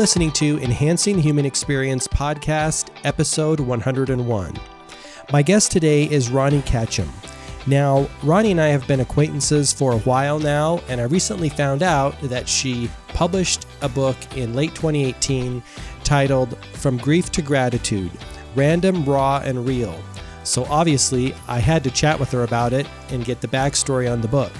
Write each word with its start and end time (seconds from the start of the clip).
Listening 0.00 0.30
to 0.32 0.58
Enhancing 0.62 1.18
Human 1.18 1.44
Experience 1.44 2.08
Podcast, 2.08 2.88
episode 3.04 3.60
101. 3.60 4.58
My 5.30 5.42
guest 5.42 5.70
today 5.70 6.04
is 6.04 6.30
Ronnie 6.30 6.62
Ketchum. 6.62 7.12
Now, 7.66 8.08
Ronnie 8.22 8.52
and 8.52 8.62
I 8.62 8.68
have 8.68 8.88
been 8.88 9.00
acquaintances 9.00 9.74
for 9.74 9.92
a 9.92 9.98
while 9.98 10.38
now, 10.38 10.80
and 10.88 11.02
I 11.02 11.04
recently 11.04 11.50
found 11.50 11.82
out 11.82 12.18
that 12.22 12.48
she 12.48 12.90
published 13.08 13.66
a 13.82 13.90
book 13.90 14.16
in 14.38 14.54
late 14.54 14.74
2018 14.74 15.62
titled 16.02 16.56
From 16.72 16.96
Grief 16.96 17.30
to 17.32 17.42
Gratitude 17.42 18.10
Random, 18.56 19.04
Raw, 19.04 19.42
and 19.44 19.68
Real. 19.68 20.02
So 20.44 20.64
obviously, 20.70 21.34
I 21.46 21.58
had 21.58 21.84
to 21.84 21.90
chat 21.90 22.18
with 22.18 22.32
her 22.32 22.44
about 22.44 22.72
it 22.72 22.86
and 23.10 23.22
get 23.22 23.42
the 23.42 23.48
backstory 23.48 24.10
on 24.10 24.22
the 24.22 24.28
book. 24.28 24.52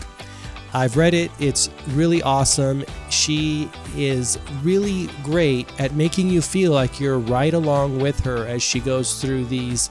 I've 0.72 0.96
read 0.96 1.14
it, 1.14 1.30
it's 1.40 1.68
really 1.88 2.22
awesome. 2.22 2.84
She 3.08 3.68
is 3.96 4.38
really 4.62 5.08
great 5.22 5.68
at 5.80 5.92
making 5.92 6.28
you 6.28 6.40
feel 6.42 6.72
like 6.72 7.00
you're 7.00 7.18
right 7.18 7.54
along 7.54 7.98
with 7.98 8.20
her 8.20 8.46
as 8.46 8.62
she 8.62 8.80
goes 8.80 9.20
through 9.20 9.46
these 9.46 9.90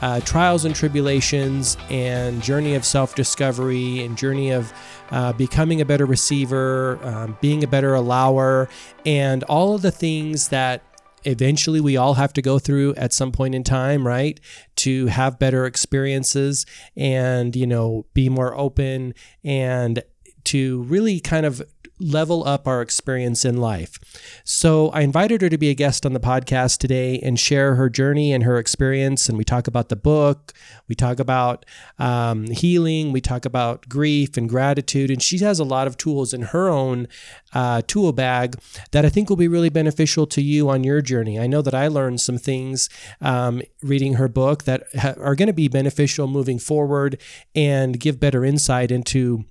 uh, 0.00 0.20
trials 0.20 0.64
and 0.64 0.74
tribulations 0.74 1.76
and 1.88 2.42
journey 2.42 2.74
of 2.74 2.84
self 2.84 3.14
discovery 3.14 4.04
and 4.04 4.18
journey 4.18 4.50
of 4.50 4.72
uh, 5.10 5.32
becoming 5.32 5.80
a 5.80 5.84
better 5.84 6.06
receiver, 6.06 6.98
um, 7.02 7.38
being 7.40 7.62
a 7.62 7.68
better 7.68 7.94
allower, 7.94 8.68
and 9.06 9.44
all 9.44 9.74
of 9.74 9.82
the 9.82 9.92
things 9.92 10.48
that 10.48 10.82
eventually 11.24 11.80
we 11.80 11.96
all 11.96 12.14
have 12.14 12.32
to 12.32 12.42
go 12.42 12.58
through 12.58 12.94
at 12.94 13.12
some 13.12 13.30
point 13.30 13.54
in 13.54 13.62
time, 13.62 14.04
right? 14.06 14.40
To 14.76 15.06
have 15.06 15.38
better 15.38 15.66
experiences 15.66 16.66
and, 16.96 17.54
you 17.54 17.66
know, 17.66 18.06
be 18.12 18.28
more 18.28 18.56
open 18.56 19.14
and 19.44 20.02
to 20.44 20.82
really 20.82 21.20
kind 21.20 21.46
of 21.46 21.62
level 22.02 22.46
up 22.46 22.66
our 22.66 22.82
experience 22.82 23.44
in 23.44 23.56
life. 23.56 23.98
So 24.44 24.88
I 24.90 25.02
invited 25.02 25.40
her 25.42 25.48
to 25.48 25.58
be 25.58 25.70
a 25.70 25.74
guest 25.74 26.04
on 26.04 26.12
the 26.12 26.20
podcast 26.20 26.78
today 26.78 27.18
and 27.20 27.38
share 27.38 27.76
her 27.76 27.88
journey 27.88 28.32
and 28.32 28.42
her 28.44 28.58
experience. 28.58 29.28
And 29.28 29.38
we 29.38 29.44
talk 29.44 29.66
about 29.66 29.88
the 29.88 29.96
book, 29.96 30.52
we 30.88 30.94
talk 30.94 31.20
about 31.20 31.64
um, 31.98 32.46
healing, 32.46 33.12
we 33.12 33.20
talk 33.20 33.44
about 33.44 33.88
grief 33.88 34.36
and 34.36 34.48
gratitude. 34.48 35.10
And 35.10 35.22
she 35.22 35.38
has 35.38 35.58
a 35.58 35.64
lot 35.64 35.86
of 35.86 35.96
tools 35.96 36.34
in 36.34 36.42
her 36.42 36.68
own 36.68 37.06
uh, 37.54 37.82
tool 37.86 38.12
bag 38.12 38.56
that 38.90 39.04
I 39.04 39.08
think 39.08 39.28
will 39.28 39.36
be 39.36 39.48
really 39.48 39.70
beneficial 39.70 40.26
to 40.28 40.42
you 40.42 40.68
on 40.68 40.84
your 40.84 41.00
journey. 41.02 41.38
I 41.38 41.46
know 41.46 41.62
that 41.62 41.74
I 41.74 41.88
learned 41.88 42.20
some 42.20 42.38
things 42.38 42.88
um, 43.20 43.62
reading 43.82 44.14
her 44.14 44.28
book 44.28 44.64
that 44.64 44.84
ha- 44.98 45.14
are 45.18 45.36
going 45.36 45.48
to 45.48 45.52
be 45.52 45.68
beneficial 45.68 46.26
moving 46.26 46.58
forward 46.58 47.20
and 47.54 48.00
give 48.00 48.18
better 48.18 48.44
insight 48.44 48.90
into 48.90 49.44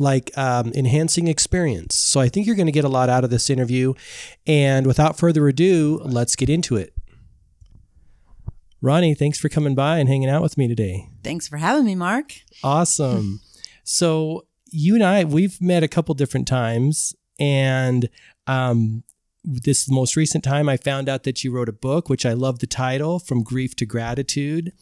like 0.00 0.36
um, 0.36 0.72
enhancing 0.74 1.28
experience. 1.28 1.94
So 1.94 2.20
I 2.20 2.28
think 2.28 2.46
you're 2.46 2.56
going 2.56 2.66
to 2.66 2.72
get 2.72 2.84
a 2.84 2.88
lot 2.88 3.08
out 3.08 3.24
of 3.24 3.30
this 3.30 3.50
interview. 3.50 3.94
And 4.46 4.86
without 4.86 5.18
further 5.18 5.46
ado, 5.48 6.00
let's 6.04 6.36
get 6.36 6.48
into 6.48 6.76
it. 6.76 6.92
Ronnie, 8.82 9.14
thanks 9.14 9.38
for 9.38 9.48
coming 9.48 9.74
by 9.74 9.98
and 9.98 10.08
hanging 10.08 10.28
out 10.28 10.42
with 10.42 10.56
me 10.58 10.68
today. 10.68 11.08
Thanks 11.24 11.48
for 11.48 11.56
having 11.56 11.84
me, 11.84 11.94
Mark. 11.94 12.34
Awesome. 12.62 13.40
so 13.84 14.46
you 14.70 14.94
and 14.94 15.02
I, 15.02 15.24
we've 15.24 15.60
met 15.60 15.82
a 15.82 15.88
couple 15.88 16.14
different 16.14 16.46
times, 16.46 17.14
and 17.38 18.08
um, 18.46 19.02
this 19.44 19.88
most 19.90 20.16
recent 20.16 20.44
time, 20.44 20.68
I 20.68 20.76
found 20.76 21.08
out 21.08 21.22
that 21.22 21.42
you 21.44 21.52
wrote 21.52 21.68
a 21.68 21.72
book, 21.72 22.08
which 22.08 22.26
I 22.26 22.32
love 22.32 22.58
the 22.58 22.66
title, 22.66 23.18
"From 23.18 23.42
Grief 23.42 23.74
to 23.76 23.86
Gratitude," 23.86 24.72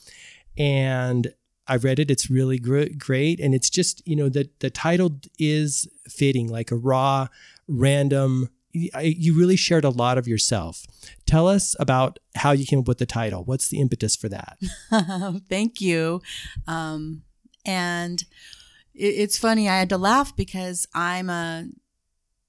and 0.59 1.33
I 1.67 1.77
read 1.77 1.99
it. 1.99 2.11
It's 2.11 2.31
really 2.31 2.59
great, 2.59 3.41
and 3.41 3.55
it's 3.55 3.71
just 3.71 4.07
you 4.07 4.17
know 4.17 4.29
the 4.29 4.49
the 4.61 4.71
title 4.71 5.21
is 5.39 5.89
fitting, 6.09 6.49
like 6.49 6.71
a 6.71 6.77
raw, 6.77 7.29
random. 7.69 8.51
You 8.73 9.39
really 9.39 9.55
shared 9.55 9.85
a 9.85 9.91
lot 9.91 10.19
of 10.19 10.27
yourself. 10.27 10.85
Tell 11.27 11.47
us 11.47 11.77
about 11.79 12.19
how 12.35 12.51
you 12.51 12.67
came 12.67 12.81
up 12.81 12.89
with 12.89 12.99
the 12.99 13.07
title. 13.07 13.45
What's 13.45 13.69
the 13.69 13.81
impetus 13.81 14.17
for 14.17 14.29
that? 14.31 14.59
Thank 15.49 15.81
you. 15.81 16.21
Um, 16.67 17.23
and 17.65 18.25
it, 18.93 19.07
it's 19.07 19.39
funny. 19.39 19.69
I 19.69 19.79
had 19.79 19.89
to 19.91 19.99
laugh 19.99 20.35
because 20.35 20.89
I'm 20.93 21.31
a 21.31 21.67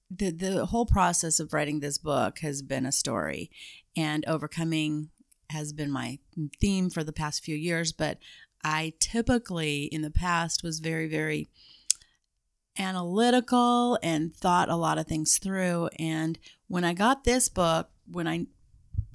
the 0.10 0.32
the 0.32 0.66
whole 0.68 0.86
process 0.86 1.40
of 1.40 1.54
writing 1.54 1.80
this 1.80 1.98
book 1.98 2.40
has 2.40 2.62
been 2.62 2.86
a 2.86 2.92
story, 2.92 3.52
and 3.96 4.26
overcoming 4.28 5.10
has 5.52 5.74
been 5.74 5.92
my 5.92 6.20
theme 6.60 6.90
for 6.90 7.04
the 7.04 7.14
past 7.14 7.44
few 7.44 7.56
years. 7.56 7.92
But 7.92 8.18
I 8.66 8.94
typically 9.00 9.84
in 9.84 10.02
the 10.02 10.10
past 10.10 10.64
was 10.64 10.80
very, 10.80 11.08
very 11.08 11.50
analytical 12.80 14.00
and 14.02 14.36
thought 14.36 14.70
a 14.70 14.76
lot 14.76 14.98
of 14.98 15.06
things 15.06 15.38
through. 15.38 15.90
And 16.00 16.40
when 16.68 16.84
I 16.84 16.96
got 16.96 17.24
this 17.24 17.48
book, 17.48 17.90
when 18.12 18.28
I 18.28 18.48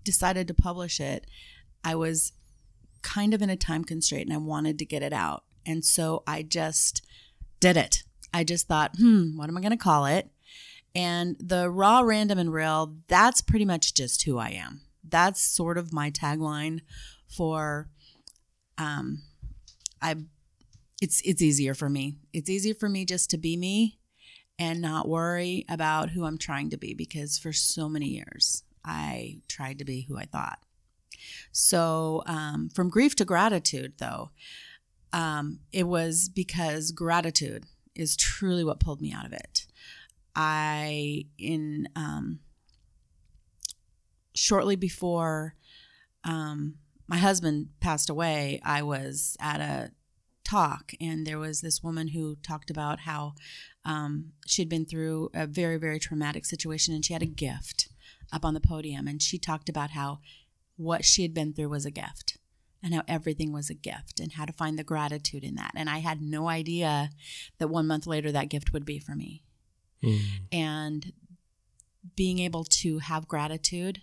decided 0.04 0.46
to 0.46 0.54
publish 0.54 1.00
it, 1.00 1.26
I 1.82 1.96
was 1.96 2.32
kind 3.02 3.34
of 3.34 3.42
in 3.42 3.50
a 3.50 3.56
time 3.56 3.82
constraint 3.82 4.28
and 4.28 4.34
I 4.34 4.38
wanted 4.38 4.78
to 4.78 4.84
get 4.84 5.02
it 5.02 5.12
out. 5.12 5.42
And 5.66 5.84
so 5.84 6.22
I 6.28 6.42
just 6.42 7.04
did 7.58 7.76
it. 7.76 8.04
I 8.32 8.44
just 8.44 8.68
thought, 8.68 8.94
hmm, 8.98 9.36
what 9.36 9.48
am 9.48 9.58
I 9.58 9.60
going 9.60 9.72
to 9.72 9.76
call 9.76 10.06
it? 10.06 10.30
And 10.94 11.36
the 11.40 11.68
raw, 11.70 12.02
random, 12.02 12.38
and 12.38 12.52
real, 12.52 12.94
that's 13.08 13.40
pretty 13.40 13.64
much 13.64 13.94
just 13.94 14.22
who 14.22 14.38
I 14.38 14.50
am. 14.50 14.82
That's 15.02 15.42
sort 15.42 15.76
of 15.76 15.92
my 15.92 16.12
tagline 16.12 16.82
for 17.26 17.88
um, 18.78 19.22
I 20.02 20.16
it's 21.00 21.20
it's 21.24 21.42
easier 21.42 21.74
for 21.74 21.88
me. 21.88 22.16
It's 22.32 22.50
easier 22.50 22.74
for 22.74 22.88
me 22.88 23.04
just 23.04 23.30
to 23.30 23.38
be 23.38 23.56
me 23.56 23.98
and 24.58 24.82
not 24.82 25.08
worry 25.08 25.64
about 25.68 26.10
who 26.10 26.24
I'm 26.24 26.38
trying 26.38 26.70
to 26.70 26.76
be 26.76 26.92
because 26.94 27.38
for 27.38 27.52
so 27.52 27.88
many 27.88 28.06
years 28.08 28.62
I 28.84 29.40
tried 29.48 29.78
to 29.78 29.84
be 29.84 30.02
who 30.02 30.18
I 30.18 30.26
thought. 30.26 30.58
So 31.52 32.22
um, 32.26 32.68
from 32.68 32.90
grief 32.90 33.16
to 33.16 33.24
gratitude, 33.24 33.94
though, 33.98 34.30
um, 35.12 35.60
it 35.72 35.86
was 35.86 36.28
because 36.28 36.92
gratitude 36.92 37.64
is 37.94 38.16
truly 38.16 38.64
what 38.64 38.80
pulled 38.80 39.00
me 39.00 39.12
out 39.12 39.26
of 39.26 39.32
it. 39.32 39.66
I 40.36 41.24
in 41.38 41.88
um, 41.96 42.40
shortly 44.34 44.76
before 44.76 45.54
um, 46.24 46.76
my 47.10 47.18
husband 47.18 47.70
passed 47.80 48.08
away, 48.08 48.60
I 48.64 48.82
was 48.82 49.36
at 49.40 49.60
a 49.60 49.90
talk, 50.44 50.92
and 51.00 51.26
there 51.26 51.40
was 51.40 51.60
this 51.60 51.82
woman 51.82 52.08
who 52.08 52.36
talked 52.36 52.70
about 52.70 53.00
how 53.00 53.34
um, 53.84 54.32
she'd 54.46 54.68
been 54.68 54.86
through 54.86 55.28
a 55.34 55.44
very, 55.44 55.76
very 55.76 55.98
traumatic 55.98 56.46
situation, 56.46 56.94
and 56.94 57.04
she 57.04 57.12
had 57.12 57.22
a 57.22 57.26
gift 57.26 57.88
up 58.32 58.44
on 58.44 58.54
the 58.54 58.60
podium, 58.60 59.08
and 59.08 59.20
she 59.20 59.38
talked 59.38 59.68
about 59.68 59.90
how 59.90 60.20
what 60.76 61.04
she 61.04 61.22
had 61.22 61.34
been 61.34 61.52
through 61.52 61.68
was 61.68 61.84
a 61.84 61.90
gift 61.90 62.38
and 62.80 62.94
how 62.94 63.02
everything 63.08 63.52
was 63.52 63.68
a 63.68 63.74
gift 63.74 64.20
and 64.20 64.34
how 64.34 64.44
to 64.44 64.52
find 64.52 64.78
the 64.78 64.84
gratitude 64.84 65.42
in 65.42 65.56
that. 65.56 65.72
And 65.74 65.90
I 65.90 65.98
had 65.98 66.22
no 66.22 66.48
idea 66.48 67.10
that 67.58 67.68
one 67.68 67.88
month 67.88 68.06
later 68.06 68.30
that 68.30 68.48
gift 68.48 68.72
would 68.72 68.84
be 68.84 69.00
for 69.00 69.16
me. 69.16 69.42
Mm. 70.02 70.20
And 70.52 71.12
being 72.14 72.38
able 72.38 72.64
to 72.64 72.98
have 73.00 73.26
gratitude. 73.26 74.00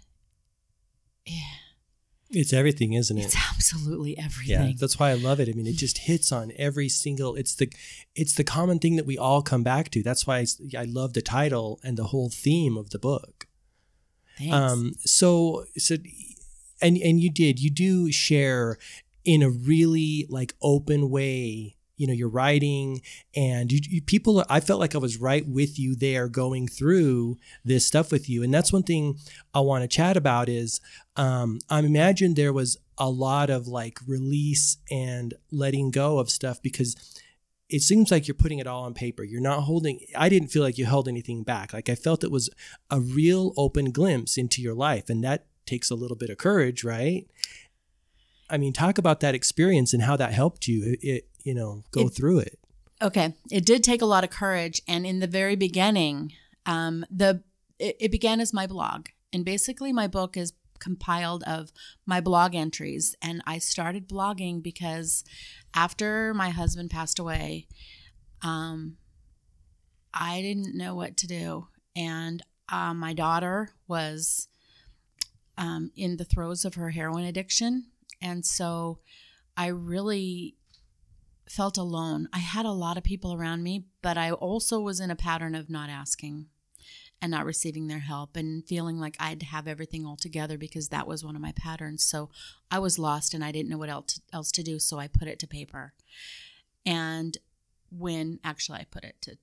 It's 2.30 2.52
everything, 2.52 2.94
isn't 2.94 3.18
it? 3.18 3.26
It's 3.26 3.38
absolutely 3.52 4.18
everything. 4.18 4.68
Yeah, 4.68 4.74
that's 4.78 5.00
why 5.00 5.12
I 5.12 5.14
love 5.14 5.40
it. 5.40 5.48
I 5.48 5.54
mean, 5.54 5.68
it 5.68 5.78
just 5.78 6.00
hits 6.00 6.32
on 6.32 6.52
every 6.58 6.90
single. 6.90 7.36
It's 7.36 7.56
the, 7.56 7.72
it's 8.16 8.34
the 8.34 8.44
common 8.44 8.80
thing 8.80 8.98
that 8.98 9.06
we 9.06 9.18
all 9.18 9.42
come 9.42 9.64
back 9.64 9.90
to. 9.92 10.04
That's 10.04 10.28
why 10.28 10.40
I, 10.40 10.46
I 10.78 10.84
love 10.84 11.14
the 11.14 11.22
title 11.22 11.80
and 11.84 11.98
the 11.98 12.06
whole 12.06 12.30
theme 12.30 12.76
of 12.76 12.90
the 12.90 13.00
book. 13.00 13.48
Thanks. 14.38 14.54
Um. 14.54 14.94
So 15.00 15.66
so, 15.78 15.96
and 16.82 16.98
and 16.98 17.20
you 17.20 17.32
did 17.32 17.60
you 17.60 17.72
do 17.72 18.12
share 18.12 18.78
in 19.26 19.42
a 19.42 19.50
really 19.50 20.26
like 20.30 20.54
open 20.62 21.10
way 21.10 21.77
you 21.98 22.08
know 22.08 22.14
you're 22.14 22.30
writing 22.30 23.02
and 23.36 23.72
you, 23.72 23.80
you, 23.84 24.02
people 24.02 24.46
i 24.50 24.60
felt 24.60 24.80
like 24.80 24.96
i 24.96 25.00
was 25.00 25.18
right 25.18 25.48
with 25.48 25.78
you 25.78 25.96
there 25.96 26.28
going 26.28 26.68
through 26.68 27.38
this 27.66 27.86
stuff 27.86 28.12
with 28.12 28.30
you. 28.30 28.44
And 28.44 28.54
that's 28.54 28.72
one 28.72 28.84
thing 28.84 29.18
i 29.54 29.60
want 29.60 29.82
to 29.82 29.88
chat 29.88 30.16
about 30.16 30.48
is 30.48 30.80
um, 31.16 31.60
i 31.70 31.80
imagine 31.80 32.34
there 32.34 32.54
was 32.54 32.78
a 32.98 33.10
lot 33.10 33.50
of 33.50 33.68
like 33.68 34.00
release 34.08 34.78
and 34.90 35.34
letting 35.52 35.92
go 35.92 36.20
of 36.20 36.30
stuff 36.30 36.62
because 36.62 36.96
it 37.70 37.82
seems 37.82 38.12
like 38.12 38.28
you're 38.28 38.36
putting 38.36 38.60
it 38.60 38.68
all 38.68 38.86
on 38.86 38.94
paper. 38.94 39.26
You're 39.26 39.42
not 39.42 39.64
holding 39.64 40.00
i 40.16 40.30
didn't 40.30 40.50
feel 40.50 40.64
like 40.64 40.78
you 40.78 40.86
held 40.86 41.08
anything 41.08 41.44
back. 41.44 41.74
Like 41.74 41.90
i 41.90 41.96
felt 41.96 42.24
it 42.24 42.32
was 42.32 42.50
a 42.90 43.00
real 43.00 43.54
open 43.58 43.92
glimpse 43.92 44.38
into 44.38 44.62
your 44.62 44.76
life 44.76 45.10
and 45.10 45.24
that 45.24 45.48
takes 45.66 45.92
a 45.92 45.96
little 45.96 46.18
bit 46.18 46.30
of 46.30 46.38
courage 46.38 46.84
right? 46.84 47.28
I 48.50 48.58
mean, 48.58 48.72
talk 48.74 48.98
about 48.98 49.20
that 49.20 49.36
experience 49.36 49.94
and 49.94 50.04
how 50.04 50.16
that 50.18 50.32
helped 50.32 50.68
you. 50.68 50.96
It 51.02 51.28
you 51.48 51.54
know, 51.54 51.84
go 51.92 52.08
it, 52.08 52.10
through 52.10 52.40
it. 52.40 52.60
Okay, 53.02 53.34
it 53.50 53.66
did 53.66 53.82
take 53.82 54.02
a 54.02 54.06
lot 54.06 54.26
of 54.26 54.30
courage, 54.30 54.82
and 54.86 55.08
in 55.08 55.20
the 55.20 55.28
very 55.28 55.56
beginning, 55.56 56.34
um, 56.66 57.06
the 57.10 57.42
it, 57.80 57.96
it 58.02 58.12
began 58.12 58.42
as 58.42 58.54
my 58.54 58.68
blog, 58.68 59.08
and 59.32 59.46
basically 59.46 59.94
my 59.94 60.08
book 60.08 60.36
is 60.36 60.52
compiled 60.80 61.44
of 61.44 61.72
my 62.06 62.20
blog 62.20 62.54
entries, 62.54 63.16
and 63.22 63.42
I 63.48 63.60
started 63.60 64.10
blogging 64.10 64.62
because 64.62 65.24
after 65.74 66.34
my 66.34 66.50
husband 66.50 66.90
passed 66.90 67.18
away, 67.18 67.68
um, 68.42 68.98
I 70.14 70.42
didn't 70.42 70.76
know 70.76 70.96
what 70.96 71.16
to 71.18 71.28
do, 71.28 71.68
and 71.96 72.44
uh, 72.68 72.94
my 72.94 73.14
daughter 73.14 73.70
was 73.88 74.50
um, 75.58 75.92
in 75.96 76.18
the 76.18 76.26
throes 76.26 76.66
of 76.66 76.76
her 76.76 76.90
heroin 76.90 77.24
addiction. 77.24 77.86
And 78.22 78.46
so 78.46 79.00
I 79.56 79.68
really 79.68 80.58
felt 81.50 81.78
alone. 81.78 82.28
I 82.34 82.40
had 82.40 82.66
a 82.66 82.72
lot 82.72 82.98
of 82.98 83.04
people 83.04 83.34
around 83.34 83.64
me, 83.64 83.86
but 84.02 84.18
I 84.18 84.32
also 84.32 84.80
was 84.80 85.00
in 85.00 85.12
a 85.12 85.16
pattern 85.16 85.56
of 85.56 85.70
not 85.70 85.90
asking 85.90 86.48
and 87.22 87.32
not 87.32 87.46
receiving 87.46 87.88
their 87.88 88.00
help 88.00 88.36
and 88.36 88.66
feeling 88.66 89.00
like 89.00 89.16
I'd 89.20 89.44
have 89.44 89.68
everything 89.68 90.06
all 90.06 90.18
together 90.18 90.58
because 90.58 90.90
that 90.90 91.08
was 91.08 91.24
one 91.24 91.36
of 91.36 91.42
my 91.42 91.52
patterns. 91.54 92.04
So 92.04 92.30
I 92.70 92.80
was 92.80 93.00
lost 93.00 93.34
and 93.34 93.44
I 93.44 93.52
didn't 93.52 93.70
know 93.70 93.78
what 93.78 93.90
else 93.90 94.20
else 94.32 94.52
to 94.54 94.64
do, 94.64 94.80
so 94.80 95.00
I 95.00 95.08
put 95.08 95.28
it 95.28 95.40
to 95.40 95.48
paper. 95.48 95.94
And 96.86 97.38
when 97.90 98.40
actually 98.44 98.80
I 98.80 98.86
put 98.90 99.04
it 99.04 99.16
to 99.22 99.38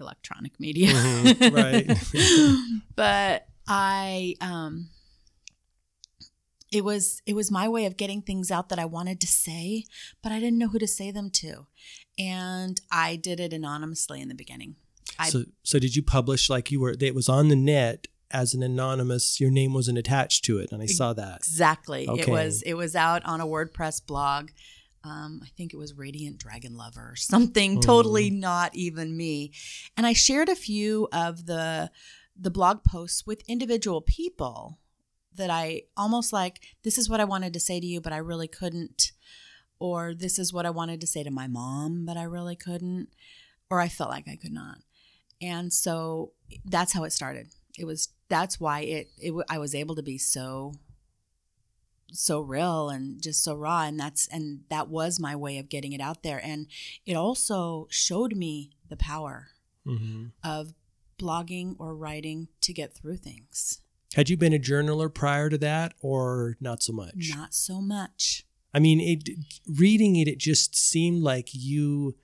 electronic 0.00 0.58
media. 0.58 0.88
Mhm, 0.88 1.52
right. 1.52 2.82
but 2.96 3.46
I 3.68 4.34
um 4.40 4.88
it 6.72 6.84
was 6.84 7.22
it 7.26 7.34
was 7.34 7.50
my 7.50 7.68
way 7.68 7.84
of 7.84 7.96
getting 7.96 8.22
things 8.22 8.50
out 8.50 8.70
that 8.70 8.78
I 8.78 8.86
wanted 8.86 9.20
to 9.20 9.26
say, 9.26 9.84
but 10.22 10.32
I 10.32 10.40
didn't 10.40 10.58
know 10.58 10.68
who 10.68 10.78
to 10.78 10.88
say 10.88 11.10
them 11.10 11.30
to. 11.34 11.66
And 12.18 12.80
I 12.90 13.16
did 13.16 13.38
it 13.38 13.52
anonymously 13.52 14.20
in 14.20 14.28
the 14.28 14.34
beginning. 14.34 14.76
I 15.18 15.28
so, 15.28 15.44
so 15.62 15.78
did 15.78 15.94
you 15.94 16.02
publish 16.02 16.48
like 16.48 16.70
you 16.70 16.80
were? 16.80 16.94
It 16.98 17.14
was 17.14 17.28
on 17.28 17.48
the 17.48 17.56
net 17.56 18.06
as 18.30 18.54
an 18.54 18.62
anonymous. 18.62 19.38
Your 19.38 19.50
name 19.50 19.74
wasn't 19.74 19.98
attached 19.98 20.44
to 20.46 20.58
it, 20.58 20.72
and 20.72 20.82
I 20.82 20.86
saw 20.86 21.12
that. 21.12 21.38
Exactly. 21.38 22.08
It 22.08 22.28
was 22.28 22.62
it 22.62 22.74
was 22.74 22.96
out 22.96 23.24
on 23.26 23.40
a 23.40 23.46
WordPress 23.46 24.04
blog. 24.06 24.50
Um, 25.04 25.40
I 25.42 25.48
think 25.56 25.74
it 25.74 25.76
was 25.76 25.94
Radiant 25.94 26.38
Dragon 26.38 26.76
Lover 26.76 27.10
or 27.10 27.16
something 27.16 27.80
totally 27.80 28.30
not 28.30 28.74
even 28.74 29.16
me. 29.16 29.52
And 29.96 30.06
I 30.06 30.12
shared 30.14 30.48
a 30.48 30.56
few 30.56 31.08
of 31.12 31.46
the 31.46 31.90
the 32.34 32.50
blog 32.50 32.82
posts 32.82 33.26
with 33.26 33.42
individual 33.46 34.00
people 34.00 34.78
that 35.36 35.50
I 35.50 35.82
almost 35.96 36.32
like 36.32 36.60
this 36.82 36.98
is 36.98 37.08
what 37.08 37.20
I 37.20 37.24
wanted 37.24 37.52
to 37.54 37.60
say 37.60 37.80
to 37.80 37.86
you, 37.86 38.00
but 38.00 38.12
I 38.12 38.18
really 38.18 38.48
couldn't. 38.48 39.12
Or 39.78 40.14
this 40.14 40.38
is 40.38 40.52
what 40.52 40.66
I 40.66 40.70
wanted 40.70 41.00
to 41.00 41.06
say 41.06 41.24
to 41.24 41.30
my 41.30 41.48
mom, 41.48 42.04
but 42.06 42.16
I 42.16 42.22
really 42.22 42.54
couldn't. 42.54 43.08
Or 43.68 43.80
I 43.80 43.88
felt 43.88 44.10
like 44.10 44.28
I 44.28 44.36
could 44.36 44.52
not. 44.52 44.78
And 45.40 45.72
so 45.72 46.32
that's 46.64 46.92
how 46.92 47.02
it 47.04 47.12
started. 47.12 47.48
It 47.76 47.84
was 47.84 48.10
that's 48.28 48.60
why 48.60 48.80
it, 48.80 49.08
it 49.18 49.34
I 49.48 49.58
was 49.58 49.74
able 49.74 49.96
to 49.96 50.02
be 50.02 50.18
so 50.18 50.74
so 52.12 52.40
real 52.40 52.90
and 52.90 53.22
just 53.22 53.42
so 53.42 53.54
raw 53.54 53.82
and 53.82 53.98
that's 53.98 54.28
and 54.28 54.60
that 54.68 54.88
was 54.88 55.18
my 55.18 55.34
way 55.34 55.58
of 55.58 55.68
getting 55.70 55.92
it 55.92 56.00
out 56.00 56.22
there 56.22 56.38
and 56.44 56.66
it 57.06 57.14
also 57.14 57.86
showed 57.90 58.36
me 58.36 58.70
the 58.88 58.96
power 58.96 59.48
hmm 59.84 60.26
of 60.44 60.74
blogging 61.18 61.74
or 61.78 61.96
writing 61.96 62.48
to 62.60 62.72
get 62.72 62.92
through 62.92 63.16
things 63.16 63.80
Had 64.14 64.28
you 64.28 64.36
been 64.36 64.52
a 64.52 64.58
journaler 64.58 65.12
prior 65.12 65.48
to 65.48 65.58
that, 65.58 65.94
or 66.00 66.56
not 66.60 66.82
so 66.82 66.92
much? 66.92 67.30
not 67.34 67.54
so 67.54 67.80
much 67.80 68.44
I 68.74 68.78
mean, 68.78 69.00
it, 69.00 69.28
reading 69.66 70.16
it, 70.16 70.28
it 70.28 70.38
just 70.38 70.76
seemed 70.76 71.22
like 71.22 71.50
you, 71.52 72.16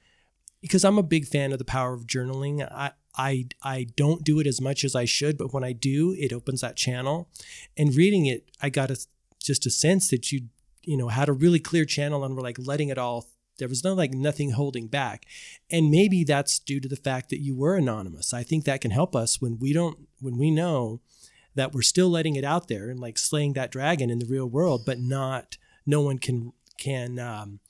because 0.61 0.85
I'm 0.85 0.99
a 0.99 1.03
big 1.03 1.27
fan 1.27 1.53
of 1.53 1.59
the 1.59 1.65
power 1.65 1.93
of 1.93 2.07
journaling. 2.07 2.67
I, 2.71 2.93
I, 3.17 3.49
I 3.63 3.87
don't 3.97 4.25
do 4.25 4.41
it 4.41 4.47
as 4.47 4.61
much 4.61 4.85
as 4.85 4.95
I 4.95 5.05
should, 5.05 5.37
but 5.37 5.53
when 5.53 5.65
I 5.65 5.73
do, 5.73 6.15
it 6.19 6.33
opens 6.33 6.63
that 6.63 6.77
channel. 6.77 7.29
And 7.77 7.95
reading 7.95 8.27
it, 8.27 8.51
I 8.63 8.71
got 8.71 8.91
a, 8.91 8.99
just 9.43 9.67
a 9.67 9.71
sense 9.71 10.09
that 10.11 10.33
you, 10.33 10.49
you 10.83 10.97
know, 10.97 11.09
had 11.09 11.29
a 11.29 11.33
really 11.33 11.61
clear 11.61 11.85
channel 11.85 12.25
and 12.25 12.35
were 12.35 12.43
like 12.43 12.59
letting 12.59 12.89
it 12.89 12.99
all. 12.99 13.27
There 13.59 13.69
was 13.69 13.83
no 13.83 13.93
like 13.93 14.13
nothing 14.13 14.53
holding 14.53 14.87
back, 14.87 15.27
and 15.69 15.91
maybe 15.91 16.23
that's 16.23 16.61
due 16.61 16.79
to 16.79 16.89
the 16.89 16.95
fact 16.95 17.29
that 17.31 17.41
you 17.41 17.57
were 17.57 17.75
anonymous. 17.75 18.33
I 18.33 18.45
think 18.45 18.65
that 18.65 18.81
can 18.81 18.93
help 18.93 19.17
us 19.17 19.41
when 19.41 19.59
we 19.59 19.73
don't, 19.73 20.07
when 20.21 20.39
we 20.39 20.53
know 20.53 21.01
that 21.59 21.73
we're 21.73 21.83
still 21.83 22.09
letting 22.09 22.37
it 22.37 22.45
out 22.45 22.69
there 22.69 22.89
and 22.89 22.99
like 22.99 23.19
slaying 23.19 23.53
that 23.53 23.71
dragon 23.71 24.11
in 24.11 24.19
the 24.19 24.27
real 24.27 24.47
world, 24.47 24.85
but 24.87 24.99
not 24.99 25.57
no 25.85 26.01
one 26.01 26.19
can 26.19 26.53
can 26.79 27.19
um, 27.19 27.61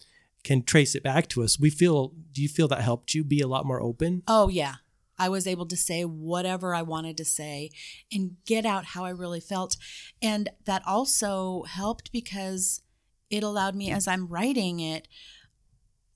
can 0.44 0.62
trace 0.62 0.94
it 0.94 1.02
back 1.02 1.28
to 1.28 1.42
us. 1.42 1.58
We 1.58 1.70
feel. 1.70 2.12
Do 2.32 2.42
you 2.42 2.48
feel 2.48 2.68
that 2.68 2.82
helped 2.82 3.14
you 3.14 3.24
be 3.24 3.40
a 3.40 3.48
lot 3.48 3.66
more 3.66 3.82
open? 3.82 4.22
oh 4.28 4.48
yeah 4.48 4.76
i 5.18 5.28
was 5.28 5.46
able 5.46 5.66
to 5.66 5.76
say 5.76 6.04
whatever 6.04 6.74
i 6.74 6.82
wanted 6.82 7.16
to 7.16 7.24
say 7.24 7.70
and 8.12 8.36
get 8.46 8.64
out 8.64 8.84
how 8.86 9.04
i 9.04 9.10
really 9.10 9.40
felt 9.40 9.76
and 10.22 10.48
that 10.64 10.82
also 10.86 11.64
helped 11.64 12.12
because 12.12 12.82
it 13.30 13.42
allowed 13.42 13.74
me 13.74 13.90
as 13.90 14.06
i'm 14.06 14.28
writing 14.28 14.78
it 14.78 15.08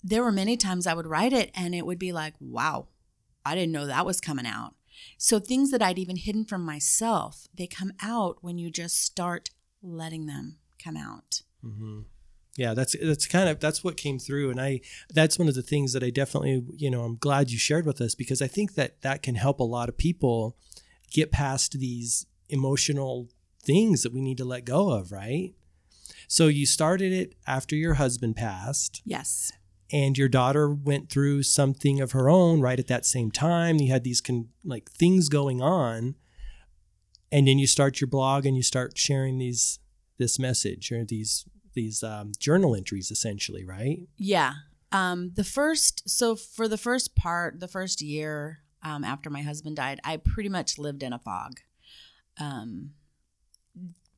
there 0.05 0.23
were 0.23 0.33
many 0.33 0.57
times 0.57 0.87
i 0.87 0.95
would 0.95 1.07
write 1.07 1.33
it 1.33 1.51
and 1.55 1.75
it 1.75 1.85
would 1.85 1.99
be 1.99 2.13
like 2.13 2.35
wow 2.39 2.87
i 3.45 3.55
didn't 3.55 3.73
know 3.73 3.87
that 3.87 4.07
was 4.07 4.21
coming 4.21 4.47
out 4.47 4.75
so 5.19 5.39
things 5.39 5.71
that 5.71 5.83
i'd 5.83 5.99
even 5.99 6.17
hidden 6.17 6.45
from 6.45 6.65
myself 6.65 7.47
they 7.55 7.67
come 7.67 7.93
out 8.03 8.39
when 8.41 8.59
you 8.59 8.71
just 8.71 9.01
start 9.01 9.51
letting 9.83 10.27
them 10.27 10.59
come 10.83 10.97
out 10.97 11.43
Mm-hmm. 11.65 12.01
Yeah, 12.57 12.75
that's 12.75 12.95
that's 13.03 13.27
kind 13.27 13.49
of 13.49 13.61
that's 13.61 13.83
what 13.83 13.97
came 13.97 14.19
through, 14.19 14.51
and 14.51 14.61
I 14.61 14.81
that's 15.13 15.39
one 15.39 15.49
of 15.49 15.55
the 15.55 15.63
things 15.63 15.95
that 15.95 16.03
I 16.03 16.11
definitely 16.11 16.63
you 16.77 16.91
know 16.91 17.03
I'm 17.05 17.17
glad 17.17 17.51
you 17.51 17.59
shared 17.59 17.87
with 17.87 18.01
us 18.01 18.15
because 18.15 18.43
I 18.43 18.47
think 18.47 18.75
that 18.75 19.01
that 19.03 19.23
can 19.23 19.37
help 19.37 19.59
a 19.59 19.65
lot 19.65 19.89
of 19.89 19.97
people 19.97 20.57
get 21.11 21.33
past 21.33 21.79
these 21.79 22.27
emotional 22.51 23.29
things 23.63 24.03
that 24.03 24.13
we 24.13 24.21
need 24.21 24.37
to 24.39 24.45
let 24.45 24.65
go 24.67 24.91
of, 24.91 25.13
right? 25.13 25.55
So 26.29 26.49
you 26.49 26.67
started 26.67 27.13
it 27.13 27.35
after 27.47 27.75
your 27.75 27.95
husband 27.95 28.37
passed. 28.37 29.01
yes 29.05 29.53
and 29.93 30.17
your 30.17 30.29
daughter 30.29 30.71
went 30.71 31.11
through 31.11 31.43
something 31.43 32.01
of 32.01 32.13
her 32.13 32.31
own 32.31 32.61
right 32.61 32.79
at 32.79 32.87
that 32.87 33.05
same 33.07 33.31
time 33.31 33.79
you 33.79 33.91
had 33.91 34.05
these 34.05 34.21
con- 34.21 34.49
like 34.65 34.91
things 34.91 35.29
going 35.29 35.61
on 35.61 36.15
and 37.31 37.49
then 37.49 37.59
you 37.59 37.67
start 37.67 38.01
your 38.01 38.09
blog 38.09 38.45
and 38.47 38.57
you 38.57 38.63
start 38.63 38.97
sharing 38.97 39.39
these 39.39 39.79
this 40.19 40.39
message 40.39 40.93
or 40.93 41.05
these 41.05 41.45
these 41.75 42.03
um, 42.03 42.33
journal 42.39 42.75
entries 42.75 43.11
essentially 43.11 43.65
right 43.65 44.01
Yeah. 44.19 44.53
Um, 44.93 45.33
the 45.35 45.45
first, 45.45 46.09
so 46.09 46.37
for 46.37 46.69
the 46.69 46.77
first 46.77 47.17
part, 47.17 47.61
the 47.61 47.69
first 47.69 48.03
year 48.03 48.59
um, 48.83 49.05
after 49.05 49.31
my 49.31 49.41
husband 49.43 49.77
died, 49.77 50.01
I 50.05 50.19
pretty 50.19 50.51
much 50.51 50.79
lived 50.79 51.03
in 51.03 51.15
a 51.15 51.19
fog. 51.19 51.61
Um, 52.39 52.91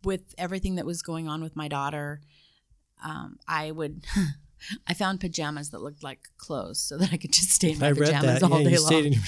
with 0.03 0.35
everything 0.37 0.75
that 0.75 0.85
was 0.85 1.01
going 1.01 1.29
on 1.29 1.43
with 1.43 1.57
my 1.57 1.69
daughter, 1.69 2.21
um, 3.03 3.39
I 3.47 3.71
would, 3.71 4.05
I 4.87 4.95
found 4.95 5.21
pajamas 5.21 5.71
that 5.71 5.83
looked 5.83 6.03
like 6.03 6.21
clothes 6.37 6.81
so 6.81 6.99
that 6.99 7.13
I 7.13 7.17
could 7.17 7.33
just 7.33 7.51
stay 7.51 7.73
in 7.73 7.79
my 7.79 7.89
i 7.89 7.93
pajamas 7.93 8.41
that 8.41 8.51
all 8.51 8.61
yeah, 8.61 8.69
day 8.69 8.75
you, 8.77 8.83
long. 8.83 9.05
your- 9.13 9.23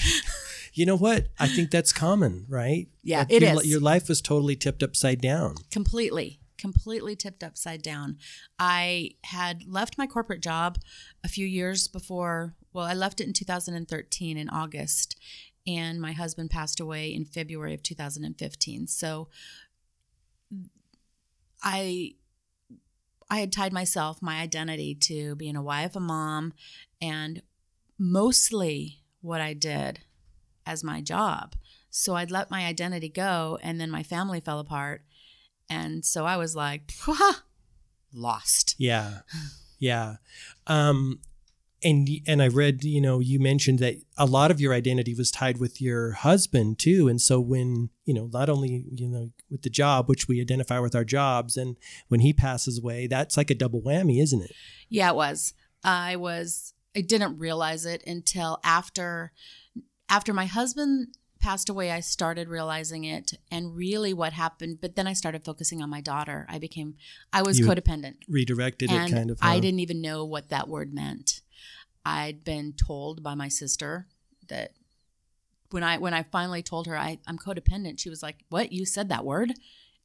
you 0.73 0.85
know 0.85 0.97
what? 0.97 1.27
I 1.39 1.47
think 1.47 1.71
that's 1.71 1.91
common 1.91 2.45
right? 2.47 2.87
Yeah, 3.03 3.19
Like 3.19 3.31
it 3.31 3.41
your, 3.41 3.53
is. 3.53 3.65
your 3.67 3.79
life 3.79 4.07
was 4.09 4.21
totally 4.21 4.55
tipped 4.55 4.83
upside 4.83 5.21
down. 5.21 5.55
Completely 5.71 6.39
completely 6.57 7.15
tipped 7.15 7.43
upside 7.43 7.83
down. 7.83 8.17
I 8.57 9.11
had 9.25 9.67
left 9.67 9.95
my 9.95 10.07
corporate 10.07 10.41
job 10.41 10.79
a 11.23 11.27
few 11.27 11.45
years 11.45 11.87
before 11.87 12.55
well 12.73 12.85
i 12.85 12.93
left 12.93 13.19
it 13.19 13.27
in 13.27 13.33
2013 13.33 14.37
in 14.37 14.49
august 14.49 15.15
and 15.65 15.99
my 15.99 16.11
husband 16.11 16.49
passed 16.49 16.79
away 16.79 17.13
in 17.13 17.25
february 17.25 17.73
of 17.73 17.81
2015 17.83 18.87
so 18.87 19.27
i 21.63 22.13
i 23.29 23.39
had 23.39 23.51
tied 23.51 23.73
myself 23.73 24.21
my 24.21 24.39
identity 24.39 24.95
to 24.95 25.35
being 25.35 25.55
a 25.55 25.61
wife 25.61 25.95
a 25.95 25.99
mom 25.99 26.53
and 27.01 27.41
mostly 27.97 28.99
what 29.21 29.41
i 29.41 29.53
did 29.53 29.99
as 30.65 30.83
my 30.83 31.01
job 31.01 31.55
so 31.89 32.15
i'd 32.15 32.31
let 32.31 32.51
my 32.51 32.65
identity 32.65 33.09
go 33.09 33.57
and 33.61 33.79
then 33.79 33.89
my 33.89 34.03
family 34.03 34.39
fell 34.39 34.59
apart 34.59 35.01
and 35.69 36.05
so 36.05 36.25
I 36.25 36.37
was 36.37 36.55
like, 36.55 36.93
lost. 38.13 38.75
Yeah. 38.77 39.19
Yeah. 39.79 40.15
Um 40.65 41.19
and 41.83 42.07
and 42.25 42.41
I 42.41 42.47
read, 42.47 42.83
you 42.83 42.99
know, 43.01 43.19
you 43.19 43.39
mentioned 43.39 43.79
that 43.79 43.95
a 44.17 44.25
lot 44.25 44.51
of 44.51 44.59
your 44.59 44.73
identity 44.73 45.13
was 45.13 45.29
tied 45.31 45.59
with 45.59 45.79
your 45.81 46.11
husband 46.13 46.79
too. 46.79 47.07
And 47.07 47.21
so 47.21 47.39
when, 47.39 47.89
you 48.05 48.13
know, 48.13 48.29
not 48.33 48.49
only, 48.49 48.85
you 48.91 49.07
know, 49.07 49.29
with 49.49 49.61
the 49.61 49.69
job, 49.69 50.09
which 50.09 50.27
we 50.27 50.41
identify 50.41 50.79
with 50.79 50.95
our 50.95 51.03
jobs, 51.05 51.55
and 51.55 51.77
when 52.07 52.21
he 52.21 52.33
passes 52.33 52.79
away, 52.79 53.07
that's 53.07 53.37
like 53.37 53.51
a 53.51 53.55
double 53.55 53.81
whammy, 53.81 54.21
isn't 54.21 54.41
it? 54.41 54.53
Yeah, 54.89 55.09
it 55.11 55.15
was. 55.15 55.53
I 55.83 56.15
was 56.15 56.73
I 56.95 57.01
didn't 57.01 57.37
realize 57.37 57.85
it 57.85 58.03
until 58.07 58.59
after 58.63 59.31
after 60.09 60.33
my 60.33 60.45
husband 60.45 61.15
passed 61.39 61.69
away 61.69 61.91
I 61.91 61.99
started 61.99 62.49
realizing 62.49 63.03
it 63.03 63.33
and 63.51 63.75
really 63.75 64.11
what 64.11 64.33
happened 64.33 64.79
but 64.81 64.95
then 64.95 65.05
I 65.05 65.13
started 65.13 65.45
focusing 65.45 65.83
on 65.83 65.89
my 65.91 66.01
daughter. 66.01 66.47
I 66.49 66.57
became 66.57 66.95
I 67.31 67.43
was 67.43 67.59
You- 67.59 67.67
codependent. 67.67 68.15
Redirected 68.27 68.91
it 68.91 69.11
kind 69.11 69.29
of. 69.29 69.37
I 69.41 69.59
didn't 69.59 69.79
even 69.81 70.01
know 70.01 70.25
what 70.25 70.49
that 70.49 70.67
word 70.67 70.91
meant. 70.93 71.41
I'd 72.07 72.45
been 72.45 72.73
told 72.73 73.21
by 73.21 73.35
my 73.35 73.49
sister 73.49 74.07
that 74.47 74.71
when 75.71 75.83
I 75.83 75.97
when 75.97 76.13
I 76.13 76.23
finally 76.23 76.63
told 76.63 76.87
her 76.87 76.97
I, 76.97 77.19
I'm 77.27 77.37
codependent, 77.37 77.99
she 77.99 78.09
was 78.09 78.23
like, 78.23 78.37
"What? 78.49 78.71
You 78.71 78.85
said 78.85 79.09
that 79.09 79.25
word? 79.25 79.51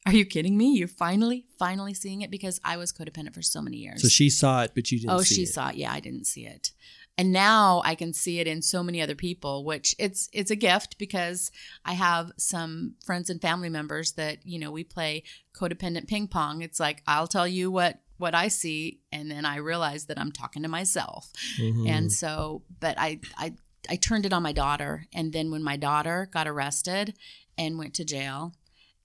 Are 0.05 0.13
you 0.13 0.25
kidding 0.25 0.57
me? 0.59 0.73
You're 0.73 0.89
finally 0.89 1.47
finally 1.61 1.95
seeing 1.95 2.23
it 2.23 2.31
because 2.33 2.59
I 2.65 2.77
was 2.77 2.93
codependent 2.93 3.35
for 3.35 3.43
so 3.43 3.63
many 3.63 3.77
years." 3.77 4.03
So 4.03 4.09
she 4.09 4.31
saw 4.31 4.65
it, 4.65 4.73
but 4.75 4.91
you 4.91 4.99
didn't 4.99 5.13
oh, 5.13 5.23
she 5.23 5.43
it. 5.43 5.51
saw 5.51 5.69
it. 5.69 5.77
Yeah, 5.77 5.93
I 5.93 6.01
didn't 6.01 6.27
see 6.27 6.45
it. 6.45 6.73
and 7.17 7.31
now 7.31 7.83
I 7.85 7.95
can 7.95 8.13
see 8.13 8.41
it 8.41 8.49
in 8.49 8.63
so 8.63 8.83
many 8.83 9.01
other 9.01 9.15
people, 9.15 9.65
which 9.65 9.95
it's 10.01 10.29
it's 10.33 10.51
a 10.51 10.57
gift 10.57 10.99
because 10.99 11.53
I 11.85 11.93
have 11.93 12.33
some 12.37 12.95
friends 13.07 13.31
and 13.31 13.41
family 13.41 13.69
members 13.69 14.13
that 14.13 14.39
you 14.45 14.59
know 14.59 14.73
we 14.73 14.83
play 14.83 15.23
codependent 15.55 16.09
ping 16.09 16.27
pong. 16.27 16.63
It's 16.63 16.81
like 16.81 17.03
I'll 17.07 17.29
tell 17.29 17.47
you 17.47 17.71
what 17.71 18.01
what 18.19 18.35
I 18.35 18.49
see, 18.49 19.01
and 19.11 19.31
then 19.31 19.45
I 19.45 19.57
realize 19.57 20.07
that 20.07 20.19
I'm 20.19 20.33
talking 20.33 20.63
to 20.63 20.69
myself, 20.69 21.33
Mhm. 21.59 21.89
and 21.89 22.13
so 22.13 22.63
but 22.81 22.97
I 22.99 23.21
I 23.37 23.55
I 23.89 23.97
turned 23.97 24.25
it 24.27 24.33
on 24.33 24.43
my 24.43 24.53
daughter, 24.53 25.07
and 25.13 25.33
then 25.33 25.51
when 25.51 25.63
my 25.63 25.77
daughter 25.77 26.29
got 26.33 26.47
arrested 26.47 27.15
and 27.59 27.79
went 27.79 27.95
to 27.95 28.05
jail, 28.05 28.55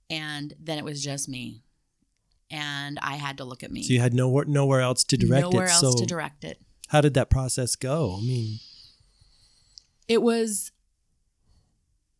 and 0.10 0.54
then 0.60 0.78
it 0.78 0.86
was 0.86 1.04
just 1.04 1.28
me, 1.28 1.64
and 2.52 3.00
I 3.02 3.16
had 3.16 3.38
to 3.38 3.44
look 3.46 3.64
at 3.64 3.72
me. 3.72 3.84
so 3.84 3.94
you 3.94 4.00
had 4.02 4.14
nowhere 4.14 4.46
nowhere 4.46 4.82
else 4.82 5.04
to 5.06 5.18
direct 5.18 5.42
Nowhere 5.42 5.66
it. 5.66 5.68
Nowhere 5.68 5.68
else 5.70 5.82
so 5.96 6.00
to 6.00 6.06
direct 6.06 6.44
it. 6.44 6.62
how 6.90 7.02
did 7.02 7.14
that 7.16 7.30
process 7.30 7.76
go? 7.76 8.18
I 8.18 8.22
mean, 8.22 8.60
it 10.08 10.22
was 10.22 10.72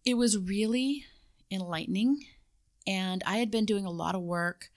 it 0.06 0.16
was 0.16 0.38
really 0.38 1.06
enlightening 1.52 2.24
and 2.86 3.22
i 3.26 3.38
had 3.38 3.50
been 3.52 3.66
doing 3.66 3.86
a 3.86 3.90
lot 3.92 4.16
of 4.16 4.22
work 4.22 4.70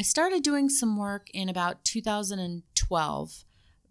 i 0.00 0.02
started 0.02 0.42
doing 0.42 0.70
some 0.70 0.96
work 0.96 1.28
in 1.34 1.50
about 1.50 1.84
2012 1.84 3.44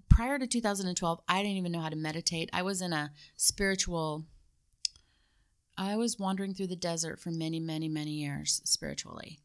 prior 0.10 0.40
to 0.40 0.48
2012 0.48 1.22
i 1.28 1.44
didn't 1.44 1.58
even 1.58 1.72
know 1.72 1.82
how 1.82 1.90
to 1.90 1.96
meditate. 1.96 2.50
I 2.52 2.64
was 2.64 2.82
in 2.82 2.94
a 2.94 3.12
spiritual 3.38 4.26
i 5.78 5.96
was 5.96 6.18
wandering 6.18 6.56
through 6.56 6.68
the 6.68 6.76
desert 6.76 7.20
for 7.20 7.30
many 7.30 7.60
many 7.60 7.88
many 7.88 8.10
years 8.10 8.60
spiritually. 8.66 9.40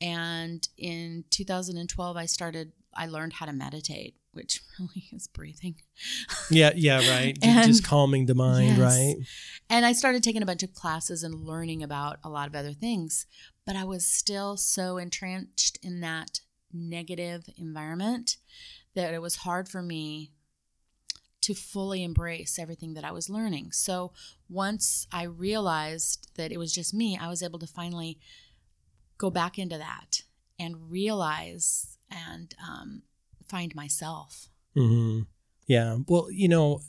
And 0.00 0.68
in 0.78 1.24
2012 1.30 2.16
i 2.16 2.26
started 2.26 2.70
i 2.94 3.06
learned 3.06 3.32
how 3.32 3.46
to 3.46 3.52
meditate 3.52 4.14
which 4.38 4.62
really 4.78 5.04
is 5.12 5.26
breathing 5.28 5.74
yeah, 6.50 6.70
yeah, 6.76 6.98
right. 7.10 7.36
And- 7.42 7.66
Just 7.66 7.84
calming 7.84 8.26
the 8.26 8.34
mind, 8.34 8.76
Yes. 8.76 8.78
right? 8.78 9.16
And 9.68 9.84
I 9.84 9.92
started 9.92 10.22
taking 10.22 10.42
a 10.42 10.46
bunch 10.46 10.62
of 10.62 10.72
classes 10.72 11.22
and 11.24 11.34
learning 11.44 11.82
about 11.82 12.18
a 12.24 12.30
lot 12.30 12.46
of 12.48 12.54
other 12.54 12.72
things, 12.72 13.26
but 13.66 13.74
I 13.76 13.84
was 13.84 14.06
still 14.06 14.56
so 14.56 14.96
entrenched 14.96 15.78
in 15.82 16.00
that 16.00 16.40
negative 16.72 17.42
environment 17.56 18.36
that 18.94 19.12
it 19.12 19.20
was 19.20 19.36
hard 19.36 19.68
for 19.68 19.82
me 19.82 20.32
to 21.40 21.54
fully 21.54 22.02
embrace 22.04 22.58
everything 22.58 22.94
that 22.94 23.04
I 23.04 23.12
was 23.12 23.28
learning. 23.28 23.72
So 23.72 24.12
once 24.48 25.06
I 25.12 25.22
realized 25.24 26.30
that 26.36 26.52
it 26.52 26.58
was 26.58 26.72
just 26.72 26.92
me, 26.94 27.18
I 27.20 27.28
was 27.28 27.42
able 27.42 27.58
to 27.60 27.66
finally 27.66 28.18
go 29.18 29.30
back 29.30 29.58
into 29.58 29.78
that 29.78 30.22
and 30.58 30.90
realize 30.90 31.98
and 32.10 32.54
um, 32.66 33.02
find 33.48 33.74
myself. 33.74 34.48
hmm 34.74 35.20
Yeah. 35.66 35.98
Well, 36.06 36.28
you 36.30 36.48
know, 36.48 36.82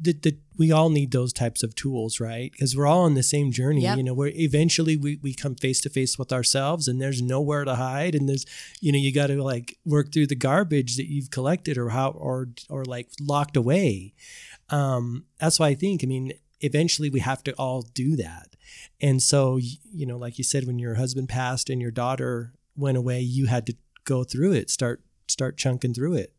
the, 0.00 0.12
the, 0.12 0.36
we 0.58 0.72
all 0.72 0.90
need 0.90 1.12
those 1.12 1.32
types 1.32 1.62
of 1.62 1.74
tools, 1.74 2.20
right? 2.20 2.50
Because 2.52 2.76
we're 2.76 2.86
all 2.86 3.04
on 3.04 3.14
the 3.14 3.22
same 3.22 3.52
journey. 3.52 3.82
Yep. 3.82 3.96
You 3.96 4.02
know, 4.02 4.14
where 4.14 4.32
eventually 4.34 4.96
we, 4.96 5.18
we 5.22 5.34
come 5.34 5.54
face 5.54 5.80
to 5.82 5.88
face 5.88 6.18
with 6.18 6.32
ourselves 6.32 6.88
and 6.88 7.00
there's 7.00 7.22
nowhere 7.22 7.64
to 7.64 7.76
hide. 7.76 8.14
And 8.14 8.28
there's, 8.28 8.44
you 8.80 8.92
know, 8.92 8.98
you 8.98 9.12
got 9.12 9.28
to 9.28 9.42
like 9.42 9.78
work 9.84 10.12
through 10.12 10.26
the 10.26 10.34
garbage 10.34 10.96
that 10.96 11.08
you've 11.08 11.30
collected 11.30 11.78
or 11.78 11.90
how, 11.90 12.10
or, 12.10 12.48
or 12.68 12.84
like 12.84 13.08
locked 13.20 13.56
away. 13.56 14.14
Um, 14.70 15.26
that's 15.38 15.58
why 15.60 15.68
I 15.68 15.74
think, 15.74 16.02
I 16.02 16.06
mean, 16.06 16.32
eventually 16.60 17.10
we 17.10 17.20
have 17.20 17.44
to 17.44 17.52
all 17.52 17.82
do 17.82 18.16
that. 18.16 18.56
And 19.00 19.22
so, 19.22 19.58
you 19.58 20.06
know, 20.06 20.18
like 20.18 20.38
you 20.38 20.44
said, 20.44 20.66
when 20.66 20.78
your 20.78 20.94
husband 20.94 21.28
passed 21.28 21.70
and 21.70 21.80
your 21.80 21.90
daughter 21.90 22.52
went 22.76 22.96
away, 22.98 23.20
you 23.20 23.46
had 23.46 23.66
to 23.66 23.76
go 24.04 24.24
through 24.24 24.52
it, 24.52 24.70
start, 24.70 25.02
start 25.28 25.56
chunking 25.56 25.94
through 25.94 26.14
it. 26.14 26.32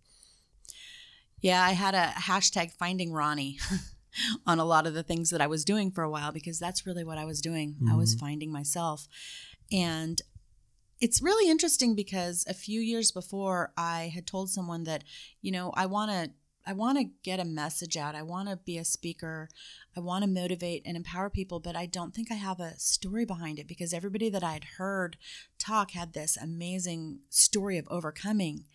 Yeah, 1.42 1.62
I 1.64 1.72
had 1.72 1.94
a 1.94 2.08
hashtag 2.16 2.72
finding 2.74 3.12
Ronnie 3.14 3.60
on 4.48 4.60
a 4.60 4.66
lot 4.66 4.88
of 4.88 4.94
the 4.94 5.04
things 5.04 5.30
that 5.30 5.42
I 5.42 5.48
was 5.48 5.66
doing 5.66 5.92
for 5.92 6.04
a 6.04 6.10
while 6.10 6.32
because 6.32 6.58
that's 6.60 6.86
really 6.86 7.04
what 7.04 7.18
I 7.18 7.26
was 7.26 7.42
doing. 7.42 7.76
I 7.90 7.96
was 7.96 8.16
Mhm. 8.16 8.20
finding 8.20 8.52
myself. 8.52 9.08
And 9.72 10.22
it's 11.02 11.22
really 11.22 11.50
interesting 11.52 11.94
because 11.96 12.46
a 12.48 12.54
few 12.54 12.80
years 12.80 13.12
before 13.12 13.74
I 13.78 14.12
had 14.14 14.26
told 14.26 14.50
someone 14.50 14.86
that, 14.86 15.04
you 15.42 15.52
know, 15.52 15.72
I 15.76 15.86
want 15.88 16.12
to 16.12 16.32
I 16.66 16.74
want 16.74 16.98
to 16.98 17.10
get 17.24 17.40
a 17.40 17.46
message 17.46 17.96
out. 17.96 18.16
I 18.16 18.24
want 18.24 18.50
to 18.50 18.58
be 18.58 18.78
a 18.78 18.86
speaker. 18.86 19.50
I 19.96 20.00
want 20.00 20.24
to 20.24 20.30
motivate 20.30 20.82
and 20.86 20.98
empower 20.98 21.30
people, 21.30 21.60
but 21.60 21.76
I 21.76 21.86
don't 21.86 22.14
think 22.14 22.32
I 22.32 22.36
have 22.36 22.60
a 22.60 22.80
story 22.80 23.24
behind 23.24 23.60
it 23.60 23.68
because 23.68 23.94
everybody 23.94 24.30
that 24.30 24.44
I 24.44 24.54
had 24.54 24.64
heard 24.78 25.18
talk 25.60 25.92
had 25.92 26.14
this 26.14 26.38
amazing 26.38 27.20
story 27.30 27.78
of 27.78 27.88
overcoming. 27.90 28.66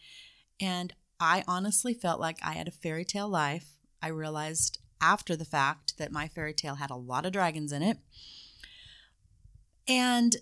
And 0.61 0.93
I 1.19 1.43
honestly 1.49 1.93
felt 1.93 2.21
like 2.21 2.39
I 2.43 2.53
had 2.53 2.69
a 2.69 2.73
fairy 2.73 3.05
tale 3.05 3.29
life. 3.29 3.77
I 4.01 4.09
realized 4.09 4.79
after 5.01 5.35
the 5.35 5.45
fact 5.45 5.99
that 5.99 6.13
my 6.13 6.29
fairy 6.29 6.55
tale 6.55 6.77
had 6.77 6.91
a 6.91 6.97
lot 6.97 7.27
of 7.27 7.33
dragons 7.33 7.73
in 7.73 7.83
it. 7.83 7.99
And 9.89 10.37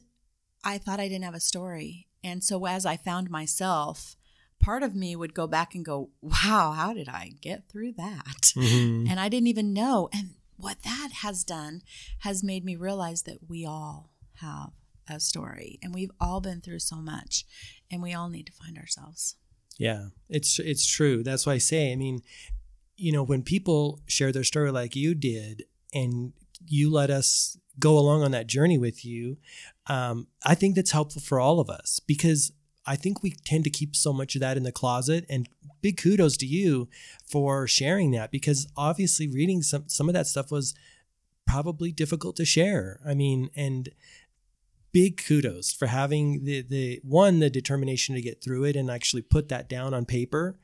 I 0.63 0.77
thought 0.77 1.01
I 1.01 1.09
didn't 1.09 1.25
have 1.25 1.35
a 1.35 1.41
story. 1.41 2.09
And 2.23 2.45
so 2.45 2.67
as 2.67 2.85
I 2.85 2.97
found 2.97 3.31
myself, 3.31 4.17
part 4.61 4.83
of 4.83 4.95
me 4.95 5.15
would 5.17 5.35
go 5.35 5.47
back 5.47 5.75
and 5.75 5.85
go, 5.85 6.11
wow, 6.21 6.73
how 6.77 6.93
did 6.93 7.09
I 7.09 7.33
get 7.41 7.69
through 7.69 7.93
that? 7.93 8.53
Mhm. 8.57 9.09
And 9.09 9.21
I 9.21 9.29
didn't 9.29 9.47
even 9.49 9.73
know. 9.73 10.09
And 10.13 10.35
what 10.57 10.83
that 10.83 11.11
has 11.23 11.45
done 11.45 11.83
has 12.21 12.43
made 12.43 12.65
me 12.65 12.77
realize 12.77 13.23
that 13.23 13.49
we 13.49 13.65
all 13.65 14.11
have 14.35 14.71
a 15.09 15.21
story 15.21 15.79
and 15.83 15.95
we've 15.95 16.11
all 16.21 16.41
been 16.41 16.61
through 16.61 16.81
so 16.81 16.97
much 16.97 17.45
and 17.91 18.03
we 18.03 18.13
all 18.13 18.29
need 18.29 18.47
to 18.47 18.53
find 18.53 18.77
ourselves. 18.77 19.37
Yeah, 19.79 20.09
it's 20.29 20.59
it's 20.59 20.85
true. 20.87 21.23
That's 21.23 21.47
why 21.47 21.55
I 21.55 21.59
say. 21.59 21.93
I 21.93 21.97
mean, 21.97 22.21
you 22.97 23.13
know, 23.13 23.23
when 23.23 23.43
people 23.43 24.01
share 24.07 24.33
their 24.33 24.43
story 24.45 24.73
like 24.73 24.97
you 24.97 25.15
did, 25.15 25.65
and 25.95 26.33
you 26.67 26.91
let 26.91 27.11
us 27.11 27.57
go 27.79 27.97
along 27.97 28.25
on 28.25 28.33
that 28.33 28.49
journey 28.49 28.77
with 28.77 29.05
you, 29.05 29.37
um, 29.87 30.27
I 30.45 30.57
think 30.57 30.75
that's 30.75 30.91
helpful 30.91 31.23
for 31.23 31.39
all 31.39 31.61
of 31.61 31.71
us 31.71 32.01
because 32.01 32.51
I 32.89 32.97
think 32.97 33.23
we 33.23 33.33
tend 33.45 33.65
to 33.65 33.71
keep 33.71 33.95
so 33.95 34.13
much 34.15 34.35
of 34.35 34.41
that 34.41 34.57
in 34.57 34.63
the 34.63 34.73
closet. 34.73 35.27
And 35.29 35.47
big 35.83 35.99
kudos 35.99 36.39
to 36.39 36.47
you 36.47 36.89
for 37.25 37.67
sharing 37.67 38.11
that 38.13 38.31
because 38.31 38.67
obviously 38.77 39.29
reading 39.29 39.63
some 39.63 39.85
some 39.89 40.09
of 40.09 40.15
that 40.15 40.27
stuff 40.27 40.51
was 40.51 40.75
probably 41.47 41.93
difficult 41.93 42.37
to 42.37 42.47
share. 42.47 42.99
I 43.07 43.15
mean, 43.15 43.51
and 43.55 43.91
big 44.93 45.23
kudos 45.23 45.71
for 45.71 45.87
having 45.87 46.45
the 46.45 46.63
the 46.63 47.01
one 47.05 47.41
the 47.41 47.51
determination 47.51 48.15
to 48.15 48.23
get 48.23 48.43
through 48.43 48.65
it 48.65 48.75
and 48.75 48.91
actually 48.91 49.23
put 49.23 49.51
that 49.51 49.69
down 49.69 49.93
on 49.93 50.07
paper 50.07 50.59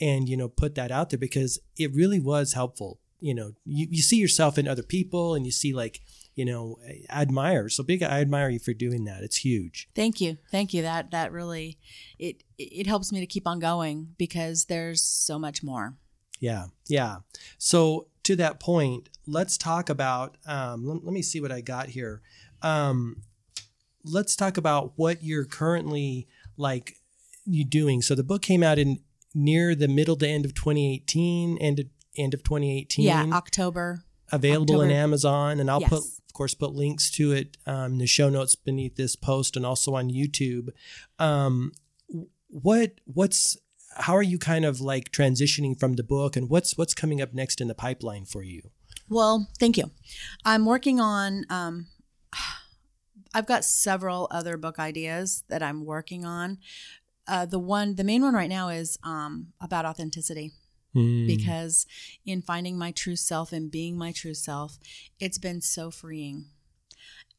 and 0.00 0.28
you 0.28 0.36
know 0.36 0.48
put 0.48 0.74
that 0.74 0.90
out 0.90 1.10
there 1.10 1.18
because 1.18 1.60
it 1.76 1.94
really 1.94 2.18
was 2.18 2.54
helpful 2.54 2.98
you 3.20 3.32
know 3.32 3.52
you, 3.64 3.86
you 3.90 4.02
see 4.02 4.16
yourself 4.16 4.58
in 4.58 4.66
other 4.66 4.82
people 4.82 5.34
and 5.34 5.46
you 5.46 5.52
see 5.52 5.72
like 5.72 6.00
you 6.38 6.44
know 6.44 6.78
admire 7.10 7.68
so 7.68 7.82
big 7.82 8.00
i 8.02 8.20
admire 8.20 8.48
you 8.48 8.60
for 8.60 8.72
doing 8.72 9.04
that 9.04 9.22
it's 9.24 9.38
huge 9.38 9.88
Thank 9.94 10.20
you. 10.20 10.38
Thank 10.52 10.72
you. 10.72 10.82
That 10.82 11.10
that 11.10 11.32
really 11.32 11.78
it 12.18 12.44
it 12.56 12.86
helps 12.86 13.10
me 13.12 13.18
to 13.20 13.26
keep 13.26 13.46
on 13.46 13.58
going 13.58 14.14
because 14.16 14.66
there's 14.66 15.02
so 15.02 15.36
much 15.38 15.62
more. 15.62 15.96
yeah 16.38 16.66
yeah 16.86 17.16
so 17.58 18.06
to 18.22 18.36
that 18.36 18.60
point 18.60 19.08
let's 19.26 19.58
talk 19.58 19.90
about 19.90 20.36
um, 20.46 20.86
let, 20.86 21.04
let 21.04 21.12
me 21.12 21.22
see 21.22 21.40
what 21.40 21.50
i 21.50 21.60
got 21.60 21.88
here 21.88 22.22
um, 22.62 23.22
let's 24.04 24.36
talk 24.36 24.56
about 24.56 24.92
what 24.96 25.22
you're 25.22 25.44
currently 25.44 26.28
like 26.56 26.94
you 27.44 27.64
doing 27.64 28.00
so 28.00 28.14
the 28.14 28.22
book 28.22 28.42
came 28.42 28.62
out 28.62 28.78
in 28.78 29.00
near 29.34 29.74
the 29.74 29.88
middle 29.88 30.16
to 30.16 30.26
end 30.28 30.44
of 30.44 30.54
2018 30.54 31.58
end 31.58 31.80
of, 31.80 31.86
end 32.16 32.34
of 32.34 32.42
2018 32.44 33.04
Yeah, 33.04 33.26
October. 33.32 34.04
Available 34.32 34.80
in 34.80 34.90
amazon 34.90 35.60
and 35.60 35.70
i'll 35.70 35.80
put 35.80 36.00
of 36.00 36.32
course 36.32 36.54
put 36.54 36.72
links 36.72 37.10
to 37.10 37.32
it 37.32 37.56
um, 37.66 37.92
in 37.92 37.98
the 37.98 38.06
show 38.06 38.28
notes 38.28 38.54
beneath 38.54 38.96
this 38.96 39.16
post 39.16 39.56
and 39.56 39.64
also 39.66 39.94
on 39.94 40.10
youtube 40.10 40.68
um, 41.18 41.72
what 42.48 42.92
what's 43.04 43.56
how 43.96 44.14
are 44.14 44.22
you 44.22 44.38
kind 44.38 44.64
of 44.64 44.80
like 44.80 45.10
transitioning 45.10 45.78
from 45.78 45.94
the 45.94 46.04
book 46.04 46.36
and 46.36 46.48
what's 46.48 46.76
what's 46.78 46.94
coming 46.94 47.20
up 47.20 47.34
next 47.34 47.60
in 47.60 47.68
the 47.68 47.74
pipeline 47.74 48.24
for 48.24 48.42
you 48.42 48.62
Well, 49.08 49.48
thank 49.58 49.76
you. 49.78 49.90
I'm 50.44 50.66
working 50.66 51.00
on 51.00 51.44
um 51.50 51.86
I've 53.34 53.46
got 53.46 53.64
several 53.64 54.28
other 54.30 54.56
book 54.56 54.78
ideas 54.78 55.44
that 55.48 55.62
I'm 55.62 55.84
working 55.84 56.24
on. 56.24 56.58
Uh, 57.26 57.44
the 57.44 57.58
one, 57.58 57.94
the 57.96 58.04
main 58.04 58.22
one 58.22 58.34
right 58.34 58.48
now 58.48 58.68
is 58.70 58.98
um, 59.04 59.48
about 59.60 59.84
authenticity. 59.84 60.52
Hmm. 60.98 61.26
because 61.26 61.86
in 62.24 62.42
finding 62.42 62.76
my 62.78 62.90
true 62.92 63.16
self 63.16 63.52
and 63.52 63.70
being 63.70 63.96
my 63.96 64.12
true 64.12 64.34
self, 64.34 64.78
it's 65.20 65.38
been 65.38 65.60
so 65.60 65.90
freeing. 65.90 66.46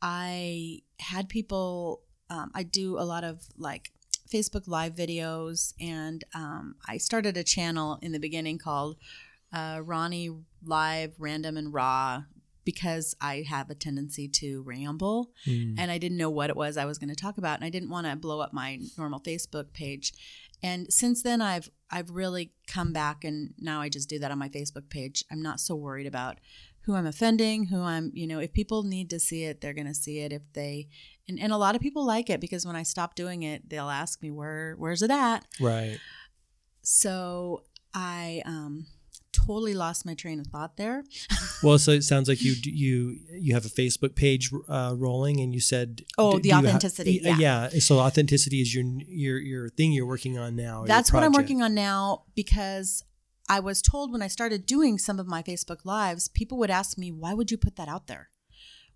I 0.01 0.81
had 0.99 1.29
people, 1.29 2.01
um, 2.29 2.51
I 2.55 2.63
do 2.63 2.97
a 2.97 3.03
lot 3.03 3.23
of 3.23 3.47
like 3.57 3.91
Facebook 4.31 4.67
Live 4.67 4.95
videos, 4.95 5.73
and 5.79 6.23
um, 6.33 6.75
I 6.87 6.97
started 6.97 7.35
a 7.35 7.43
channel 7.43 7.97
in 8.01 8.11
the 8.11 8.19
beginning 8.19 8.59
called 8.59 8.97
uh, 9.51 9.81
Ronnie 9.83 10.31
Live 10.63 11.15
Random 11.19 11.57
and 11.57 11.73
Raw 11.73 12.23
because 12.65 13.15
I 13.19 13.43
have 13.49 13.69
a 13.69 13.75
tendency 13.75 14.27
to 14.27 14.61
ramble 14.61 15.31
Hmm. 15.45 15.73
and 15.79 15.89
I 15.89 15.97
didn't 15.97 16.17
know 16.17 16.29
what 16.29 16.51
it 16.51 16.55
was 16.55 16.77
I 16.77 16.85
was 16.85 16.99
going 16.99 17.09
to 17.09 17.15
talk 17.15 17.37
about, 17.37 17.57
and 17.57 17.65
I 17.65 17.69
didn't 17.69 17.89
want 17.89 18.05
to 18.05 18.15
blow 18.15 18.41
up 18.41 18.53
my 18.53 18.79
normal 18.97 19.19
Facebook 19.19 19.73
page. 19.73 20.13
And 20.61 20.91
since 20.93 21.23
then 21.23 21.41
I've 21.41 21.69
I've 21.91 22.11
really 22.11 22.51
come 22.67 22.93
back 22.93 23.23
and 23.23 23.53
now 23.57 23.81
I 23.81 23.89
just 23.89 24.09
do 24.09 24.19
that 24.19 24.31
on 24.31 24.37
my 24.37 24.49
Facebook 24.49 24.89
page. 24.89 25.23
I'm 25.31 25.41
not 25.41 25.59
so 25.59 25.75
worried 25.75 26.07
about 26.07 26.39
who 26.81 26.95
I'm 26.95 27.07
offending, 27.07 27.65
who 27.65 27.81
I'm, 27.81 28.11
you 28.13 28.25
know, 28.27 28.39
if 28.39 28.53
people 28.53 28.83
need 28.83 29.09
to 29.09 29.19
see 29.19 29.43
it, 29.43 29.61
they're 29.61 29.73
going 29.73 29.87
to 29.87 29.93
see 29.93 30.19
it. 30.19 30.31
If 30.31 30.41
they, 30.53 30.87
and, 31.27 31.39
and 31.39 31.51
a 31.51 31.57
lot 31.57 31.75
of 31.75 31.81
people 31.81 32.05
like 32.05 32.29
it 32.29 32.39
because 32.39 32.65
when 32.65 32.75
I 32.75 32.83
stop 32.83 33.15
doing 33.15 33.43
it, 33.43 33.69
they'll 33.69 33.89
ask 33.89 34.21
me, 34.21 34.31
where, 34.31 34.75
where's 34.77 35.01
it 35.01 35.11
at? 35.11 35.45
Right. 35.59 35.99
So 36.81 37.63
I, 37.93 38.41
um, 38.45 38.87
totally 39.31 39.73
lost 39.73 40.05
my 40.05 40.13
train 40.13 40.39
of 40.39 40.47
thought 40.47 40.77
there. 40.77 41.03
well, 41.63 41.77
so 41.77 41.91
it 41.91 42.03
sounds 42.03 42.27
like 42.27 42.41
you 42.41 42.53
you 42.63 43.19
you 43.31 43.53
have 43.53 43.65
a 43.65 43.69
Facebook 43.69 44.15
page 44.15 44.51
uh, 44.67 44.93
rolling, 44.97 45.39
and 45.39 45.53
you 45.53 45.59
said 45.59 46.03
oh 46.17 46.39
the 46.39 46.53
authenticity, 46.53 47.19
ha- 47.19 47.35
yeah. 47.37 47.69
yeah. 47.71 47.79
So 47.79 47.99
authenticity 47.99 48.61
is 48.61 48.73
your 48.73 48.85
your 49.07 49.39
your 49.39 49.69
thing 49.69 49.91
you're 49.91 50.05
working 50.05 50.37
on 50.37 50.55
now. 50.55 50.85
That's 50.85 51.13
what 51.13 51.23
I'm 51.23 51.33
working 51.33 51.61
on 51.61 51.73
now 51.73 52.23
because 52.35 53.03
I 53.49 53.59
was 53.59 53.81
told 53.81 54.11
when 54.11 54.21
I 54.21 54.27
started 54.27 54.67
doing 54.67 54.99
some 54.99 55.19
of 55.19 55.25
my 55.25 55.41
Facebook 55.41 55.83
Lives, 55.83 56.27
people 56.27 56.59
would 56.59 56.69
ask 56.69 56.99
me, 56.99 57.11
why 57.11 57.33
would 57.33 57.49
you 57.49 57.57
put 57.57 57.77
that 57.77 57.87
out 57.87 58.05
there? 58.05 58.29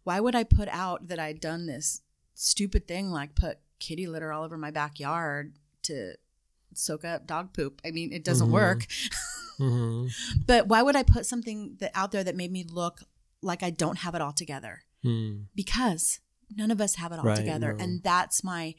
Why 0.03 0.19
would 0.19 0.35
I 0.35 0.43
put 0.43 0.67
out 0.69 1.07
that 1.07 1.17
I'd 1.17 1.39
done 1.39 1.65
this 1.65 2.01
stupid 2.35 2.87
thing 2.87 3.09
like 3.09 3.35
put 3.35 3.57
kitty 3.79 4.05
litter 4.05 4.31
all 4.31 4.43
over 4.43 4.57
my 4.57 4.69
backyard 4.69 5.55
to 5.83 6.13
soak 6.75 7.03
up 7.03 7.25
dog 7.25 7.53
poop? 7.53 7.81
I 7.83 7.89
mean, 7.89 8.13
it 8.13 8.23
doesn't 8.23 8.47
mm-hmm. 8.47 8.53
work. 8.53 8.85
mm-hmm. 9.59 10.07
But 10.45 10.67
why 10.67 10.81
would 10.81 10.95
I 10.95 11.03
put 11.03 11.25
something 11.25 11.77
that 11.79 11.91
out 11.93 12.11
there 12.11 12.23
that 12.23 12.35
made 12.35 12.51
me 12.51 12.65
look 12.67 13.01
like 13.41 13.63
I 13.63 13.69
don't 13.69 13.99
have 13.99 14.15
it 14.15 14.21
all 14.21 14.33
together? 14.33 14.81
Mm. 15.03 15.45
Because 15.55 16.19
none 16.55 16.71
of 16.71 16.81
us 16.81 16.95
have 16.95 17.11
it 17.11 17.19
all 17.19 17.25
right, 17.25 17.37
together. 17.37 17.73
No. 17.73 17.83
And 17.83 18.03
that's 18.03 18.43
my, 18.43 18.75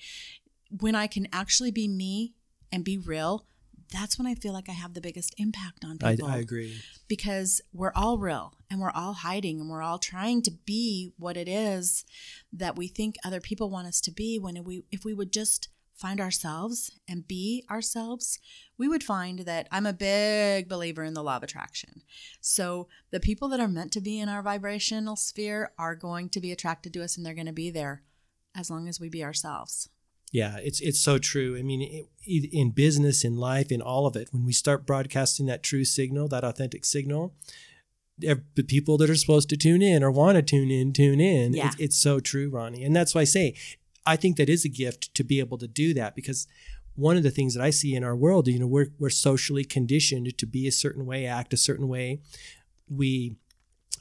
when 0.80 0.94
I 0.94 1.06
can 1.06 1.28
actually 1.32 1.70
be 1.70 1.88
me 1.88 2.34
and 2.72 2.84
be 2.84 2.98
real, 2.98 3.46
that's 3.92 4.18
when 4.18 4.26
I 4.26 4.34
feel 4.34 4.52
like 4.52 4.68
I 4.68 4.72
have 4.72 4.94
the 4.94 5.00
biggest 5.00 5.34
impact 5.38 5.84
on 5.84 5.98
people. 5.98 6.28
I, 6.28 6.36
I, 6.36 6.38
agree. 6.38 6.80
Because 7.08 7.60
we're 7.72 7.92
all 7.94 8.18
real 8.18 8.54
and 8.70 8.80
we're 8.80 8.90
all 8.90 9.12
hiding 9.12 9.60
and 9.60 9.70
we're 9.70 9.82
all 9.82 9.98
trying 9.98 10.42
to 10.42 10.50
be 10.50 11.12
what 11.16 11.36
it 11.36 11.48
is 11.48 12.04
that 12.52 12.76
we 12.76 12.88
think 12.88 13.16
other 13.24 13.40
people 13.40 13.70
want 13.70 13.86
us 13.86 14.00
to 14.02 14.10
be 14.10 14.38
when 14.38 14.62
we 14.64 14.84
if 14.90 15.04
we 15.04 15.14
would 15.14 15.32
just 15.32 15.68
find 15.94 16.20
ourselves 16.20 16.90
and 17.08 17.26
be 17.26 17.64
ourselves, 17.70 18.38
we 18.76 18.88
would 18.88 19.04
find 19.04 19.40
that 19.40 19.68
I'm 19.70 19.86
a 19.86 19.92
big 19.92 20.68
believer 20.68 21.04
in 21.04 21.14
the 21.14 21.22
law 21.22 21.36
of 21.36 21.42
attraction. 21.42 22.02
So 22.40 22.88
the 23.10 23.20
people 23.20 23.48
that 23.50 23.60
are 23.60 23.68
meant 23.68 23.92
to 23.92 24.00
be 24.00 24.18
in 24.18 24.28
our 24.28 24.42
vibrational 24.42 25.16
sphere 25.16 25.72
are 25.78 25.94
going 25.94 26.30
to 26.30 26.40
be 26.40 26.52
attracted 26.52 26.92
to 26.94 27.02
us 27.04 27.16
and 27.16 27.24
they're 27.24 27.34
going 27.34 27.46
to 27.46 27.52
be 27.52 27.70
there 27.70 28.02
as 28.56 28.70
long 28.70 28.88
as 28.88 29.00
we 29.00 29.08
be 29.08 29.24
ourselves. 29.24 29.88
Yeah, 30.32 30.56
it's 30.60 30.80
it's 30.80 30.98
so 30.98 31.18
true. 31.18 31.56
I 31.56 31.62
mean, 31.62 32.08
it, 32.26 32.50
in 32.52 32.72
business, 32.72 33.24
in 33.24 33.36
life, 33.36 33.70
in 33.70 33.80
all 33.80 34.04
of 34.04 34.16
it, 34.16 34.30
when 34.32 34.44
we 34.44 34.52
start 34.52 34.84
broadcasting 34.84 35.46
that 35.46 35.62
true 35.62 35.84
signal, 35.84 36.26
that 36.26 36.42
authentic 36.42 36.84
signal, 36.84 37.36
the 38.18 38.64
people 38.66 38.98
that 38.98 39.08
are 39.08 39.14
supposed 39.14 39.48
to 39.50 39.56
tune 39.56 39.80
in 39.80 40.02
or 40.02 40.10
want 40.10 40.34
to 40.34 40.42
tune 40.42 40.72
in, 40.72 40.92
tune 40.92 41.20
in. 41.20 41.54
Yeah. 41.54 41.68
It's, 41.68 41.76
it's 41.78 41.96
so 41.96 42.18
true, 42.18 42.50
Ronnie, 42.50 42.82
and 42.82 42.96
that's 42.96 43.14
why 43.14 43.20
I 43.20 43.24
say 43.24 43.54
I 44.06 44.16
think 44.16 44.36
that 44.36 44.48
is 44.48 44.64
a 44.64 44.68
gift 44.68 45.14
to 45.14 45.24
be 45.24 45.40
able 45.40 45.58
to 45.58 45.66
do 45.68 45.94
that 45.94 46.14
because 46.14 46.46
one 46.96 47.16
of 47.16 47.22
the 47.22 47.30
things 47.30 47.54
that 47.54 47.62
I 47.62 47.70
see 47.70 47.94
in 47.94 48.04
our 48.04 48.14
world, 48.14 48.48
you 48.48 48.58
know, 48.58 48.66
we're 48.66 48.88
we're 48.98 49.10
socially 49.10 49.64
conditioned 49.64 50.36
to 50.38 50.46
be 50.46 50.66
a 50.66 50.72
certain 50.72 51.06
way, 51.06 51.26
act 51.26 51.52
a 51.52 51.56
certain 51.56 51.88
way. 51.88 52.20
We 52.88 53.36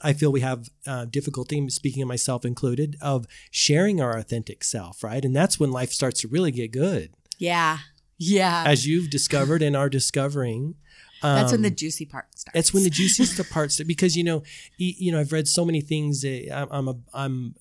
I 0.02 0.12
feel 0.12 0.30
we 0.30 0.40
have 0.40 0.68
uh, 0.86 1.06
difficulty, 1.06 1.68
speaking 1.70 2.02
of 2.02 2.08
myself 2.08 2.44
included, 2.44 2.96
of 3.00 3.26
sharing 3.50 4.00
our 4.00 4.16
authentic 4.16 4.62
self, 4.62 5.02
right? 5.02 5.24
And 5.24 5.34
that's 5.34 5.58
when 5.58 5.70
life 5.70 5.92
starts 5.92 6.20
to 6.20 6.28
really 6.28 6.50
get 6.50 6.72
good. 6.72 7.14
Yeah. 7.38 7.78
Yeah. 8.18 8.64
As 8.66 8.86
you've 8.86 9.10
discovered 9.10 9.62
and 9.62 9.76
are 9.76 9.88
discovering. 9.88 10.74
Um, 11.22 11.36
that's 11.36 11.52
when 11.52 11.62
the 11.62 11.68
um, 11.68 11.74
juicy 11.74 12.04
part 12.04 12.26
starts. 12.36 12.54
That's 12.54 12.74
when 12.74 12.82
the 12.82 12.90
juiciest 12.90 13.36
part 13.50 13.72
starts 13.72 13.86
because 13.86 14.16
you 14.16 14.24
know, 14.24 14.42
you 14.76 15.10
know, 15.10 15.20
I've 15.20 15.32
read 15.32 15.48
so 15.48 15.64
many 15.64 15.80
things. 15.80 16.24
I'm 16.24 16.88
a, 16.88 16.96
I'm 17.12 17.54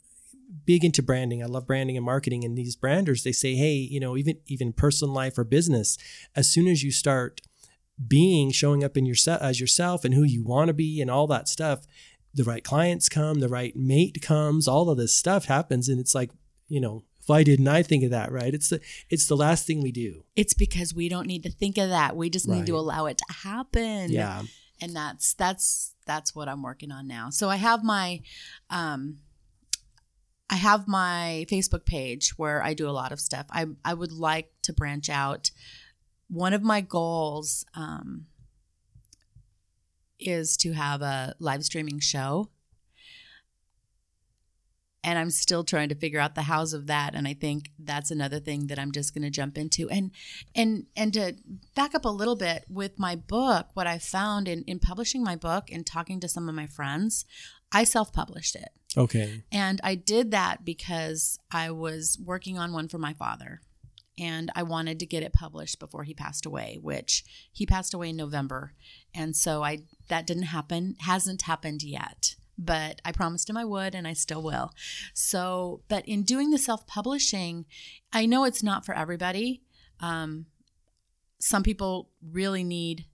big 0.65 0.83
into 0.83 1.01
branding. 1.01 1.41
I 1.41 1.47
love 1.47 1.67
branding 1.67 1.97
and 1.97 2.05
marketing. 2.05 2.43
And 2.43 2.57
these 2.57 2.75
branders, 2.75 3.23
they 3.23 3.31
say, 3.31 3.55
hey, 3.55 3.73
you 3.73 3.99
know, 3.99 4.17
even 4.17 4.37
even 4.47 4.73
personal 4.73 5.13
life 5.13 5.37
or 5.37 5.43
business, 5.43 5.97
as 6.35 6.49
soon 6.49 6.67
as 6.67 6.83
you 6.83 6.91
start 6.91 7.41
being 8.07 8.51
showing 8.51 8.83
up 8.83 8.97
in 8.97 9.05
yourself 9.05 9.41
as 9.41 9.59
yourself 9.59 10.03
and 10.03 10.13
who 10.13 10.23
you 10.23 10.43
want 10.43 10.67
to 10.67 10.73
be 10.73 11.01
and 11.01 11.11
all 11.11 11.27
that 11.27 11.47
stuff, 11.47 11.85
the 12.33 12.43
right 12.43 12.63
clients 12.63 13.09
come, 13.09 13.39
the 13.39 13.49
right 13.49 13.75
mate 13.75 14.21
comes, 14.21 14.67
all 14.67 14.89
of 14.89 14.97
this 14.97 15.15
stuff 15.15 15.45
happens, 15.45 15.89
and 15.89 15.99
it's 15.99 16.15
like, 16.15 16.31
you 16.67 16.81
know, 16.81 17.03
why 17.27 17.43
didn't 17.43 17.67
I 17.67 17.83
think 17.83 18.03
of 18.03 18.11
that? 18.11 18.31
Right? 18.31 18.53
It's 18.53 18.69
the 18.69 18.81
it's 19.09 19.27
the 19.27 19.37
last 19.37 19.65
thing 19.65 19.81
we 19.81 19.91
do. 19.91 20.25
It's 20.35 20.53
because 20.53 20.93
we 20.93 21.09
don't 21.09 21.27
need 21.27 21.43
to 21.43 21.51
think 21.51 21.77
of 21.77 21.89
that. 21.89 22.15
We 22.15 22.29
just 22.29 22.47
right. 22.47 22.57
need 22.57 22.65
to 22.67 22.77
allow 22.77 23.05
it 23.05 23.17
to 23.19 23.33
happen. 23.33 24.11
Yeah. 24.11 24.43
And 24.81 24.95
that's 24.95 25.33
that's 25.33 25.95
that's 26.05 26.35
what 26.35 26.49
I'm 26.49 26.61
working 26.61 26.91
on 26.91 27.07
now. 27.07 27.29
So 27.29 27.49
I 27.49 27.55
have 27.55 27.83
my 27.83 28.21
um 28.69 29.19
I 30.53 30.57
have 30.57 30.87
my 30.87 31.47
Facebook 31.49 31.83
page 31.83 32.37
where 32.37 32.61
I 32.61 32.75
do 32.75 32.87
a 32.87 32.91
lot 32.91 33.11
of 33.11 33.19
stuff. 33.19 33.47
I 33.49 33.65
I 33.83 33.95
would 33.95 34.11
like 34.11 34.51
to 34.61 34.71
branch 34.71 35.09
out. 35.09 35.49
One 36.27 36.53
of 36.53 36.61
my 36.61 36.79
goals 36.79 37.65
um, 37.73 38.27
is 40.19 40.55
to 40.57 40.73
have 40.73 41.01
a 41.01 41.33
live 41.39 41.63
streaming 41.63 41.99
show. 41.99 42.51
And 45.03 45.17
I'm 45.17 45.31
still 45.31 45.63
trying 45.63 45.89
to 45.89 45.95
figure 45.95 46.19
out 46.19 46.35
the 46.35 46.43
hows 46.43 46.73
of 46.73 46.85
that. 46.85 47.15
And 47.15 47.27
I 47.27 47.33
think 47.33 47.71
that's 47.79 48.11
another 48.11 48.39
thing 48.39 48.67
that 48.67 48.77
I'm 48.77 48.91
just 48.91 49.11
going 49.15 49.23
to 49.23 49.31
jump 49.31 49.57
into. 49.57 49.89
And 49.89 50.11
and 50.53 50.85
and 50.95 51.13
to 51.13 51.33
back 51.75 51.95
up 51.95 52.05
a 52.05 52.09
little 52.09 52.35
bit 52.35 52.65
with 52.69 52.99
my 52.99 53.15
book, 53.15 53.69
what 53.73 53.87
I 53.87 53.97
found 53.97 54.47
in 54.47 54.61
in 54.65 54.77
publishing 54.77 55.23
my 55.23 55.35
book 55.35 55.71
and 55.71 55.83
talking 55.83 56.19
to 56.19 56.29
some 56.29 56.47
of 56.47 56.53
my 56.53 56.67
friends, 56.67 57.25
I 57.73 57.83
self-published 57.83 58.55
it. 58.55 58.69
Okay. 58.95 59.43
And 59.51 59.81
I 59.83 59.95
did 59.95 60.31
that 60.31 60.63
because 60.63 61.39
I 61.51 61.71
was 61.71 62.19
working 62.23 62.57
on 62.57 62.73
one 62.73 62.87
for 62.87 62.99
my 62.99 63.13
father 63.13 63.61
and 64.19 64.51
I 64.55 64.63
wanted 64.63 64.99
to 64.99 65.05
get 65.05 65.23
it 65.23 65.33
published 65.33 65.79
before 65.79 66.03
he 66.03 66.13
passed 66.13 66.45
away, 66.45 66.77
which 66.81 67.23
he 67.51 67.65
passed 67.65 67.93
away 67.93 68.09
in 68.09 68.15
November. 68.17 68.73
And 69.13 69.35
so 69.35 69.63
I 69.63 69.79
that 70.09 70.27
didn't 70.27 70.43
happen, 70.43 70.95
hasn't 70.99 71.43
happened 71.43 71.81
yet. 71.81 72.35
But 72.55 73.01
I 73.03 73.11
promised 73.11 73.49
him 73.49 73.57
I 73.57 73.65
would 73.65 73.95
and 73.95 74.07
I 74.07 74.13
still 74.13 74.43
will. 74.43 74.71
So, 75.15 75.81
but 75.87 76.07
in 76.07 76.21
doing 76.21 76.51
the 76.51 76.59
self-publishing, 76.59 77.65
I 78.11 78.27
know 78.27 78.43
it's 78.43 78.61
not 78.61 78.85
for 78.85 78.93
everybody. 78.93 79.63
Um, 79.99 80.45
some 81.39 81.63
people 81.63 82.09
really 82.21 82.63
need 82.63 83.05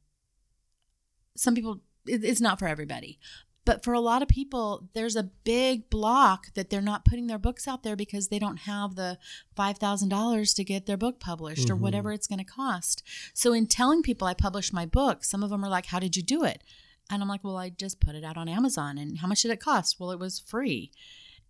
some 1.38 1.56
people 1.56 1.80
it's 2.06 2.41
not 2.41 2.60
for 2.60 2.67
everybody 2.67 3.19
but 3.65 3.84
for 3.84 3.93
a 3.93 4.00
lot 4.00 4.22
of 4.22 4.28
people, 4.28 4.89
there's 4.93 5.15
a 5.15 5.30
big 5.43 5.89
block 5.89 6.54
that 6.56 6.69
they're 6.69 6.82
not 6.82 7.06
putting 7.06 7.28
their 7.28 7.38
books 7.38 7.67
out 7.67 7.84
there 7.84 7.95
because 7.95 8.28
they 8.30 8.39
don't 8.39 8.62
have 8.62 8.95
the 8.95 9.17
$5,000 9.58 10.56
to 10.56 10.63
get 10.63 10.86
their 10.86 10.98
book 10.98 11.19
published 11.19 11.67
mm-hmm. 11.67 11.74
or 11.74 11.76
whatever 11.76 12.12
it's 12.12 12.28
going 12.28 12.39
to 12.39 12.45
cost. 12.45 13.04
So, 13.34 13.54
in 13.54 13.67
telling 13.67 14.02
people 14.02 14.28
I 14.28 14.34
published 14.34 14.74
my 14.74 14.86
book, 14.86 15.24
some 15.24 15.43
of 15.43 15.50
them 15.50 15.63
are 15.63 15.69
like, 15.69 15.88
How 15.88 16.00
did 16.00 16.15
you 16.15 16.24
do 16.24 16.43
it? 16.43 16.63
And 17.10 17.22
I'm 17.22 17.30
like, 17.30 17.43
Well, 17.43 17.58
I 17.58 17.69
just 17.69 18.00
put 18.00 18.15
it 18.15 18.24
out 18.24 18.38
on 18.38 18.50
Amazon. 18.50 18.98
And 18.98 19.19
how 19.19 19.28
much 19.28 19.41
did 19.41 19.52
it 19.52 19.60
cost? 19.60 20.00
Well, 20.00 20.12
it 20.12 20.19
was 20.19 20.39
free. 20.39 20.91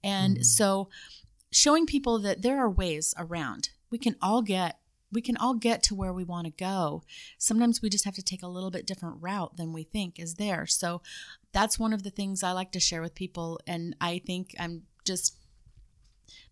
And 0.03 0.35
mm-hmm. 0.35 0.43
so, 0.43 0.89
showing 1.51 1.85
people 1.85 2.19
that 2.19 2.41
there 2.41 2.59
are 2.59 2.69
ways 2.69 3.13
around, 3.17 3.69
we 3.91 3.97
can 3.97 4.15
all 4.21 4.41
get 4.41 4.79
we 5.11 5.21
can 5.21 5.37
all 5.37 5.55
get 5.55 5.81
to 5.83 5.95
where 5.95 6.13
we 6.13 6.23
want 6.23 6.45
to 6.45 6.51
go. 6.51 7.03
Sometimes 7.37 7.81
we 7.81 7.89
just 7.89 8.05
have 8.05 8.15
to 8.15 8.21
take 8.21 8.43
a 8.43 8.47
little 8.47 8.71
bit 8.71 8.85
different 8.85 9.17
route 9.21 9.57
than 9.57 9.73
we 9.73 9.83
think 9.83 10.19
is 10.19 10.35
there. 10.35 10.65
So 10.65 11.01
that's 11.51 11.79
one 11.79 11.93
of 11.93 12.03
the 12.03 12.09
things 12.09 12.43
I 12.43 12.51
like 12.51 12.71
to 12.73 12.79
share 12.79 13.01
with 13.01 13.15
people. 13.15 13.59
And 13.65 13.95
I 13.99 14.21
think 14.25 14.55
I'm 14.59 14.83
just, 15.05 15.35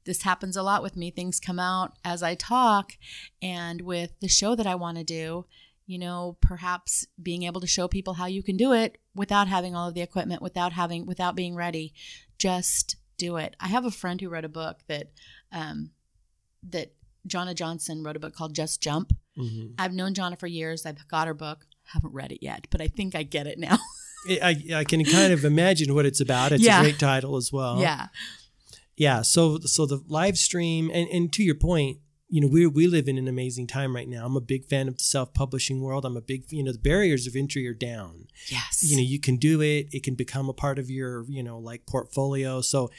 this 0.05 0.23
happens 0.23 0.55
a 0.55 0.63
lot 0.63 0.81
with 0.81 0.95
me. 0.95 1.11
Things 1.11 1.39
come 1.39 1.59
out 1.59 1.97
as 2.03 2.23
I 2.23 2.35
talk. 2.35 2.93
And 3.41 3.81
with 3.81 4.11
the 4.19 4.27
show 4.27 4.55
that 4.55 4.67
I 4.67 4.75
want 4.75 4.97
to 4.97 5.03
do, 5.03 5.45
you 5.85 5.99
know, 5.99 6.37
perhaps 6.41 7.05
being 7.21 7.43
able 7.43 7.61
to 7.61 7.67
show 7.67 7.87
people 7.87 8.15
how 8.15 8.25
you 8.25 8.43
can 8.43 8.57
do 8.57 8.73
it 8.73 8.97
without 9.15 9.47
having 9.47 9.75
all 9.75 9.87
of 9.87 9.93
the 9.93 10.01
equipment, 10.01 10.41
without 10.41 10.73
having, 10.73 11.05
without 11.05 11.35
being 11.35 11.55
ready, 11.55 11.93
just 12.37 12.97
do 13.17 13.37
it. 13.37 13.55
I 13.59 13.67
have 13.67 13.85
a 13.85 13.91
friend 13.91 14.19
who 14.19 14.29
wrote 14.29 14.45
a 14.45 14.49
book 14.49 14.79
that, 14.87 15.11
um, 15.51 15.91
that 16.69 16.93
Jonna 17.27 17.55
Johnson 17.55 18.03
wrote 18.03 18.15
a 18.15 18.19
book 18.19 18.35
called 18.35 18.55
Just 18.55 18.81
Jump. 18.81 19.13
Mm-hmm. 19.37 19.73
I've 19.77 19.93
known 19.93 20.13
Jonna 20.13 20.39
for 20.39 20.47
years. 20.47 20.85
I've 20.85 21.07
got 21.07 21.27
her 21.27 21.33
book. 21.33 21.65
Haven't 21.93 22.13
read 22.13 22.31
it 22.31 22.39
yet, 22.41 22.67
but 22.69 22.81
I 22.81 22.87
think 22.87 23.15
I 23.15 23.23
get 23.23 23.47
it 23.47 23.59
now. 23.59 23.77
I, 24.29 24.63
I 24.75 24.83
can 24.83 25.03
kind 25.05 25.31
of 25.31 25.45
imagine 25.45 25.93
what 25.93 26.05
it's 26.05 26.19
about. 26.19 26.51
It's 26.51 26.63
yeah. 26.63 26.79
a 26.79 26.83
great 26.83 26.99
title 26.99 27.37
as 27.37 27.51
well. 27.51 27.79
Yeah. 27.79 28.07
Yeah. 28.95 29.21
So 29.21 29.59
so 29.59 29.85
the 29.85 30.03
live 30.07 30.37
stream 30.37 30.89
and, 30.93 31.07
and 31.09 31.31
to 31.33 31.43
your 31.43 31.55
point, 31.55 31.99
you 32.29 32.41
know, 32.41 32.47
we 32.47 32.67
we 32.67 32.87
live 32.87 33.07
in 33.07 33.17
an 33.17 33.27
amazing 33.27 33.67
time 33.67 33.95
right 33.95 34.07
now. 34.07 34.25
I'm 34.25 34.35
a 34.35 34.41
big 34.41 34.65
fan 34.65 34.87
of 34.87 34.97
the 34.97 35.03
self-publishing 35.03 35.81
world. 35.81 36.03
I'm 36.03 36.17
a 36.17 36.21
big, 36.21 36.51
you 36.51 36.63
know, 36.63 36.73
the 36.73 36.79
barriers 36.79 37.25
of 37.27 37.35
entry 37.35 37.67
are 37.67 37.73
down. 37.73 38.27
Yes. 38.47 38.83
You 38.83 38.97
know, 38.97 39.03
you 39.03 39.19
can 39.19 39.37
do 39.37 39.61
it. 39.61 39.87
It 39.91 40.03
can 40.03 40.15
become 40.15 40.49
a 40.49 40.53
part 40.53 40.77
of 40.79 40.89
your, 40.89 41.23
you 41.29 41.43
know, 41.43 41.57
like 41.57 41.85
portfolio. 41.85 42.61
So 42.61 42.89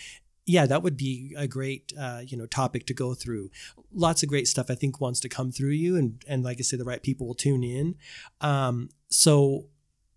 yeah, 0.48 0.64
that 0.64 0.82
would 0.82 0.96
be 0.96 1.34
a 1.36 1.46
great 1.46 1.92
uh, 2.00 2.22
you 2.26 2.36
know 2.36 2.46
topic 2.46 2.86
to 2.86 2.94
go 2.94 3.12
through. 3.12 3.50
Lots 3.92 4.22
of 4.22 4.30
great 4.30 4.48
stuff 4.48 4.70
I 4.70 4.74
think 4.74 4.98
wants 4.98 5.20
to 5.20 5.28
come 5.28 5.52
through 5.52 5.72
you, 5.72 5.96
and 5.96 6.22
and 6.26 6.42
like 6.42 6.56
I 6.58 6.62
said, 6.62 6.80
the 6.80 6.84
right 6.86 7.02
people 7.02 7.26
will 7.26 7.34
tune 7.34 7.62
in. 7.62 7.96
Um, 8.40 8.88
so 9.10 9.66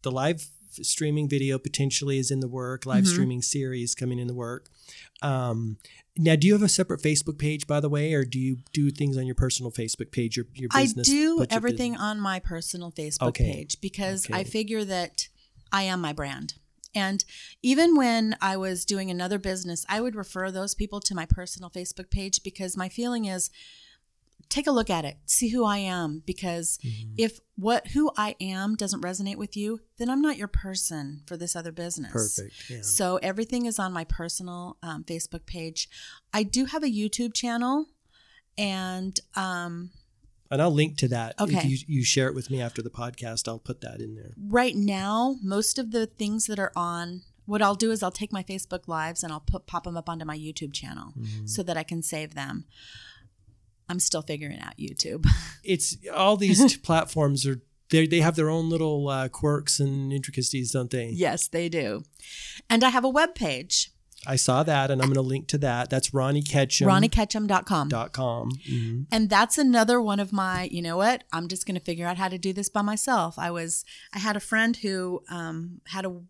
the 0.03 0.11
live 0.11 0.47
streaming 0.71 1.27
video 1.29 1.57
potentially 1.57 2.17
is 2.17 2.31
in 2.31 2.39
the 2.39 2.47
work. 2.47 2.85
Live 2.85 3.03
Mhm. 3.03 3.07
streaming 3.07 3.41
series 3.41 3.93
coming 3.95 4.19
in 4.19 4.27
the 4.27 4.33
work. 4.33 4.69
Um, 5.21 5.77
now, 6.17 6.35
do 6.35 6.47
you 6.47 6.53
have 6.53 6.63
a 6.63 6.69
separate 6.69 7.01
Facebook 7.01 7.37
page, 7.37 7.67
by 7.67 7.79
the 7.79 7.89
way, 7.89 8.13
or 8.13 8.25
do 8.25 8.39
you 8.39 8.57
do 8.73 8.91
things 8.91 9.17
on 9.17 9.25
your 9.25 9.35
personal 9.35 9.71
Facebook 9.71 10.11
page? 10.11 10.35
Your 10.37 10.47
your 10.55 10.69
I 10.73 10.85
do 10.85 11.45
everything 11.49 11.91
business- 11.93 12.01
on 12.01 12.19
my 12.19 12.39
personal 12.39 12.91
Facebook 12.91 13.29
Okay. 13.29 13.53
page 13.53 13.79
because 13.81 14.27
I 14.31 14.43
figure 14.43 14.83
that 14.85 15.27
I 15.71 15.83
am 15.83 16.01
my 16.01 16.13
brand. 16.13 16.55
And 16.93 17.23
even 17.63 17.95
when 17.95 18.35
I 18.41 18.57
was 18.57 18.83
doing 18.83 19.09
another 19.09 19.39
business, 19.39 19.85
I 19.87 20.01
would 20.01 20.13
refer 20.15 20.51
those 20.51 20.75
people 20.75 20.99
to 21.01 21.15
my 21.15 21.25
personal 21.25 21.69
Facebook 21.69 22.09
page 22.09 22.43
because 22.43 22.75
my 22.75 22.89
feeling 22.89 23.23
is 23.25 23.49
take 24.51 24.67
a 24.67 24.71
look 24.71 24.89
at 24.89 25.05
it, 25.05 25.17
see 25.25 25.49
who 25.49 25.63
I 25.65 25.77
am 25.79 26.21
because 26.25 26.77
Mhm. 26.83 27.13
if 27.17 27.39
what 27.55 27.87
who 27.89 28.11
I 28.17 28.35
am 28.39 28.75
doesn't 28.75 29.01
resonate 29.01 29.37
with 29.37 29.55
you, 29.57 29.79
then 29.97 30.09
I'm 30.09 30.21
not 30.21 30.37
your 30.37 30.47
person 30.47 31.23
for 31.25 31.37
this 31.37 31.55
other 31.55 31.71
business. 31.71 32.11
Perfect. 32.11 32.53
Yeah. 32.69 32.81
So 32.83 33.17
everything 33.17 33.65
is 33.65 33.79
on 33.79 33.91
my 33.93 34.03
personal 34.03 34.77
um, 34.83 35.03
Facebook 35.05 35.45
page. 35.45 35.89
I 36.33 36.43
do 36.43 36.65
have 36.65 36.83
a 36.83 36.87
YouTube 36.87 37.33
channel, 37.33 37.87
and 38.57 39.19
um, 39.35 39.91
And 40.49 40.61
I'll 40.61 40.69
link 40.71 40.97
to 40.97 41.07
that. 41.07 41.35
If 41.39 41.49
Okay. 41.49 41.65
you, 41.67 41.77
you 41.87 42.03
share 42.03 42.27
it 42.27 42.35
with 42.35 42.49
me 42.51 42.59
after 42.61 42.81
the 42.81 42.89
podcast, 42.89 43.47
I'll 43.47 43.57
put 43.59 43.79
that 43.81 44.01
in 44.01 44.15
there. 44.15 44.33
right 44.37 44.75
now, 44.75 45.37
most 45.41 45.79
of 45.79 45.91
the 45.91 46.05
things 46.07 46.45
that 46.47 46.59
are 46.59 46.73
on, 46.75 47.21
what 47.45 47.61
I'll 47.61 47.75
do 47.75 47.89
is 47.91 48.03
I'll 48.03 48.11
take 48.11 48.33
my 48.33 48.43
Facebook 48.43 48.85
lives 48.87 49.23
and 49.23 49.31
I'll 49.31 49.39
put 49.39 49.65
pop 49.65 49.85
them 49.85 49.95
up 49.95 50.09
onto 50.09 50.25
my 50.25 50.37
YouTube 50.37 50.73
channel 50.73 51.13
Mhm. 51.17 51.47
so 51.49 51.63
that 51.63 51.77
I 51.77 51.83
can 51.83 52.01
save 52.03 52.33
them. 52.35 52.65
I'm 53.91 53.99
still 53.99 54.21
figuring 54.23 54.59
out 54.59 54.77
YouTube. 54.77 55.25
It's 55.63 55.95
all 56.11 56.37
these 56.37 56.77
platforms 56.77 57.45
are 57.45 57.61
they 57.91 58.07
they 58.07 58.21
have 58.21 58.35
their 58.35 58.49
own 58.49 58.69
little 58.69 59.07
uh, 59.09 59.27
quirks 59.29 59.79
and 59.79 60.11
intricacies, 60.11 60.71
don't 60.71 60.89
they? 60.89 61.09
yes, 61.09 61.47
they 61.47 61.69
do. 61.69 62.03
And 62.69 62.83
I 62.83 62.89
have 62.89 63.03
a 63.05 63.09
web 63.09 63.35
page, 63.35 63.91
I 64.25 64.35
saw 64.37 64.63
that, 64.63 64.91
and 64.91 65.01
I'm 65.01 65.07
going 65.07 65.15
to 65.25 65.29
link 65.33 65.47
to 65.49 65.57
that. 65.59 65.89
That's 65.89 66.13
Ronnie 66.13 66.43
Ketchum. 66.43 66.87
ronnieketchum.com. 66.87 67.89
dot 67.89 68.11
com. 68.13 68.51
Mhm. 68.69 69.05
And 69.11 69.29
that's 69.29 69.57
another 69.57 69.99
one 70.01 70.19
of 70.19 70.31
my, 70.31 70.69
you 70.71 70.81
know 70.81 70.95
what? 70.97 71.23
I'm 71.33 71.47
just 71.47 71.65
going 71.65 71.73
to 71.75 71.81
figure 71.81 72.05
out 72.07 72.17
how 72.17 72.27
to 72.29 72.37
do 72.37 72.53
this 72.53 72.69
by 72.69 72.81
myself. 72.83 73.37
I 73.39 73.49
was, 73.51 73.83
I 74.13 74.19
had 74.19 74.35
a 74.35 74.39
friend 74.39 74.77
who 74.77 75.21
um, 75.29 75.81
had 75.87 76.05
a 76.05 76.21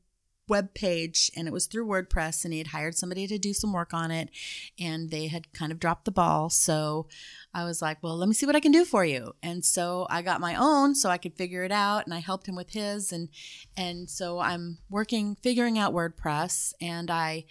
web 0.52 0.74
page 0.74 1.32
and 1.34 1.48
it 1.48 1.54
was 1.54 1.66
through 1.66 1.88
WordPress 1.88 2.44
and 2.44 2.52
he 2.52 2.58
had 2.58 2.68
hired 2.68 2.94
somebody 2.94 3.26
to 3.26 3.38
do 3.38 3.54
some 3.54 3.72
work 3.72 3.94
on 3.94 4.12
it 4.12 4.30
and 4.78 5.10
they 5.10 5.28
had 5.28 5.54
kind 5.54 5.72
of 5.72 5.80
dropped 5.80 6.04
the 6.04 6.12
ball. 6.12 6.50
So 6.50 7.08
I 7.54 7.64
was 7.64 7.82
like, 7.82 8.04
well, 8.04 8.18
let 8.18 8.28
me 8.28 8.36
see 8.36 8.46
what 8.46 8.56
I 8.58 8.60
can 8.60 8.74
do 8.74 8.84
for 8.84 9.06
you. 9.06 9.34
And 9.42 9.64
so 9.64 10.08
I 10.10 10.22
got 10.22 10.42
my 10.42 10.56
own 10.56 10.94
so 10.94 11.10
I 11.10 11.18
could 11.18 11.38
figure 11.38 11.64
it 11.64 11.72
out 11.72 12.06
and 12.06 12.14
I 12.14 12.20
helped 12.20 12.48
him 12.48 12.56
with 12.56 12.72
his 12.72 13.14
and 13.14 13.30
and 13.78 14.10
so 14.10 14.40
I'm 14.40 14.80
working 14.90 15.38
figuring 15.42 15.80
out 15.80 15.94
WordPress 15.94 16.74
and 16.82 17.10
I 17.10 17.46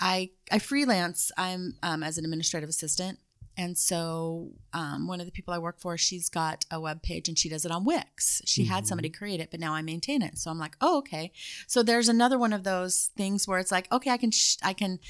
I 0.00 0.30
I 0.50 0.58
freelance. 0.58 1.30
I'm 1.36 1.74
um, 1.82 2.02
as 2.02 2.16
an 2.16 2.24
administrative 2.24 2.70
assistant 2.70 3.18
and 3.58 3.76
so, 3.76 4.52
um, 4.72 5.08
one 5.08 5.18
of 5.18 5.26
the 5.26 5.32
people 5.32 5.52
I 5.52 5.58
work 5.58 5.80
for, 5.80 5.98
she's 5.98 6.28
got 6.28 6.64
a 6.70 6.80
web 6.80 7.02
page 7.02 7.28
and 7.28 7.36
she 7.36 7.48
does 7.48 7.64
it 7.64 7.72
on 7.72 7.84
Wix. 7.84 8.40
She 8.44 8.66
had 8.66 8.86
somebody 8.86 9.10
create 9.10 9.40
it, 9.40 9.50
but 9.50 9.58
now 9.58 9.74
I 9.74 9.82
maintain 9.82 10.22
it. 10.22 10.38
So 10.38 10.48
I'm 10.48 10.60
like, 10.60 10.76
oh, 10.80 10.98
okay. 10.98 11.32
So 11.66 11.82
there's 11.82 12.08
another 12.08 12.38
one 12.38 12.52
of 12.52 12.62
those 12.62 13.10
things 13.16 13.48
where 13.48 13.58
it's 13.58 13.72
like, 13.72 13.90
okay, 13.90 14.12
I 14.12 14.16
can 14.16 14.30
sh- 14.30 14.58
I 14.62 14.74
can 14.74 15.00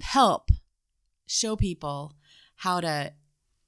help 0.00 0.50
show 1.26 1.56
people 1.56 2.14
how 2.56 2.80
to 2.80 3.12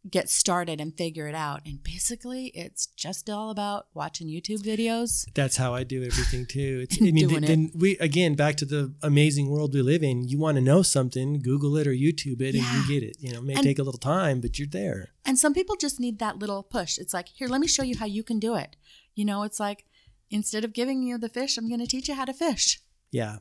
get 0.09 0.31
started 0.31 0.81
and 0.81 0.97
figure 0.97 1.29
it 1.29 1.35
out. 1.35 1.61
And 1.67 1.83
basically, 1.83 2.47
it's 2.55 2.87
just 2.87 3.29
all 3.29 3.51
about 3.51 3.87
watching 3.93 4.29
YouTube 4.29 4.63
videos. 4.63 5.27
That's 5.35 5.57
how 5.59 5.75
I 5.75 5.85
do 5.85 6.03
everything 6.03 6.47
too. 6.47 6.81
It's, 6.89 6.97
I 7.03 7.11
mean, 7.11 7.41
then 7.43 7.71
we 7.75 7.99
again 7.99 8.35
back 8.35 8.57
to 8.57 8.65
the 8.65 8.95
amazing 9.03 9.51
world 9.51 9.75
we 9.75 9.83
live 9.83 10.03
in. 10.03 10.27
You 10.27 10.39
want 10.39 10.57
to 10.57 10.63
know 10.63 10.83
something, 10.83 11.41
Google 11.43 11.77
it 11.77 11.87
or 11.87 11.93
YouTube 11.93 12.41
it, 12.41 12.55
Yeah. 12.55 12.63
and 12.65 12.89
you 12.89 13.01
get 13.01 13.07
it. 13.09 13.17
You 13.21 13.33
know, 13.33 13.39
it 13.41 13.45
may 13.45 13.55
And- 13.55 13.63
take 13.63 13.79
a 13.79 13.83
little 13.83 13.99
time, 13.99 14.41
but 14.41 14.59
you're 14.59 14.69
there. 14.69 15.11
And 15.27 15.39
some 15.39 15.53
people 15.53 15.77
just 15.77 16.01
need 16.01 16.19
that 16.19 16.39
little 16.39 16.63
push. 16.63 16.97
It's 16.99 17.13
like, 17.13 17.29
here, 17.29 17.47
let 17.49 17.61
me 17.61 17.67
show 17.67 17.83
you 17.83 17.97
how 17.99 18.07
you 18.07 18.23
can 18.23 18.39
do 18.39 18.55
it. 18.55 18.77
You 19.15 19.25
know, 19.27 19.43
it's 19.43 19.61
like 19.61 19.85
instead 20.31 20.65
of 20.65 20.73
giving 20.73 21.03
you 21.03 21.19
the 21.19 21.29
fish, 21.29 21.59
I'm 21.59 21.69
going 21.69 21.81
to 21.81 21.87
teach 21.87 22.09
you 22.09 22.15
how 22.15 22.25
to 22.25 22.33
fish. 22.33 22.81
Yeah, 23.13 23.39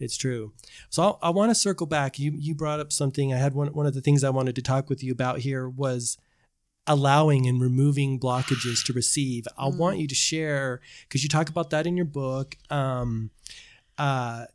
it's 0.00 0.16
true. 0.16 0.52
So 0.90 1.02
I'll, 1.02 1.18
I 1.22 1.30
want 1.30 1.50
to 1.50 1.54
circle 1.54 1.86
back. 1.86 2.18
You 2.18 2.32
you 2.32 2.54
brought 2.54 2.80
up 2.80 2.92
something. 2.92 3.32
I 3.32 3.36
had 3.38 3.54
one 3.54 3.68
one 3.72 3.86
of 3.86 3.94
the 3.94 4.00
things 4.00 4.22
I 4.24 4.30
wanted 4.30 4.54
to 4.56 4.62
talk 4.62 4.88
with 4.88 5.02
you 5.02 5.12
about 5.12 5.40
here 5.40 5.68
was 5.68 6.16
allowing 6.86 7.46
and 7.46 7.60
removing 7.60 8.18
blockages 8.18 8.84
to 8.86 8.92
receive. 8.94 9.46
I 9.58 9.68
Mm. 9.68 9.76
want 9.76 9.98
you 9.98 10.08
to 10.08 10.14
share 10.14 10.80
because 11.02 11.22
you 11.22 11.28
talk 11.28 11.48
about 11.50 11.70
that 11.70 11.86
in 11.86 11.96
your 11.96 12.06
book. 12.06 12.56
Um, 12.70 13.30
uh, 13.98 14.46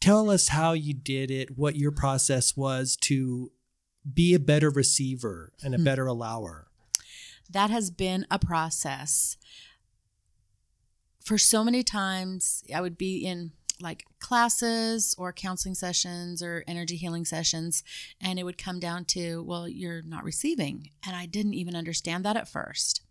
tell 0.00 0.30
us 0.30 0.48
how 0.48 0.72
you 0.72 0.94
did 0.94 1.30
it, 1.30 1.58
what 1.58 1.76
your 1.76 1.90
process 1.92 2.56
was 2.56 2.96
to 3.02 3.52
be 4.14 4.32
a 4.32 4.38
better 4.38 4.70
receiver 4.70 5.52
and 5.62 5.74
a 5.74 5.78
Hmm. 5.78 5.84
better 5.84 6.06
allower. 6.06 6.64
that 7.50 7.70
has 7.70 7.90
been 7.90 8.26
a 8.30 8.38
process. 8.38 9.38
For 11.20 11.38
so 11.38 11.64
many 11.64 11.82
times, 11.82 12.62
I 12.74 12.80
would 12.82 12.96
be 12.98 13.24
in 13.24 13.52
like 13.80 14.04
classes 14.18 15.14
or 15.18 15.32
counseling 15.32 15.74
sessions 15.74 16.42
or 16.42 16.64
energy 16.66 16.96
healing 16.96 17.24
sessions, 17.24 17.84
and 18.20 18.38
it 18.38 18.44
would 18.44 18.58
come 18.58 18.80
down 18.80 19.04
to, 19.04 19.42
well, 19.42 19.68
you're 19.68 20.02
not 20.02 20.24
receiving. 20.24 20.90
And 21.06 21.14
I 21.14 21.26
didn't 21.26 21.54
even 21.54 21.76
understand 21.76 22.24
that 22.24 22.36
at 22.36 22.48
first. 22.48 23.02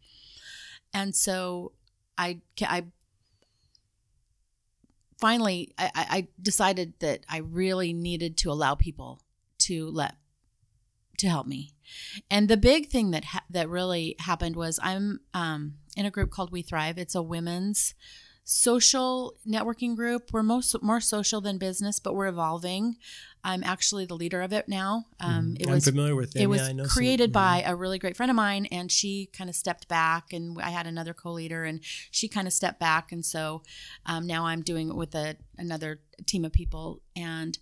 And 0.93 1.15
so 1.15 1.73
I, 2.17 2.41
I 2.61 2.85
finally, 5.19 5.73
I, 5.77 5.91
I 5.95 6.27
decided 6.41 6.93
that 6.99 7.21
I 7.29 7.37
really 7.37 7.93
needed 7.93 8.37
to 8.37 8.51
allow 8.51 8.75
people 8.75 9.21
to 9.59 9.89
let 9.89 10.15
to 11.17 11.27
help 11.27 11.47
me. 11.47 11.73
And 12.29 12.47
the 12.47 12.57
big 12.57 12.89
thing 12.89 13.11
that 13.11 13.25
ha- 13.25 13.43
that 13.49 13.69
really 13.69 14.15
happened 14.19 14.55
was 14.55 14.79
I'm 14.83 15.21
um, 15.33 15.75
in 15.95 16.05
a 16.05 16.11
group 16.11 16.29
called 16.29 16.51
We 16.51 16.61
Thrive. 16.61 16.97
It's 16.97 17.15
a 17.15 17.23
women's 17.23 17.95
social 18.49 19.35
networking 19.45 19.93
group. 19.93 20.29
We're 20.31 20.41
most 20.41 20.81
more 20.81 21.01
social 21.01 21.41
than 21.41 21.57
business, 21.57 21.99
but 21.99 22.15
we're 22.15 22.27
evolving. 22.27 22.95
I'm 23.43 23.61
actually 23.61 24.05
the 24.05 24.15
leader 24.15 24.41
of 24.41 24.53
it 24.53 24.69
now. 24.69 25.03
Um, 25.19 25.55
Mhm. 25.55 25.61
It 25.61 25.67
I'm 25.67 25.73
was 25.73 25.83
familiar 25.83 26.15
with 26.15 26.31
them. 26.31 26.43
it 26.43 26.47
was 26.47 26.61
yeah, 26.61 26.67
I 26.67 26.71
know 26.71 26.83
some- 26.83 26.89
created 26.91 27.33
by 27.33 27.61
a 27.65 27.75
really 27.75 27.99
great 27.99 28.15
friend 28.15 28.29
of 28.29 28.37
mine 28.37 28.65
and 28.67 28.89
she 28.89 29.25
kind 29.33 29.49
of 29.49 29.55
stepped 29.55 29.89
back 29.89 30.31
and 30.31 30.57
i 30.61 30.69
had 30.69 30.87
another 30.87 31.13
co-leader 31.13 31.65
and 31.65 31.81
she 32.09 32.27
kind 32.29 32.47
of 32.47 32.53
stepped 32.53 32.79
back 32.79 33.11
and 33.11 33.25
so 33.25 33.63
um, 34.05 34.25
now 34.25 34.45
i'm 34.45 34.61
doing 34.61 34.89
it 34.89 34.95
with 34.95 35.13
a, 35.13 35.35
another 35.57 35.99
team 36.25 36.45
of 36.45 36.51
people 36.53 37.01
and 37.17 37.59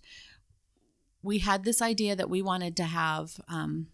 we 1.22 1.38
had 1.40 1.64
this 1.64 1.82
idea 1.82 2.14
that 2.14 2.30
we 2.30 2.42
wanted 2.42 2.76
to 2.76 2.84
have 2.84 3.40
um, 3.48 3.88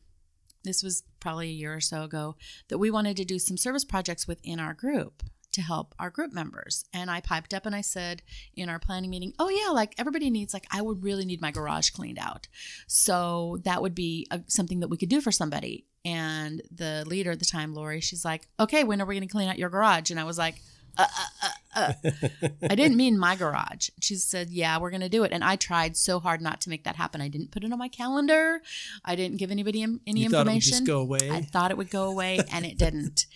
this 0.64 0.82
was 0.82 1.04
probably 1.20 1.48
a 1.48 1.52
year 1.52 1.74
or 1.74 1.80
so 1.80 2.02
ago 2.04 2.36
that 2.68 2.78
we 2.78 2.90
wanted 2.90 3.16
to 3.16 3.24
do 3.24 3.38
some 3.38 3.56
service 3.56 3.84
projects 3.84 4.28
within 4.28 4.60
our 4.60 4.74
group 4.74 5.22
to 5.52 5.62
help 5.62 5.94
our 5.98 6.10
group 6.10 6.32
members. 6.32 6.84
And 6.92 7.10
I 7.10 7.20
piped 7.20 7.54
up 7.54 7.66
and 7.66 7.74
I 7.74 7.80
said 7.80 8.22
in 8.56 8.68
our 8.68 8.78
planning 8.78 9.10
meeting, 9.10 9.32
oh, 9.38 9.48
yeah, 9.48 9.70
like 9.70 9.94
everybody 9.98 10.30
needs, 10.30 10.54
like, 10.54 10.66
I 10.70 10.82
would 10.82 11.02
really 11.02 11.24
need 11.24 11.40
my 11.40 11.50
garage 11.50 11.90
cleaned 11.90 12.18
out. 12.18 12.48
So 12.86 13.58
that 13.64 13.82
would 13.82 13.94
be 13.94 14.26
a, 14.30 14.40
something 14.46 14.80
that 14.80 14.88
we 14.88 14.96
could 14.96 15.08
do 15.08 15.20
for 15.20 15.32
somebody. 15.32 15.86
And 16.04 16.62
the 16.74 17.04
leader 17.06 17.30
at 17.30 17.38
the 17.38 17.44
time, 17.44 17.74
Lori, 17.74 18.00
she's 18.00 18.24
like, 18.24 18.48
okay, 18.58 18.82
when 18.82 19.00
are 19.00 19.06
we 19.06 19.14
going 19.14 19.28
to 19.28 19.32
clean 19.32 19.48
out 19.48 19.58
your 19.58 19.70
garage? 19.70 20.10
And 20.10 20.18
I 20.18 20.24
was 20.24 20.38
like, 20.38 20.56
uh, 20.98 21.06
uh, 21.18 21.48
uh, 21.76 21.92
uh. 22.04 22.48
I 22.70 22.74
didn't 22.74 22.96
mean 22.96 23.18
my 23.18 23.34
garage. 23.36 23.88
She 24.00 24.16
said, 24.16 24.50
Yeah, 24.50 24.78
we're 24.78 24.90
going 24.90 25.00
to 25.00 25.08
do 25.08 25.24
it. 25.24 25.32
And 25.32 25.42
I 25.42 25.56
tried 25.56 25.96
so 25.96 26.20
hard 26.20 26.42
not 26.42 26.60
to 26.62 26.70
make 26.70 26.84
that 26.84 26.96
happen. 26.96 27.20
I 27.20 27.28
didn't 27.28 27.50
put 27.50 27.64
it 27.64 27.72
on 27.72 27.78
my 27.78 27.88
calendar. 27.88 28.60
I 29.04 29.16
didn't 29.16 29.38
give 29.38 29.50
anybody 29.50 29.82
any 29.82 30.00
you 30.06 30.28
thought 30.28 30.46
it 30.46 30.50
would 30.50 30.56
information. 30.56 30.70
just 30.70 30.86
go 30.86 31.00
away. 31.00 31.30
I 31.30 31.40
thought 31.40 31.70
it 31.70 31.76
would 31.76 31.90
go 31.90 32.04
away 32.04 32.40
and 32.52 32.66
it 32.66 32.76
didn't. 32.76 33.26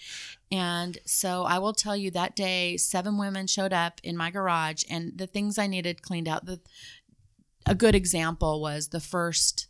And 0.52 0.98
so 1.04 1.42
I 1.44 1.58
will 1.58 1.72
tell 1.72 1.96
you 1.96 2.10
that 2.12 2.36
day, 2.36 2.76
seven 2.76 3.18
women 3.18 3.46
showed 3.46 3.72
up 3.72 4.00
in 4.04 4.16
my 4.16 4.30
garage 4.30 4.84
and 4.88 5.12
the 5.18 5.26
things 5.26 5.58
I 5.58 5.66
needed 5.66 6.02
cleaned 6.02 6.28
out. 6.28 6.46
The, 6.46 6.60
a 7.66 7.74
good 7.74 7.94
example 7.96 8.60
was 8.60 8.88
the 8.88 9.00
first 9.00 9.66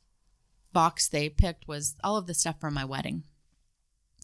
box 0.72 1.08
they 1.08 1.28
picked 1.30 1.66
was 1.66 1.96
all 2.04 2.18
of 2.18 2.26
the 2.26 2.34
stuff 2.34 2.60
from 2.60 2.74
my 2.74 2.84
wedding 2.84 3.24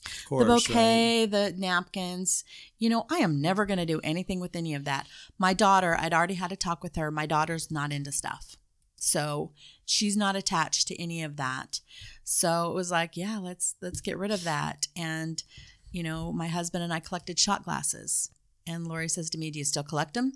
Of 0.05 0.25
course, 0.29 0.45
the 0.45 0.51
right? 0.53 0.67
bouquet, 0.67 1.27
the 1.27 1.55
napkins. 1.57 2.45
You 2.79 2.91
know, 2.91 3.07
I 3.11 3.19
am 3.19 3.41
never 3.41 3.65
going 3.65 3.79
to 3.79 3.87
do 3.87 4.01
anything 4.05 4.39
with 4.41 4.55
any 4.55 4.75
of 4.75 4.85
that. 4.85 5.07
My 5.39 5.55
daughter, 5.55 5.97
I'd 5.99 6.13
already 6.13 6.35
had 6.35 6.53
a 6.53 6.57
talk 6.57 6.83
with 6.83 6.97
her. 6.97 7.11
My 7.11 7.25
daughter's 7.25 7.71
not 7.71 7.93
into 7.93 8.13
stuff. 8.13 8.57
So 8.97 9.53
she's 9.85 10.17
not 10.17 10.37
attached 10.37 10.87
to 10.89 11.03
any 11.03 11.23
of 11.23 11.37
that. 11.37 11.81
So 12.25 12.71
it 12.71 12.75
was 12.75 12.91
like, 12.91 13.17
yeah, 13.17 13.39
let's 13.39 13.75
let's 13.81 14.01
get 14.01 14.19
rid 14.19 14.31
of 14.31 14.45
that. 14.45 14.87
And 14.95 15.43
you 15.93 16.03
know, 16.03 16.33
my 16.33 16.49
husband 16.49 16.83
and 16.83 16.93
I 16.93 17.01
collected 17.01 17.39
shot 17.39 17.65
glasses. 17.65 18.31
And 18.67 18.87
Lori 18.87 19.09
says 19.09 19.31
to 19.31 19.39
me, 19.39 19.51
"Do 19.51 19.59
you 19.59 19.65
still 19.65 19.83
collect 19.83 20.15
them?" 20.15 20.33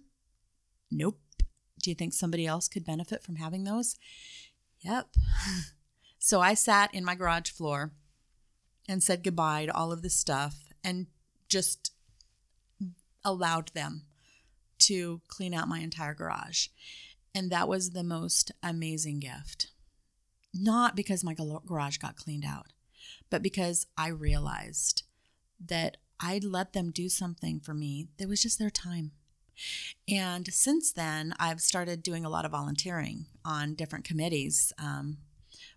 Nope. 0.90 1.20
Do 1.82 1.90
you 1.90 1.94
think 1.94 2.12
somebody 2.12 2.46
else 2.46 2.68
could 2.68 2.84
benefit 2.84 3.22
from 3.22 3.36
having 3.36 3.64
those? 3.64 3.96
Yep. 4.80 5.08
So 6.18 6.40
I 6.40 6.54
sat 6.54 6.92
in 6.92 7.04
my 7.04 7.14
garage 7.14 7.50
floor 7.50 7.92
and 8.88 9.00
said 9.00 9.22
goodbye 9.22 9.66
to 9.66 9.72
all 9.72 9.92
of 9.92 10.02
this 10.02 10.16
stuff 10.16 10.56
and 10.82 11.06
just 11.48 11.92
allowed 13.24 13.68
them 13.74 14.06
to 14.78 15.20
clean 15.28 15.54
out 15.54 15.68
my 15.68 15.78
entire 15.78 16.14
garage. 16.14 16.66
And 17.32 17.48
that 17.52 17.68
was 17.68 17.90
the 17.90 18.02
most 18.02 18.50
amazing 18.60 19.20
gift. 19.20 19.68
Not 20.52 20.96
because 20.96 21.22
my 21.22 21.34
garage 21.34 21.98
got 21.98 22.16
cleaned 22.16 22.44
out, 22.44 22.72
but 23.30 23.40
because 23.40 23.86
I 23.96 24.08
realized 24.08 25.04
that 25.64 25.98
I'd 26.20 26.44
let 26.44 26.72
them 26.72 26.90
do 26.90 27.08
something 27.08 27.60
for 27.60 27.74
me 27.74 28.08
that 28.18 28.28
was 28.28 28.42
just 28.42 28.58
their 28.58 28.70
time. 28.70 29.12
And 30.08 30.52
since 30.52 30.92
then, 30.92 31.34
I've 31.38 31.60
started 31.60 32.02
doing 32.02 32.24
a 32.24 32.28
lot 32.28 32.44
of 32.44 32.50
volunteering 32.50 33.26
on 33.44 33.74
different 33.74 34.04
committees. 34.04 34.72
Um, 34.78 35.18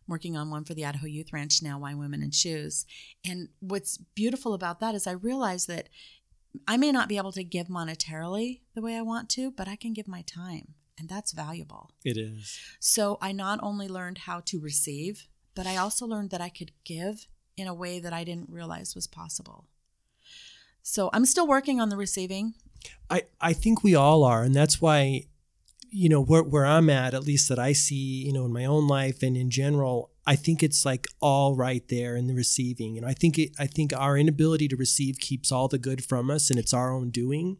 working 0.07 0.35
on 0.35 0.49
one 0.49 0.65
for 0.65 0.73
the 0.73 0.85
Idaho 0.85 1.05
Youth 1.05 1.31
Ranch 1.31 1.61
now, 1.61 1.79
Wine 1.79 1.99
Women 1.99 2.23
and 2.23 2.33
Shoes. 2.33 2.85
And 3.23 3.49
what's 3.59 3.97
beautiful 4.15 4.53
about 4.53 4.79
that 4.79 4.95
is 4.95 5.05
I 5.05 5.11
realize 5.11 5.67
that 5.67 5.87
I 6.67 6.77
may 6.77 6.91
not 6.91 7.07
be 7.07 7.17
able 7.17 7.31
to 7.33 7.43
give 7.43 7.67
monetarily 7.67 8.61
the 8.73 8.81
way 8.81 8.97
I 8.97 9.01
want 9.03 9.29
to, 9.31 9.51
but 9.51 9.67
I 9.67 9.75
can 9.75 9.93
give 9.93 10.07
my 10.07 10.23
time. 10.23 10.73
And 10.97 11.07
that's 11.07 11.31
valuable. 11.31 11.91
It 12.03 12.17
is. 12.17 12.59
So 12.79 13.17
I 13.21 13.31
not 13.31 13.59
only 13.61 13.87
learned 13.87 14.19
how 14.19 14.41
to 14.45 14.59
receive, 14.59 15.27
but 15.55 15.67
I 15.67 15.77
also 15.77 16.05
learned 16.05 16.31
that 16.31 16.41
I 16.41 16.49
could 16.49 16.71
give 16.83 17.27
in 17.60 17.67
a 17.67 17.74
way 17.74 18.00
that 18.00 18.13
I 18.13 18.24
didn't 18.24 18.50
realize 18.50 18.95
was 18.95 19.08
possible. 19.08 19.65
So 20.82 21.10
I'm 21.13 21.26
still 21.26 21.48
working 21.48 21.80
on 21.80 21.89
the 21.89 21.98
receiving. 21.98 22.54
I, 23.10 23.24
I 23.41 23.54
think 23.54 23.84
we 23.84 23.95
all 23.95 24.24
are. 24.24 24.43
And 24.43 24.56
that's 24.56 24.82
why, 24.82 25.26
you 25.91 26.10
know, 26.10 26.22
where, 26.22 26.43
where 26.43 26.65
I'm 26.65 26.89
at, 26.89 27.13
at 27.13 27.26
least 27.26 27.50
that 27.50 27.60
I 27.60 27.74
see, 27.74 28.24
you 28.26 28.34
know, 28.34 28.45
in 28.45 28.54
my 28.54 28.65
own 28.65 28.88
life 28.88 29.22
and 29.22 29.36
in 29.36 29.50
general, 29.50 30.12
I 30.26 30.36
think 30.36 30.62
it's 30.62 30.86
like 30.86 31.08
all 31.19 31.56
right 31.56 31.84
there 31.89 32.15
in 32.15 32.28
the 32.28 32.36
receiving. 32.36 32.93
You 32.93 33.02
know, 33.02 33.08
I 33.08 33.13
think 33.13 33.39
it, 33.39 33.52
I 33.58 33.65
think 33.65 33.91
our 33.98 34.15
inability 34.15 34.67
to 34.67 34.76
receive 34.76 35.17
keeps 35.17 35.52
all 35.52 35.67
the 35.67 35.80
good 35.80 36.06
from 36.06 36.30
us, 36.30 36.52
and 36.52 36.60
it's 36.60 36.72
our 36.72 36.93
own 36.93 37.10
doing, 37.10 37.58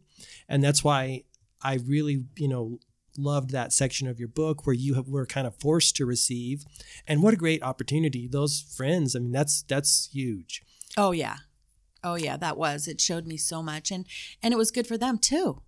and 0.48 0.62
that's 0.62 0.84
why 0.84 1.24
I 1.60 1.78
really, 1.84 2.26
you 2.36 2.46
know, 2.46 2.78
loved 3.16 3.50
that 3.50 3.72
section 3.72 4.08
of 4.08 4.18
your 4.18 4.28
book 4.28 4.66
where 4.66 4.74
you 4.74 4.94
have, 4.94 5.08
were 5.08 5.26
kind 5.26 5.46
of 5.46 5.54
forced 5.56 5.96
to 5.96 6.06
receive, 6.06 6.64
and 7.06 7.22
what 7.22 7.34
a 7.34 7.38
great 7.38 7.62
opportunity! 7.62 8.28
Those 8.28 8.60
friends, 8.60 9.14
I 9.14 9.20
mean, 9.20 9.32
that's 9.32 9.62
that's 9.62 10.08
huge. 10.12 10.62
Oh 10.96 11.12
yeah, 11.12 11.36
oh 12.02 12.16
yeah, 12.16 12.36
that 12.36 12.56
was. 12.56 12.88
It 12.88 13.00
showed 13.00 13.26
me 13.26 13.36
so 13.36 13.62
much, 13.62 13.90
and 13.90 14.06
and 14.42 14.52
it 14.52 14.56
was 14.56 14.70
good 14.70 14.86
for 14.86 14.98
them 14.98 15.18
too. 15.18 15.62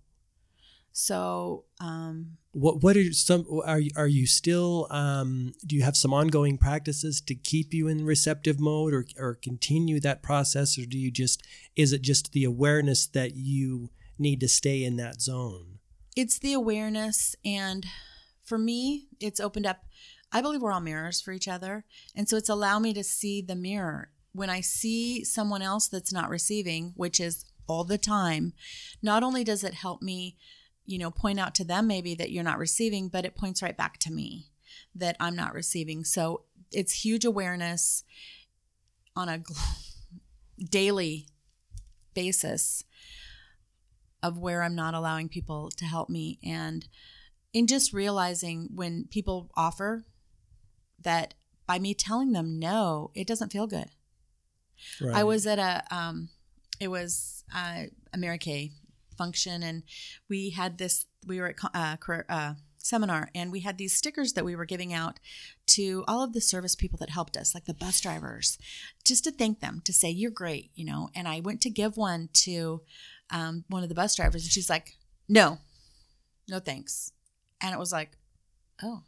So, 0.95 1.65
um, 1.79 2.37
what 2.51 2.83
what 2.83 2.95
are 2.95 3.11
some 3.13 3.47
are 3.65 3.79
you, 3.79 3.89
are 3.95 4.07
you 4.07 4.27
still 4.27 4.87
um, 4.91 5.53
do 5.65 5.75
you 5.75 5.81
have 5.81 5.97
some 5.97 6.13
ongoing 6.13 6.59
practices 6.59 7.19
to 7.21 7.33
keep 7.33 7.73
you 7.73 7.87
in 7.87 8.05
receptive 8.05 8.59
mode 8.59 8.93
or 8.93 9.05
or 9.17 9.33
continue 9.33 9.99
that 9.99 10.21
process 10.21 10.77
or 10.77 10.85
do 10.85 10.99
you 10.99 11.09
just 11.09 11.41
is 11.75 11.93
it 11.93 12.03
just 12.03 12.31
the 12.31 12.43
awareness 12.43 13.07
that 13.07 13.35
you 13.35 13.89
need 14.19 14.39
to 14.39 14.47
stay 14.47 14.83
in 14.83 14.97
that 14.97 15.19
zone? 15.19 15.72
It's 16.15 16.39
the 16.39 16.53
awareness 16.53 17.35
and 17.43 17.85
for 18.43 18.57
me 18.57 19.07
it's 19.19 19.39
opened 19.39 19.65
up 19.65 19.85
I 20.31 20.41
believe 20.41 20.61
we're 20.61 20.71
all 20.71 20.79
mirrors 20.79 21.21
for 21.21 21.31
each 21.31 21.47
other 21.47 21.85
and 22.15 22.27
so 22.27 22.37
it's 22.37 22.49
allowed 22.49 22.79
me 22.79 22.93
to 22.93 23.03
see 23.03 23.41
the 23.41 23.55
mirror 23.55 24.09
when 24.31 24.49
I 24.49 24.61
see 24.61 25.23
someone 25.23 25.61
else 25.61 25.87
that's 25.87 26.11
not 26.11 26.27
receiving, 26.27 26.93
which 26.95 27.19
is 27.19 27.45
all 27.67 27.83
the 27.83 27.99
time, 27.99 28.53
not 28.99 29.21
only 29.21 29.43
does 29.43 29.63
it 29.63 29.75
help 29.75 30.01
me 30.01 30.37
you 30.85 30.97
know, 30.97 31.11
point 31.11 31.39
out 31.39 31.55
to 31.55 31.63
them 31.63 31.87
maybe 31.87 32.15
that 32.15 32.31
you're 32.31 32.43
not 32.43 32.57
receiving, 32.57 33.07
but 33.07 33.25
it 33.25 33.35
points 33.35 33.61
right 33.61 33.77
back 33.77 33.97
to 33.99 34.11
me 34.11 34.47
that 34.95 35.15
I'm 35.19 35.35
not 35.35 35.53
receiving. 35.53 36.03
So 36.03 36.43
it's 36.71 37.03
huge 37.03 37.25
awareness 37.25 38.03
on 39.15 39.29
a 39.29 39.43
daily 40.69 41.27
basis 42.13 42.83
of 44.23 44.39
where 44.39 44.63
I'm 44.63 44.75
not 44.75 44.95
allowing 44.95 45.29
people 45.29 45.69
to 45.77 45.85
help 45.85 46.09
me 46.09 46.39
and 46.43 46.87
in 47.53 47.67
just 47.67 47.93
realizing 47.93 48.69
when 48.73 49.05
people 49.11 49.51
offer 49.55 50.05
that 50.99 51.35
by 51.67 51.77
me 51.77 51.93
telling 51.93 52.31
them 52.31 52.57
no, 52.57 53.11
it 53.13 53.27
doesn't 53.27 53.51
feel 53.51 53.67
good. 53.67 53.89
Right. 54.99 55.15
I 55.15 55.23
was 55.23 55.45
at 55.45 55.59
a 55.59 55.83
um 55.95 56.29
it 56.79 56.87
was 56.87 57.43
uh, 57.55 57.83
Kay 58.39 58.71
function 59.17 59.61
and 59.61 59.83
we 60.27 60.49
had 60.49 60.77
this 60.77 61.05
we 61.27 61.39
were 61.39 61.53
at 61.73 61.75
uh, 61.75 62.15
uh, 62.29 62.53
seminar 62.77 63.29
and 63.33 63.51
we 63.51 63.61
had 63.61 63.77
these 63.77 63.95
stickers 63.95 64.33
that 64.33 64.43
we 64.43 64.55
were 64.55 64.65
giving 64.65 64.91
out 64.91 65.19
to 65.67 66.03
all 66.07 66.23
of 66.23 66.33
the 66.33 66.41
service 66.41 66.75
people 66.75 66.97
that 66.97 67.11
helped 67.11 67.37
us 67.37 67.53
like 67.53 67.65
the 67.65 67.73
bus 67.73 68.01
drivers 68.01 68.57
just 69.05 69.23
to 69.23 69.31
thank 69.31 69.59
them 69.59 69.81
to 69.85 69.93
say 69.93 70.09
you're 70.09 70.31
great 70.31 70.71
you 70.75 70.83
know 70.83 71.09
and 71.15 71.27
i 71.27 71.39
went 71.39 71.61
to 71.61 71.69
give 71.69 71.95
one 71.95 72.27
to 72.33 72.81
um, 73.33 73.65
one 73.67 73.83
of 73.83 73.89
the 73.89 73.95
bus 73.95 74.15
drivers 74.15 74.43
and 74.43 74.51
she's 74.51 74.69
like 74.69 74.95
no 75.27 75.57
no 76.47 76.59
thanks 76.59 77.11
and 77.59 77.73
it 77.73 77.79
was 77.79 77.91
like 77.91 78.11
oh 78.81 79.01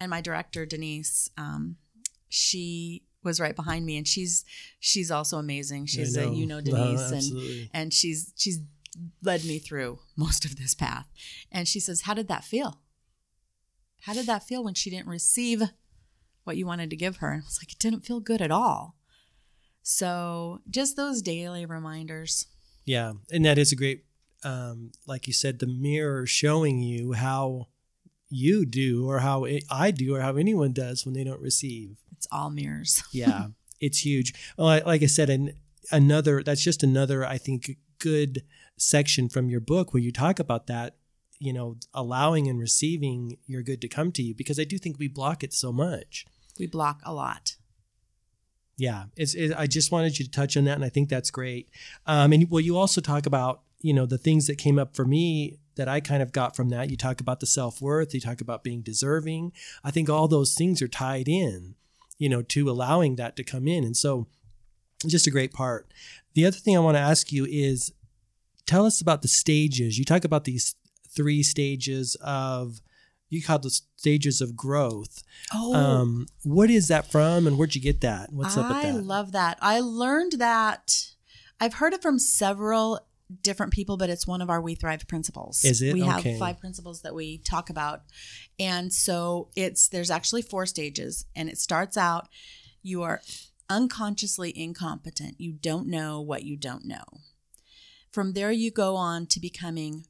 and 0.00 0.10
my 0.10 0.20
director 0.20 0.64
denise 0.64 1.30
um, 1.36 1.76
she 2.28 3.02
was 3.24 3.40
right 3.40 3.56
behind 3.56 3.84
me 3.84 3.96
and 3.96 4.06
she's 4.06 4.44
she's 4.78 5.10
also 5.10 5.38
amazing 5.38 5.86
she's 5.86 6.16
a 6.16 6.28
you 6.28 6.46
know 6.46 6.60
denise 6.62 7.10
and 7.10 7.68
and 7.72 7.94
she's 7.94 8.32
she's 8.36 8.60
led 9.22 9.44
me 9.44 9.58
through 9.58 9.98
most 10.16 10.44
of 10.44 10.56
this 10.56 10.74
path. 10.74 11.08
And 11.50 11.66
she 11.66 11.80
says, 11.80 12.02
How 12.02 12.14
did 12.14 12.28
that 12.28 12.44
feel? 12.44 12.80
How 14.02 14.12
did 14.12 14.26
that 14.26 14.42
feel 14.42 14.64
when 14.64 14.74
she 14.74 14.90
didn't 14.90 15.08
receive 15.08 15.62
what 16.44 16.56
you 16.56 16.66
wanted 16.66 16.90
to 16.90 16.96
give 16.96 17.18
her? 17.18 17.30
And 17.30 17.42
I 17.42 17.46
was 17.46 17.60
like, 17.62 17.72
It 17.72 17.78
didn't 17.78 18.06
feel 18.06 18.20
good 18.20 18.42
at 18.42 18.50
all. 18.50 18.96
So 19.82 20.60
just 20.68 20.96
those 20.96 21.22
daily 21.22 21.66
reminders. 21.66 22.46
Yeah. 22.84 23.12
And 23.30 23.44
that 23.44 23.58
is 23.58 23.72
a 23.72 23.76
great, 23.76 24.04
um, 24.44 24.92
like 25.06 25.26
you 25.26 25.32
said, 25.32 25.58
the 25.58 25.66
mirror 25.66 26.26
showing 26.26 26.80
you 26.80 27.12
how 27.12 27.68
you 28.28 28.64
do 28.64 29.08
or 29.08 29.20
how 29.20 29.46
I 29.70 29.90
do 29.90 30.14
or 30.14 30.20
how 30.20 30.36
anyone 30.36 30.72
does 30.72 31.04
when 31.04 31.14
they 31.14 31.24
don't 31.24 31.40
receive. 31.40 31.96
It's 32.16 32.26
all 32.32 32.50
mirrors. 32.50 33.02
yeah. 33.12 33.48
It's 33.80 34.04
huge. 34.04 34.32
Well, 34.56 34.80
like 34.86 35.02
I 35.02 35.06
said, 35.06 35.28
and 35.28 35.54
another, 35.90 36.42
that's 36.42 36.62
just 36.62 36.82
another, 36.82 37.24
I 37.26 37.38
think, 37.38 37.76
good 37.98 38.42
section 38.76 39.28
from 39.28 39.48
your 39.48 39.60
book 39.60 39.92
where 39.92 40.02
you 40.02 40.10
talk 40.12 40.38
about 40.38 40.66
that 40.66 40.96
you 41.38 41.52
know 41.52 41.76
allowing 41.92 42.48
and 42.48 42.60
receiving 42.60 43.36
your 43.46 43.62
good 43.62 43.80
to 43.80 43.88
come 43.88 44.12
to 44.12 44.22
you 44.22 44.34
because 44.34 44.58
i 44.58 44.64
do 44.64 44.78
think 44.78 44.98
we 44.98 45.08
block 45.08 45.42
it 45.42 45.52
so 45.52 45.72
much 45.72 46.24
we 46.58 46.66
block 46.66 47.00
a 47.04 47.12
lot 47.12 47.56
yeah 48.82 49.04
it's 49.16 49.34
it, 49.34 49.52
i 49.56 49.64
just 49.64 49.92
wanted 49.92 50.18
you 50.18 50.24
to 50.24 50.30
touch 50.30 50.56
on 50.56 50.64
that 50.64 50.74
and 50.74 50.84
i 50.84 50.88
think 50.88 51.08
that's 51.08 51.30
great. 51.30 51.68
Um, 52.04 52.32
and 52.32 52.50
well 52.50 52.60
you 52.60 52.76
also 52.76 53.00
talk 53.00 53.26
about 53.26 53.62
you 53.80 53.94
know 53.94 54.06
the 54.06 54.18
things 54.18 54.48
that 54.48 54.58
came 54.58 54.76
up 54.76 54.96
for 54.96 55.04
me 55.04 55.58
that 55.76 55.88
i 55.88 56.00
kind 56.00 56.20
of 56.20 56.32
got 56.32 56.56
from 56.56 56.68
that. 56.70 56.90
You 56.90 56.96
talk 56.96 57.20
about 57.20 57.38
the 57.38 57.46
self-worth 57.46 58.12
you 58.12 58.20
talk 58.20 58.40
about 58.40 58.64
being 58.64 58.82
deserving. 58.82 59.52
I 59.84 59.92
think 59.92 60.10
all 60.10 60.26
those 60.26 60.54
things 60.54 60.82
are 60.82 60.88
tied 60.88 61.28
in 61.28 61.76
you 62.18 62.28
know 62.28 62.42
to 62.42 62.68
allowing 62.68 63.14
that 63.16 63.36
to 63.36 63.44
come 63.44 63.68
in. 63.68 63.84
And 63.84 63.96
so 63.96 64.26
just 65.06 65.28
a 65.28 65.30
great 65.30 65.52
part. 65.52 65.92
The 66.34 66.44
other 66.44 66.56
thing 66.56 66.76
i 66.76 66.80
want 66.80 66.96
to 66.96 67.08
ask 67.12 67.30
you 67.30 67.46
is 67.48 67.92
tell 68.66 68.84
us 68.84 69.00
about 69.00 69.22
the 69.22 69.28
stages. 69.28 69.96
You 69.96 70.04
talk 70.04 70.24
about 70.24 70.42
these 70.42 70.74
three 71.08 71.44
stages 71.44 72.16
of 72.20 72.82
you 73.32 73.42
call 73.42 73.58
the 73.58 73.70
stages 73.70 74.40
of 74.40 74.56
growth. 74.56 75.22
Oh, 75.54 75.74
um, 75.74 76.26
what 76.42 76.70
is 76.70 76.88
that 76.88 77.10
from, 77.10 77.46
and 77.46 77.56
where'd 77.56 77.74
you 77.74 77.80
get 77.80 78.02
that? 78.02 78.32
What's 78.32 78.56
up 78.56 78.68
with 78.68 78.82
that? 78.82 78.88
I 78.88 78.90
love 78.92 79.32
that. 79.32 79.58
I 79.60 79.80
learned 79.80 80.32
that. 80.32 81.12
I've 81.58 81.74
heard 81.74 81.94
it 81.94 82.02
from 82.02 82.18
several 82.18 83.00
different 83.40 83.72
people, 83.72 83.96
but 83.96 84.10
it's 84.10 84.26
one 84.26 84.42
of 84.42 84.50
our 84.50 84.60
We 84.60 84.74
Thrive 84.74 85.08
principles. 85.08 85.64
Is 85.64 85.80
it? 85.80 85.94
We 85.94 86.02
okay. 86.02 86.32
have 86.32 86.38
five 86.38 86.60
principles 86.60 87.02
that 87.02 87.14
we 87.14 87.38
talk 87.38 87.70
about, 87.70 88.02
and 88.58 88.92
so 88.92 89.48
it's 89.56 89.88
there's 89.88 90.10
actually 90.10 90.42
four 90.42 90.66
stages, 90.66 91.24
and 91.34 91.48
it 91.48 91.58
starts 91.58 91.96
out 91.96 92.28
you 92.82 93.02
are 93.02 93.22
unconsciously 93.70 94.52
incompetent. 94.54 95.36
You 95.38 95.52
don't 95.52 95.86
know 95.86 96.20
what 96.20 96.42
you 96.42 96.56
don't 96.56 96.84
know. 96.84 97.04
From 98.10 98.34
there, 98.34 98.52
you 98.52 98.70
go 98.70 98.96
on 98.96 99.26
to 99.28 99.40
becoming 99.40 100.04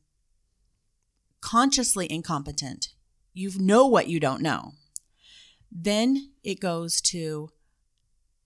consciously 1.41 2.11
incompetent. 2.11 2.89
You 3.33 3.51
know 3.59 3.87
what 3.87 4.09
you 4.09 4.21
don't 4.21 4.42
know. 4.42 4.73
Then 5.71 6.33
it 6.45 6.61
goes 6.61 7.01
to 7.03 7.51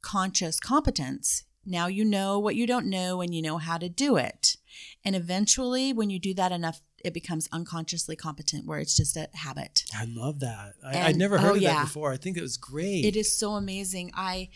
conscious 0.01 0.61
competence. 0.61 1.45
Now 1.65 1.89
you 1.89 2.05
know 2.05 2.39
what 2.39 2.55
you 2.55 2.67
don't 2.67 2.87
know 2.87 3.21
and 3.21 3.35
you 3.35 3.43
know 3.43 3.59
how 3.59 3.79
to 3.79 3.89
do 3.89 4.17
it. 4.17 4.57
And 5.05 5.17
eventually, 5.17 5.93
when 5.93 6.11
you 6.11 6.21
do 6.21 6.33
that 6.35 6.53
enough 6.53 6.81
it 7.05 7.15
becomes 7.15 7.49
unconsciously 7.53 8.17
competent 8.17 8.67
where 8.67 8.79
it's 8.79 8.97
just 8.97 9.17
a 9.17 9.29
habit. 9.35 9.85
I 9.95 10.07
love 10.07 10.41
that. 10.41 10.75
I, 10.85 11.09
would 11.09 11.17
never 11.17 11.39
heard 11.39 11.53
oh, 11.53 11.55
of 11.57 11.63
yeah. 11.63 11.75
that 11.75 11.85
before. 11.85 12.13
I 12.13 12.17
think 12.17 12.37
it 12.37 12.43
was 12.43 12.57
great. 12.57 13.05
It 13.05 13.17
is 13.17 13.37
so 13.37 13.53
amazing. 13.53 14.11
I, 14.15 14.49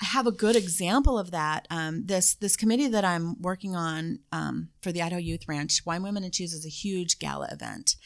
I 0.00 0.06
have 0.06 0.26
a 0.26 0.32
good 0.32 0.56
example 0.56 1.18
of 1.18 1.30
that. 1.32 1.66
Um, 1.70 2.06
this 2.06 2.34
this 2.34 2.56
committee 2.56 2.88
that 2.88 3.04
I'm 3.04 3.40
working 3.42 3.74
on 3.74 4.20
um, 4.32 4.68
for 4.80 4.92
the 4.92 5.02
Idaho 5.02 5.20
Youth 5.20 5.48
Ranch, 5.48 5.84
Wine 5.84 6.02
Women 6.02 6.24
and 6.24 6.34
Shoes 6.34 6.52
is 6.52 6.64
a 6.64 6.70
huge 6.70 7.18
gala 7.18 7.48
event, 7.50 7.96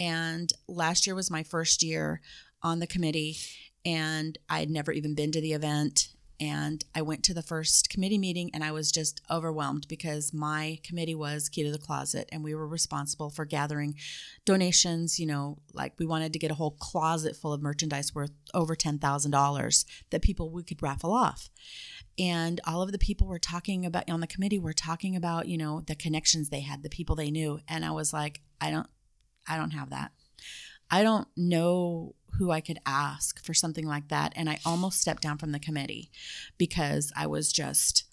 and 0.00 0.52
last 0.66 1.06
year 1.06 1.14
was 1.14 1.30
my 1.30 1.42
first 1.42 1.82
year 1.82 2.20
on 2.62 2.80
the 2.80 2.86
committee, 2.86 3.36
and 3.84 4.38
I 4.48 4.60
had 4.60 4.70
never 4.70 4.90
even 4.90 5.14
been 5.14 5.32
to 5.32 5.40
the 5.40 5.52
event. 5.52 6.08
And 6.40 6.84
I 6.94 7.02
went 7.02 7.22
to 7.24 7.34
the 7.34 7.42
first 7.42 7.88
committee 7.88 8.18
meeting 8.18 8.50
and 8.52 8.64
I 8.64 8.72
was 8.72 8.90
just 8.90 9.20
overwhelmed 9.30 9.86
because 9.88 10.32
my 10.32 10.78
committee 10.82 11.14
was 11.14 11.48
Key 11.48 11.62
to 11.62 11.70
the 11.70 11.78
Closet 11.78 12.28
and 12.32 12.42
we 12.42 12.54
were 12.54 12.66
responsible 12.66 13.30
for 13.30 13.44
gathering 13.44 13.94
donations. 14.44 15.18
You 15.20 15.26
know, 15.26 15.58
like 15.72 15.92
we 15.98 16.06
wanted 16.06 16.32
to 16.32 16.38
get 16.38 16.50
a 16.50 16.54
whole 16.54 16.72
closet 16.72 17.36
full 17.36 17.52
of 17.52 17.62
merchandise 17.62 18.14
worth 18.14 18.32
over 18.52 18.74
$10,000 18.74 19.84
that 20.10 20.22
people 20.22 20.50
we 20.50 20.64
could 20.64 20.82
raffle 20.82 21.12
off. 21.12 21.50
And 22.18 22.60
all 22.66 22.82
of 22.82 22.92
the 22.92 22.98
people 22.98 23.26
were 23.26 23.38
talking 23.38 23.86
about 23.86 24.08
on 24.08 24.20
the 24.20 24.26
committee 24.26 24.58
were 24.58 24.72
talking 24.72 25.16
about, 25.16 25.48
you 25.48 25.58
know, 25.58 25.80
the 25.80 25.96
connections 25.96 26.48
they 26.48 26.60
had, 26.60 26.82
the 26.82 26.88
people 26.88 27.16
they 27.16 27.30
knew. 27.30 27.60
And 27.68 27.84
I 27.84 27.90
was 27.90 28.12
like, 28.12 28.40
I 28.60 28.70
don't, 28.70 28.86
I 29.48 29.56
don't 29.56 29.72
have 29.72 29.90
that. 29.90 30.12
I 30.90 31.02
don't 31.02 31.26
know 31.36 32.14
who 32.38 32.50
I 32.50 32.60
could 32.60 32.78
ask 32.86 33.44
for 33.44 33.54
something 33.54 33.86
like 33.86 34.08
that. 34.08 34.32
And 34.36 34.48
I 34.48 34.58
almost 34.64 35.00
stepped 35.00 35.22
down 35.22 35.38
from 35.38 35.52
the 35.52 35.58
committee 35.58 36.10
because 36.58 37.12
I 37.16 37.26
was 37.26 37.52
just 37.52 38.04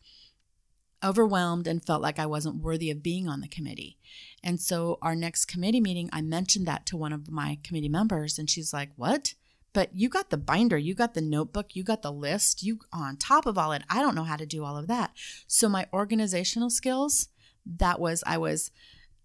overwhelmed 1.04 1.68
and 1.68 1.84
felt 1.84 2.02
like 2.02 2.20
I 2.20 2.26
wasn't 2.26 2.62
worthy 2.62 2.92
of 2.92 3.04
being 3.04 3.28
on 3.28 3.42
the 3.42 3.48
committee. 3.48 3.98
And 4.44 4.60
so, 4.60 4.98
our 5.02 5.16
next 5.16 5.46
committee 5.46 5.82
meeting, 5.82 6.10
I 6.12 6.22
mentioned 6.22 6.68
that 6.68 6.86
to 6.88 6.98
one 6.98 7.14
of 7.14 7.32
my 7.32 7.58
committee 7.64 7.90
members, 7.90 8.38
and 8.38 8.50
she's 8.50 8.74
like, 8.74 8.90
What? 8.96 9.34
But 9.74 9.96
you 9.96 10.10
got 10.10 10.30
the 10.30 10.38
binder, 10.38 10.78
you 10.78 10.94
got 10.94 11.14
the 11.14 11.22
notebook, 11.22 11.76
you 11.76 11.84
got 11.84 12.02
the 12.02 12.12
list, 12.12 12.62
you 12.62 12.80
on 12.92 13.16
top 13.16 13.46
of 13.46 13.58
all 13.58 13.72
it. 13.72 13.84
I 13.90 14.02
don't 14.02 14.16
know 14.16 14.26
how 14.26 14.36
to 14.36 14.46
do 14.46 14.66
all 14.66 14.78
of 14.78 14.88
that. 14.88 15.12
So, 15.48 15.70
my 15.70 15.88
organizational 15.94 16.70
skills, 16.70 17.30
that 17.66 18.00
was, 18.00 18.24
I 18.26 18.38
was, 18.38 18.72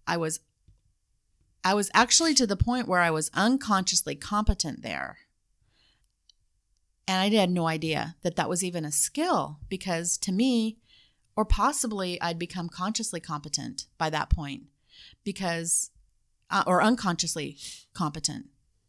I 0.05 0.17
was 0.17 0.39
I 1.67 1.73
was 1.73 1.91
actually 1.93 2.33
to 2.35 2.47
the 2.47 2.55
point 2.55 2.87
where 2.87 3.01
I 3.01 3.11
was 3.11 3.29
unconsciously 3.33 4.15
competent 4.15 4.83
there. 4.83 5.17
And 7.05 7.19
I 7.19 7.37
had 7.37 7.49
no 7.49 7.67
idea 7.67 8.15
that 8.21 8.37
that 8.37 8.47
was 8.47 8.63
even 8.63 8.85
a 8.85 8.91
skill 8.91 9.59
because 9.67 10.17
to 10.19 10.31
me, 10.31 10.77
or 11.35 11.43
possibly 11.43 12.21
I'd 12.21 12.39
become 12.39 12.69
consciously 12.69 13.19
competent 13.19 13.87
by 13.97 14.09
that 14.11 14.29
point 14.29 14.67
because, 15.25 15.91
uh, 16.49 16.63
or 16.65 16.81
unconsciously 16.81 17.57
competent 17.93 18.45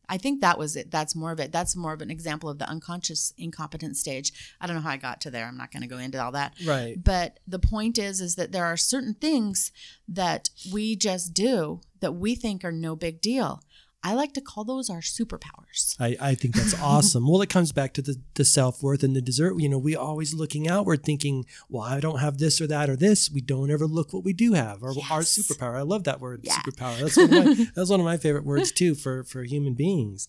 I 0.09 0.19
think 0.19 0.41
that 0.41 0.59
was 0.59 0.77
it. 0.77 0.91
That's 0.91 1.15
more 1.15 1.33
of 1.33 1.41
it. 1.41 1.53
That's 1.53 1.77
more 1.77 1.93
of 1.93 2.01
an 2.01 2.11
example 2.11 2.49
of 2.49 2.59
the 2.59 2.69
unconscious 2.69 3.33
incompetent 3.37 3.97
stage. 3.97 4.33
I 4.61 4.67
don't 4.67 4.77
know 4.77 4.83
how 4.83 4.91
I 4.91 4.97
got 4.97 5.21
to 5.23 5.31
there. 5.31 5.47
I'm 5.47 5.57
not 5.57 5.71
going 5.71 5.83
to 5.83 5.89
go 5.89 5.99
into 5.99 6.23
all 6.23 6.33
that. 6.33 6.55
Right. 6.65 6.97
But 7.03 7.41
the 7.47 7.59
point 7.59 7.99
is 7.99 8.21
is 8.21 8.37
that 8.37 8.53
there 8.53 8.65
are 8.65 8.77
certain 8.77 9.15
things 9.15 9.73
that 10.09 10.51
we 10.73 10.97
just 10.97 11.35
do 11.35 11.81
that 12.01 12.13
we 12.13 12.35
think 12.35 12.65
are 12.65 12.73
no 12.73 12.97
big 12.97 13.21
deal. 13.21 13.63
I 14.09 14.15
like 14.15 14.33
to 14.35 14.41
call 14.41 14.65
those 14.65 14.89
our 14.89 15.01
superpowers. 15.01 15.95
I, 16.01 16.17
I 16.19 16.35
think 16.35 16.55
that's 16.55 16.75
awesome. 16.83 17.29
well, 17.29 17.43
it 17.43 17.51
comes 17.51 17.73
back 17.73 17.93
to 17.95 18.03
the, 18.03 18.17
the 18.35 18.45
self 18.45 18.83
worth 18.83 19.03
and 19.03 19.15
the 19.15 19.21
desert. 19.21 19.61
You 19.61 19.69
know, 19.69 19.77
we 19.77 19.95
always 19.95 20.33
looking 20.33 20.67
outward 20.67 21.05
thinking, 21.05 21.45
well, 21.69 21.83
I 21.83 22.01
don't 22.01 22.21
have 22.21 22.39
this 22.39 22.59
or 22.59 22.67
that 22.69 22.89
or 22.89 22.97
this. 22.97 23.31
We 23.31 23.43
don't 23.43 23.71
ever 23.71 23.87
look 23.87 24.15
what 24.15 24.25
we 24.25 24.33
do 24.33 24.55
have 24.55 24.83
or 24.83 24.95
yes. 24.95 25.11
our 25.11 25.21
superpower. 25.21 25.77
I 25.77 25.83
love 25.83 26.05
that 26.05 26.23
word, 26.23 26.41
yeah. 26.43 26.55
superpower. 26.55 26.99
That's 27.01 27.17
one, 27.19 27.35
of 27.35 27.45
my, 27.59 27.67
that's 27.75 27.91
one 27.91 28.01
of 28.01 28.07
my 28.07 28.17
favorite 28.17 28.47
words 28.47 28.73
too 28.73 28.95
for, 28.95 29.25
for 29.25 29.43
human 29.43 29.75
beings. 29.75 30.27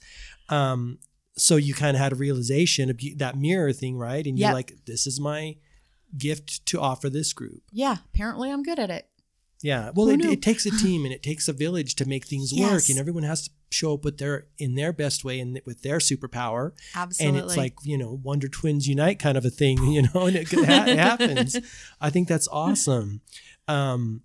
Um, 0.50 1.00
so 1.38 1.56
you 1.56 1.74
kind 1.74 1.96
of 1.96 2.04
had 2.04 2.12
a 2.12 2.18
realization 2.18 2.90
of 2.90 3.00
that 3.16 3.38
mirror 3.38 3.72
thing, 3.72 3.98
right? 3.98 4.26
And 4.28 4.38
you're 4.38 4.50
yep. 4.50 4.56
like, 4.56 4.74
this 4.86 5.08
is 5.08 5.22
my 5.22 5.56
gift 6.18 6.66
to 6.66 6.82
offer 6.82 7.10
this 7.10 7.32
group. 7.32 7.62
Yeah, 7.72 7.98
apparently 8.14 8.52
I'm 8.52 8.64
good 8.64 8.78
at 8.78 8.90
it. 8.90 9.08
Yeah. 9.62 9.92
Well, 9.94 10.10
it, 10.10 10.24
it, 10.24 10.42
takes 10.42 10.66
a 10.66 10.72
team 10.78 11.06
and 11.06 11.14
it 11.14 11.24
takes 11.24 11.48
a 11.48 11.54
village 11.54 11.96
to 11.96 12.06
make 12.06 12.26
things 12.26 12.54
yes. 12.54 12.72
work, 12.72 12.90
and 12.90 13.00
everyone 13.00 13.24
has 13.24 13.44
to 13.44 13.52
show 13.70 13.94
up 13.94 14.04
with 14.04 14.18
their 14.18 14.48
in 14.58 14.76
their 14.76 14.92
best 14.92 15.24
way 15.24 15.40
and 15.40 15.62
with 15.66 15.82
their 15.82 15.98
superpower. 16.00 16.72
Absolutely. 16.96 17.40
And 17.40 17.46
it's 17.46 17.58
like 17.58 17.76
you 17.84 17.98
know 17.98 18.20
Wonder 18.24 18.48
Twins 18.48 18.88
unite 18.88 19.20
kind 19.20 19.38
of 19.38 19.46
a 19.46 19.50
thing, 19.50 19.84
you 19.84 20.04
know, 20.04 20.28
and 20.28 20.36
it, 20.36 20.52
it 20.52 20.66
happens. 20.66 21.58
I 22.02 22.10
think 22.10 22.28
that's 22.28 22.48
awesome. 22.48 23.22
Um, 23.68 24.22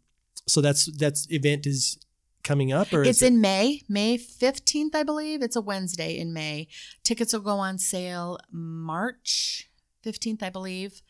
so 0.46 0.60
that's 0.60 0.86
that's 0.96 1.30
event 1.30 1.66
is 1.66 1.98
coming 2.42 2.72
up 2.72 2.92
or 2.92 3.02
it's 3.02 3.22
in 3.22 3.40
May, 3.40 3.82
May 3.88 4.18
15th, 4.18 4.94
I 4.94 5.02
believe. 5.02 5.42
It's 5.42 5.56
a 5.56 5.60
Wednesday 5.60 6.18
in 6.18 6.32
May. 6.32 6.68
Tickets 7.02 7.32
will 7.32 7.40
go 7.40 7.56
on 7.56 7.78
sale 7.78 8.38
March 8.52 9.70
15th, 10.04 10.42
I 10.42 10.50
believe. 10.50 11.02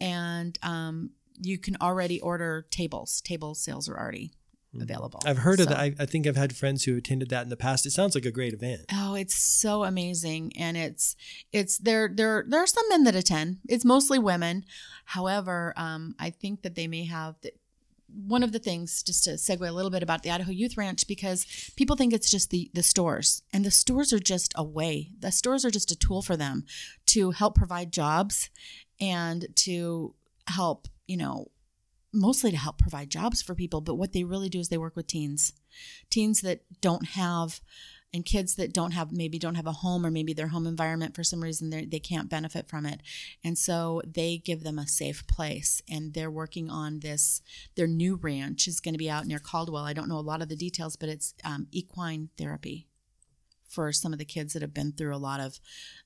And 0.00 0.58
um, 0.62 1.10
you 1.40 1.58
can 1.58 1.76
already 1.80 2.20
order 2.20 2.66
tables. 2.70 3.20
Table 3.22 3.54
sales 3.54 3.88
are 3.88 3.98
already. 3.98 4.32
Available. 4.82 5.20
I've 5.24 5.38
heard 5.38 5.58
so. 5.58 5.64
of 5.64 5.68
that. 5.70 5.78
I, 5.78 5.94
I, 5.98 6.06
think 6.06 6.26
I've 6.26 6.36
had 6.36 6.54
friends 6.56 6.84
who 6.84 6.96
attended 6.96 7.30
that 7.30 7.42
in 7.42 7.48
the 7.48 7.56
past. 7.56 7.86
It 7.86 7.92
sounds 7.92 8.14
like 8.14 8.24
a 8.24 8.30
great 8.30 8.52
event. 8.52 8.82
Oh, 8.92 9.14
it's 9.14 9.34
so 9.34 9.84
amazing, 9.84 10.52
and 10.58 10.76
it's 10.76 11.16
it's 11.52 11.78
there 11.78 12.10
there 12.12 12.44
there 12.46 12.62
are 12.62 12.66
some 12.66 12.88
men 12.88 13.04
that 13.04 13.14
attend. 13.14 13.58
It's 13.68 13.84
mostly 13.84 14.18
women. 14.18 14.64
However, 15.06 15.72
um, 15.76 16.14
I 16.18 16.30
think 16.30 16.62
that 16.62 16.74
they 16.74 16.86
may 16.86 17.04
have. 17.04 17.36
The, 17.42 17.52
one 18.16 18.44
of 18.44 18.52
the 18.52 18.60
things, 18.60 19.02
just 19.02 19.24
to 19.24 19.30
segue 19.30 19.68
a 19.68 19.72
little 19.72 19.90
bit 19.90 20.04
about 20.04 20.22
the 20.22 20.30
Idaho 20.30 20.52
Youth 20.52 20.76
Ranch, 20.76 21.08
because 21.08 21.72
people 21.74 21.96
think 21.96 22.12
it's 22.12 22.30
just 22.30 22.50
the 22.50 22.70
the 22.72 22.82
stores, 22.82 23.42
and 23.52 23.64
the 23.64 23.72
stores 23.72 24.12
are 24.12 24.20
just 24.20 24.52
a 24.56 24.62
way. 24.62 25.10
The 25.18 25.32
stores 25.32 25.64
are 25.64 25.70
just 25.70 25.90
a 25.90 25.96
tool 25.96 26.22
for 26.22 26.36
them 26.36 26.64
to 27.06 27.32
help 27.32 27.56
provide 27.56 27.92
jobs 27.92 28.50
and 29.00 29.46
to 29.56 30.14
help 30.46 30.86
you 31.06 31.16
know, 31.16 31.46
mostly 32.14 32.50
to 32.50 32.56
help 32.56 32.78
provide 32.78 33.10
jobs 33.10 33.42
for 33.42 33.54
people, 33.54 33.80
but 33.80 33.96
what 33.96 34.12
they 34.12 34.24
really 34.24 34.48
do 34.48 34.60
is 34.60 34.68
they 34.68 34.78
work 34.78 34.96
with 34.96 35.06
teens. 35.06 35.52
Teens 36.10 36.40
that 36.42 36.62
don't 36.80 37.08
have 37.08 37.60
and 38.14 38.24
kids 38.24 38.54
that 38.54 38.72
don't 38.72 38.92
have 38.92 39.10
maybe 39.10 39.40
don't 39.40 39.56
have 39.56 39.66
a 39.66 39.72
home 39.72 40.06
or 40.06 40.10
maybe 40.10 40.32
their 40.32 40.48
home 40.48 40.68
environment 40.68 41.16
for 41.16 41.24
some 41.24 41.42
reason 41.42 41.70
they 41.70 41.98
can't 41.98 42.30
benefit 42.30 42.68
from 42.68 42.86
it. 42.86 43.00
And 43.42 43.58
so 43.58 44.00
they 44.06 44.38
give 44.38 44.62
them 44.62 44.78
a 44.78 44.86
safe 44.86 45.26
place 45.26 45.82
and 45.90 46.14
they're 46.14 46.30
working 46.30 46.70
on 46.70 47.00
this 47.00 47.42
their 47.74 47.88
new 47.88 48.14
ranch 48.14 48.68
is 48.68 48.78
going 48.78 48.94
to 48.94 48.98
be 48.98 49.10
out 49.10 49.26
near 49.26 49.40
caldwell. 49.40 49.84
I 49.84 49.94
don't 49.94 50.08
know 50.08 50.18
a 50.18 50.20
lot 50.20 50.42
of 50.42 50.48
the 50.48 50.56
details 50.56 50.94
but 50.94 51.08
it's 51.08 51.34
um, 51.42 51.66
equine 51.72 52.28
therapy 52.38 52.86
for 53.74 53.92
some 53.92 54.12
of 54.12 54.18
the 54.18 54.24
kids 54.24 54.52
that 54.52 54.62
have 54.62 54.72
been 54.72 54.92
through 54.92 55.14
a 55.14 55.18
lot 55.18 55.40
of 55.40 55.58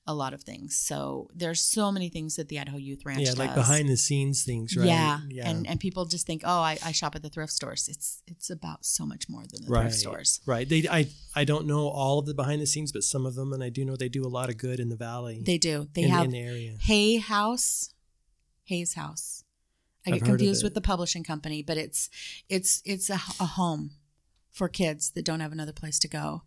a 0.07 0.13
lot 0.13 0.33
of 0.33 0.41
things. 0.41 0.75
So 0.75 1.29
there's 1.35 1.61
so 1.61 1.91
many 1.91 2.09
things 2.09 2.35
that 2.35 2.49
the 2.49 2.59
Idaho 2.59 2.77
Youth 2.77 3.05
Ranch 3.05 3.21
yeah, 3.21 3.33
like 3.37 3.53
behind 3.53 3.87
the 3.87 3.95
scenes 3.95 4.43
things, 4.43 4.75
right? 4.75 4.87
Yeah, 4.87 5.19
yeah. 5.29 5.47
and 5.47 5.67
and 5.67 5.79
people 5.79 6.05
just 6.05 6.25
think, 6.25 6.41
oh, 6.43 6.61
I, 6.61 6.79
I 6.83 6.91
shop 6.91 7.15
at 7.15 7.21
the 7.21 7.29
thrift 7.29 7.53
stores. 7.53 7.87
It's 7.87 8.23
it's 8.27 8.49
about 8.49 8.85
so 8.85 9.05
much 9.05 9.29
more 9.29 9.43
than 9.51 9.65
the 9.65 9.71
right. 9.71 9.83
thrift 9.83 9.97
stores. 9.97 10.41
Right. 10.45 10.67
They 10.67 10.87
I 10.89 11.07
I 11.35 11.43
don't 11.43 11.67
know 11.67 11.87
all 11.87 12.19
of 12.19 12.25
the 12.25 12.33
behind 12.33 12.61
the 12.61 12.65
scenes, 12.65 12.91
but 12.91 13.03
some 13.03 13.25
of 13.25 13.35
them, 13.35 13.53
and 13.53 13.63
I 13.63 13.69
do 13.69 13.85
know 13.85 13.95
they 13.95 14.09
do 14.09 14.25
a 14.25 14.27
lot 14.27 14.49
of 14.49 14.57
good 14.57 14.79
in 14.79 14.89
the 14.89 14.97
valley. 14.97 15.43
They 15.45 15.59
do. 15.59 15.87
They 15.93 16.03
in, 16.03 16.09
have 16.09 16.25
in 16.25 16.31
the 16.31 16.41
area. 16.41 16.75
Hay 16.81 17.17
House, 17.17 17.93
Hayes 18.65 18.95
House. 18.95 19.43
I 20.07 20.11
get 20.11 20.23
confused 20.23 20.63
with 20.63 20.73
the 20.73 20.81
publishing 20.81 21.23
company, 21.23 21.61
but 21.61 21.77
it's 21.77 22.09
it's 22.47 22.81
it's 22.83 23.09
a, 23.09 23.19
a 23.39 23.45
home 23.45 23.91
for 24.51 24.67
kids 24.67 25.11
that 25.11 25.23
don't 25.23 25.39
have 25.39 25.51
another 25.51 25.71
place 25.71 25.99
to 25.99 26.07
go 26.07 26.43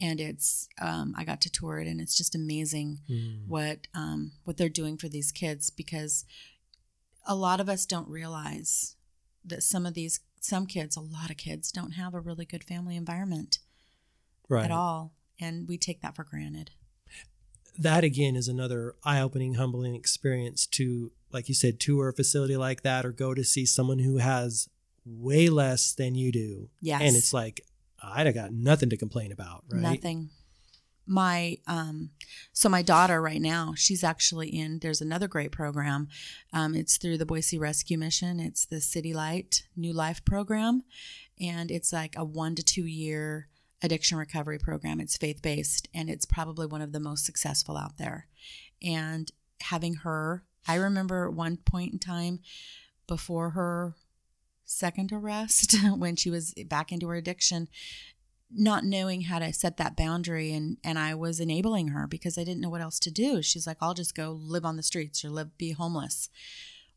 and 0.00 0.20
it's 0.20 0.68
um, 0.80 1.14
I 1.16 1.24
got 1.24 1.40
to 1.42 1.50
tour 1.50 1.78
it, 1.78 1.88
and 1.88 2.00
it's 2.00 2.16
just 2.16 2.34
amazing 2.34 3.00
mm. 3.08 3.46
what 3.46 3.86
um, 3.94 4.32
what 4.44 4.56
they're 4.56 4.68
doing 4.68 4.96
for 4.96 5.08
these 5.08 5.32
kids 5.32 5.70
because 5.70 6.24
a 7.26 7.34
lot 7.34 7.60
of 7.60 7.68
us 7.68 7.86
don't 7.86 8.08
realize 8.08 8.96
that 9.44 9.62
some 9.62 9.86
of 9.86 9.94
these 9.94 10.20
some 10.40 10.66
kids, 10.66 10.96
a 10.96 11.00
lot 11.00 11.30
of 11.30 11.36
kids, 11.36 11.72
don't 11.72 11.92
have 11.92 12.14
a 12.14 12.20
really 12.20 12.44
good 12.44 12.64
family 12.64 12.96
environment 12.96 13.58
right. 14.48 14.64
at 14.64 14.70
all, 14.70 15.12
and 15.40 15.66
we 15.68 15.76
take 15.76 16.02
that 16.02 16.14
for 16.14 16.24
granted. 16.24 16.70
That 17.78 18.04
again 18.04 18.36
is 18.36 18.48
another 18.48 18.94
eye-opening, 19.04 19.54
humbling 19.54 19.94
experience 19.94 20.66
to, 20.68 21.12
like 21.30 21.48
you 21.48 21.54
said, 21.54 21.78
tour 21.78 22.08
a 22.08 22.12
facility 22.12 22.56
like 22.56 22.82
that 22.82 23.04
or 23.04 23.12
go 23.12 23.34
to 23.34 23.44
see 23.44 23.66
someone 23.66 23.98
who 23.98 24.16
has 24.16 24.68
way 25.04 25.48
less 25.48 25.92
than 25.92 26.14
you 26.14 26.32
do. 26.32 26.70
Yes. 26.80 27.02
And 27.02 27.16
it's 27.16 27.34
like, 27.34 27.60
I'd 28.14 28.26
have 28.26 28.34
got 28.34 28.52
nothing 28.52 28.90
to 28.90 28.96
complain 28.96 29.32
about, 29.32 29.64
right? 29.70 29.82
Nothing. 29.82 30.30
My 31.08 31.58
um, 31.68 32.10
so 32.52 32.68
my 32.68 32.82
daughter 32.82 33.22
right 33.22 33.40
now, 33.40 33.74
she's 33.76 34.02
actually 34.02 34.48
in. 34.48 34.80
There's 34.80 35.00
another 35.00 35.28
great 35.28 35.52
program. 35.52 36.08
Um, 36.52 36.74
it's 36.74 36.96
through 36.96 37.18
the 37.18 37.26
Boise 37.26 37.58
Rescue 37.58 37.96
Mission. 37.96 38.40
It's 38.40 38.66
the 38.66 38.80
City 38.80 39.12
Light 39.12 39.62
New 39.76 39.92
Life 39.92 40.24
program, 40.24 40.82
and 41.40 41.70
it's 41.70 41.92
like 41.92 42.14
a 42.16 42.24
one 42.24 42.56
to 42.56 42.62
two 42.62 42.86
year 42.86 43.48
addiction 43.82 44.18
recovery 44.18 44.58
program. 44.58 45.00
It's 45.00 45.16
faith 45.16 45.42
based, 45.42 45.88
and 45.94 46.10
it's 46.10 46.26
probably 46.26 46.66
one 46.66 46.82
of 46.82 46.92
the 46.92 47.00
most 47.00 47.24
successful 47.24 47.76
out 47.76 47.98
there. 47.98 48.26
And 48.82 49.30
having 49.60 49.94
her, 49.96 50.44
I 50.66 50.74
remember 50.74 51.30
one 51.30 51.56
point 51.56 51.92
in 51.92 51.98
time 51.98 52.40
before 53.06 53.50
her 53.50 53.94
second 54.66 55.12
arrest 55.12 55.74
when 55.96 56.16
she 56.16 56.28
was 56.30 56.52
back 56.66 56.92
into 56.92 57.08
her 57.08 57.14
addiction 57.16 57.68
not 58.48 58.84
knowing 58.84 59.22
how 59.22 59.40
to 59.40 59.52
set 59.52 59.76
that 59.76 59.96
boundary 59.96 60.52
and 60.52 60.76
and 60.84 60.98
I 61.00 61.14
was 61.16 61.40
enabling 61.40 61.88
her 61.88 62.06
because 62.06 62.38
I 62.38 62.44
didn't 62.44 62.60
know 62.60 62.70
what 62.70 62.80
else 62.80 63.00
to 63.00 63.10
do. 63.10 63.42
She's 63.42 63.66
like, 63.66 63.76
"I'll 63.80 63.92
just 63.92 64.14
go 64.14 64.38
live 64.40 64.64
on 64.64 64.76
the 64.76 64.84
streets 64.84 65.24
or 65.24 65.30
live 65.30 65.58
be 65.58 65.72
homeless." 65.72 66.28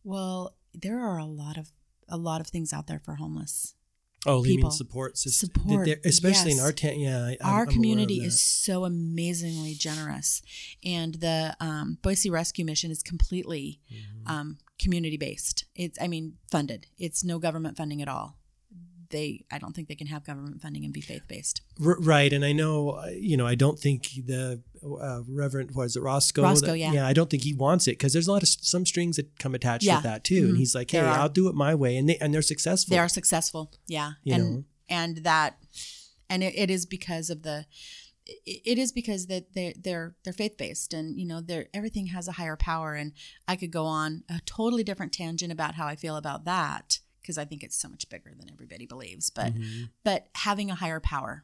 Well, 0.04 0.56
there 0.76 1.00
are 1.00 1.18
a 1.18 1.26
lot 1.26 1.58
of 1.58 1.72
a 2.08 2.18
lot 2.18 2.40
of 2.40 2.48
things 2.48 2.72
out 2.72 2.86
there 2.86 3.00
for 3.00 3.16
homeless 3.16 3.74
Oh, 4.28 4.44
you 4.44 4.58
mean 4.58 4.70
support 4.72 5.18
system, 5.18 5.50
Support, 5.56 5.88
especially 6.06 6.52
in 6.52 6.60
our 6.60 6.72
town. 6.74 7.00
Yeah, 7.00 7.18
I- 7.20 7.30
I'm- 7.30 7.38
I'm 7.42 7.54
Our 7.54 7.64
of 7.64 7.70
community 7.70 8.18
is 8.18 8.40
so 8.42 8.84
amazingly 8.86 9.74
generous, 9.74 10.42
and 10.84 11.16
the 11.16 11.56
um, 11.60 11.98
Boise 12.04 12.30
Rescue 12.30 12.64
Mission 12.66 12.92
is 12.92 13.02
completely 13.02 13.80
Mm-hmm. 13.92 14.32
um, 14.32 14.58
community 14.80 15.18
based. 15.18 15.66
It's, 15.76 15.98
I 16.02 16.08
mean, 16.08 16.34
funded. 16.52 16.88
It's 16.98 17.24
no 17.24 17.38
government 17.40 17.78
funding 17.78 18.02
at 18.02 18.08
all. 18.08 18.38
They, 19.10 19.44
I 19.52 19.58
don't 19.58 19.76
think 19.76 19.88
they 19.88 19.96
can 19.96 20.06
have 20.08 20.24
government 20.24 20.62
funding 20.62 20.86
and 20.86 20.94
be 20.94 21.02
faith 21.02 21.24
based. 21.28 21.62
R- 21.84 21.98
right, 22.00 22.32
and 22.32 22.46
I 22.46 22.52
know, 22.52 22.92
uh, 22.92 23.08
you 23.08 23.38
know, 23.38 23.48
I 23.48 23.56
don't 23.56 23.80
think 23.80 24.08
the 24.24 24.62
uh, 24.84 25.22
Reverend 25.28 25.72
was 25.74 25.96
it 25.96 26.04
Roscoe. 26.04 26.44
Roscoe, 26.44 26.68
that- 26.68 26.78
yeah. 26.78 26.94
yeah, 26.94 27.08
I 27.08 27.14
don't 27.14 27.28
think 27.28 27.42
he 27.44 27.56
wants 27.56 27.88
it 27.88 27.94
because 27.94 28.14
there's 28.14 28.28
a 28.28 28.32
lot 28.32 28.44
of 28.44 28.50
some 28.50 28.86
strings 28.86 29.16
that 29.16 29.40
come 29.40 29.56
attached 29.56 29.84
Yeah. 29.84 29.96
with 29.96 30.04
that 30.04 30.24
too. 30.24 30.44
Mhm. 30.46 30.50
And 30.50 30.58
he's 30.60 30.76
like, 30.76 30.92
hey. 30.92 31.00
I'll 31.00 31.28
do 31.28 31.48
it 31.48 31.56
my 31.56 31.74
way, 31.74 31.98
and 31.98 32.08
they 32.08 32.18
and 32.18 32.32
they're 32.32 32.44
successful. 32.44 32.92
They 32.94 33.00
are 33.00 33.10
successful, 33.10 33.72
yeah, 33.88 34.12
You 34.24 34.36
and 34.36 34.44
know. 34.58 34.64
and 34.90 35.18
that, 35.24 35.58
and 36.30 36.44
it, 36.44 36.54
it 36.56 36.70
is 36.70 36.86
because 36.86 37.32
of 37.32 37.42
the. 37.42 37.66
It- 38.46 38.78
is 38.78 38.92
because 38.92 39.28
that 39.28 39.54
they 39.54 39.74
they're 39.80 40.16
they're 40.24 40.34
faith 40.34 40.58
based 40.58 40.94
and 40.94 41.20
you 41.20 41.26
know 41.26 41.42
they're 41.42 41.68
everything 41.74 42.08
has 42.08 42.28
a 42.28 42.34
higher 42.34 42.56
power 42.56 42.94
and 42.94 43.14
I 43.48 43.56
could 43.56 43.72
go 43.72 43.86
on 43.86 44.24
a 44.30 44.40
totally 44.46 44.84
different 44.84 45.14
tangent 45.14 45.52
about 45.52 45.76
how 45.76 45.88
I 45.88 45.96
feel 45.96 46.16
about 46.18 46.46
that 46.46 47.00
because 47.22 47.38
I 47.38 47.46
think 47.46 47.64
it's 47.64 47.76
so 47.80 47.90
much 47.90 48.10
bigger 48.10 48.34
than 48.38 48.50
everybody 48.52 48.86
believes 48.86 49.30
but 49.30 49.54
Mhm. 49.54 49.90
but 50.04 50.30
having 50.36 50.70
a 50.72 50.76
higher 50.76 51.00
power 51.00 51.44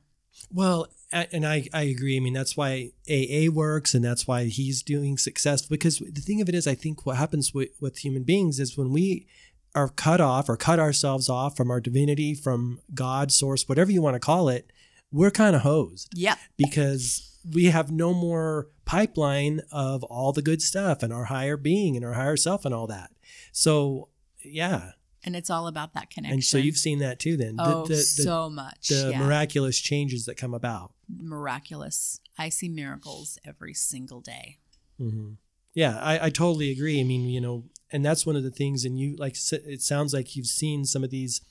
Well, 0.51 0.87
and 1.13 1.45
I, 1.47 1.69
I 1.73 1.83
agree. 1.83 2.17
I 2.17 2.19
mean, 2.19 2.33
that's 2.33 2.57
why 2.57 2.91
AA 3.09 3.47
works 3.49 3.95
and 3.95 4.03
that's 4.03 4.27
why 4.27 4.43
he's 4.45 4.83
doing 4.83 5.17
successful. 5.17 5.69
Because 5.73 5.99
the 5.99 6.19
thing 6.19 6.41
of 6.41 6.49
it 6.49 6.55
is, 6.55 6.67
I 6.67 6.75
think 6.75 7.05
what 7.05 7.15
happens 7.15 7.53
with, 7.53 7.69
with 7.79 7.99
human 7.99 8.23
beings 8.23 8.59
is 8.59 8.77
when 8.77 8.91
we 8.91 9.27
are 9.73 9.87
cut 9.87 10.19
off 10.19 10.49
or 10.49 10.57
cut 10.57 10.77
ourselves 10.77 11.29
off 11.29 11.55
from 11.55 11.71
our 11.71 11.79
divinity, 11.79 12.33
from 12.35 12.81
God, 12.93 13.31
source, 13.31 13.69
whatever 13.69 13.93
you 13.93 14.01
want 14.01 14.15
to 14.15 14.19
call 14.19 14.49
it, 14.49 14.69
we're 15.15 15.31
kind 15.31 15.55
of 15.55 15.61
hosed 15.61 16.11
yep 16.15 16.37
because 16.57 17.35
we 17.53 17.65
have 17.65 17.91
no 17.91 18.13
more 18.13 18.67
pipeline 18.85 19.61
of 19.71 20.03
all 20.05 20.31
the 20.31 20.41
good 20.41 20.61
stuff 20.61 21.03
and 21.03 21.11
our 21.13 21.25
higher 21.25 21.57
being 21.57 21.95
and 21.95 22.05
our 22.05 22.13
higher 22.13 22.37
self 22.37 22.65
and 22.65 22.73
all 22.73 22.87
that. 22.87 23.11
So, 23.51 24.09
yeah. 24.43 24.91
and 25.23 25.35
it's 25.35 25.49
all 25.49 25.67
about 25.67 25.93
that 25.93 26.09
connection 26.09 26.33
And 26.33 26.43
so 26.43 26.57
you've 26.57 26.77
seen 26.77 26.99
that 26.99 27.19
too 27.19 27.37
then. 27.37 27.55
oh 27.59 27.83
the, 27.83 27.89
the, 27.89 27.95
the, 27.95 28.01
so 28.01 28.49
much 28.49 28.87
the 28.89 29.11
yeah. 29.11 29.19
miraculous 29.19 29.79
changes 29.79 30.25
that 30.25 30.35
come 30.37 30.53
about. 30.53 30.93
miraculous 31.09 32.19
I 32.37 32.49
see 32.49 32.69
miracles 32.69 33.39
every 33.45 33.73
single 33.73 34.21
day 34.21 34.57
hmm 34.97 35.33
Yeah, 35.73 35.99
I, 35.99 36.25
I 36.25 36.29
totally 36.29 36.71
agree. 36.71 36.99
I 36.99 37.03
mean, 37.03 37.29
you 37.29 37.41
know, 37.41 37.65
and 37.91 38.05
that's 38.05 38.25
one 38.25 38.35
of 38.35 38.43
the 38.43 38.51
things. 38.51 38.85
And 38.85 38.99
you 38.99 39.15
like, 39.17 39.35
it 39.51 39.81
sounds 39.81 40.13
like 40.13 40.35
you've 40.35 40.47
seen 40.47 40.85
some 40.85 41.03
of 41.03 41.09
these 41.09 41.41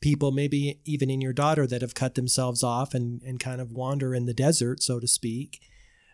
people, 0.00 0.32
maybe 0.32 0.80
even 0.84 1.10
in 1.10 1.20
your 1.20 1.32
daughter, 1.32 1.66
that 1.66 1.82
have 1.82 1.94
cut 1.94 2.14
themselves 2.14 2.62
off 2.62 2.94
and 2.94 3.22
and 3.22 3.38
kind 3.40 3.60
of 3.60 3.72
wander 3.72 4.14
in 4.14 4.26
the 4.26 4.34
desert, 4.34 4.82
so 4.82 5.00
to 5.00 5.06
speak. 5.06 5.60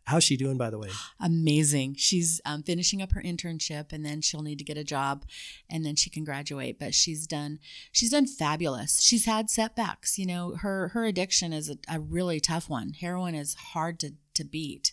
How's 0.08 0.24
she 0.24 0.38
doing, 0.38 0.56
by 0.56 0.70
the 0.70 0.78
way? 0.78 0.88
amazing. 1.20 1.94
She's 1.98 2.40
um, 2.46 2.62
finishing 2.62 3.02
up 3.02 3.12
her 3.12 3.20
internship, 3.20 3.92
and 3.92 4.06
then 4.06 4.22
she'll 4.22 4.42
need 4.42 4.58
to 4.58 4.64
get 4.64 4.78
a 4.78 4.84
job, 4.84 5.26
and 5.68 5.84
then 5.84 5.96
she 5.96 6.08
can 6.08 6.24
graduate. 6.24 6.78
But 6.78 6.94
she's 6.94 7.26
done. 7.26 7.58
She's 7.92 8.10
done 8.10 8.26
fabulous. 8.26 9.02
She's 9.02 9.26
had 9.26 9.50
setbacks. 9.50 10.18
You 10.18 10.24
know, 10.24 10.56
her 10.56 10.88
her 10.88 11.04
addiction 11.04 11.52
is 11.52 11.68
a, 11.68 11.76
a 11.92 12.00
really 12.00 12.40
tough 12.40 12.70
one. 12.70 12.94
Heroin 12.94 13.34
is 13.34 13.54
hard 13.54 14.00
to 14.00 14.14
to 14.32 14.44
beat, 14.44 14.92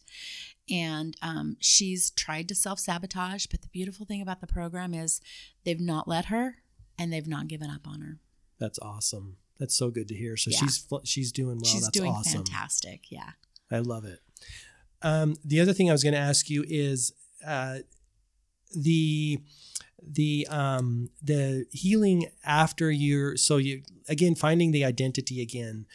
and 0.70 1.16
um, 1.22 1.56
she's 1.62 2.10
tried 2.10 2.50
to 2.50 2.56
self 2.56 2.80
sabotage. 2.80 3.46
But 3.46 3.62
the 3.62 3.70
beautiful 3.70 4.06
thing 4.06 4.22
about 4.22 4.42
the 4.42 4.48
program 4.48 4.94
is 4.94 5.22
they've 5.64 5.80
not 5.80 6.10
let 6.10 6.26
her, 6.26 6.58
and 7.00 7.14
they've 7.14 7.26
not 7.26 7.48
given 7.48 7.70
up 7.70 7.88
on 7.88 8.02
her. 8.02 8.18
That's 8.60 8.80
awesome. 8.80 9.38
That's 9.60 9.76
so 9.76 9.90
good 9.90 10.08
to 10.10 10.16
hear. 10.16 10.38
So 10.38 10.52
Yeah. 10.52 10.60
she's 10.60 10.88
she's 11.04 11.32
doing 11.32 11.58
well. 11.58 11.66
she's 11.72 11.82
That's 11.84 11.98
doing 11.98 12.12
awesome. 12.12 12.44
fantastic. 12.46 13.12
Yeah. 13.12 13.32
I 13.72 13.80
love 13.80 14.06
it. 14.06 14.20
Um, 15.02 15.36
the 15.44 15.60
other 15.62 15.74
thing 15.74 15.90
I 15.90 15.94
was 15.94 16.04
going 16.04 16.14
to 16.14 16.20
ask 16.20 16.50
you 16.50 16.64
is 16.68 17.14
uh, 17.46 17.80
the 18.76 19.40
the 20.02 20.48
um, 20.50 21.10
the 21.24 21.66
healing 21.72 22.28
after 22.44 22.92
you're 22.92 23.38
so 23.38 23.58
you 23.58 23.82
again 24.08 24.36
finding 24.36 24.72
the 24.72 24.84
identity 24.86 25.42
again. 25.42 25.86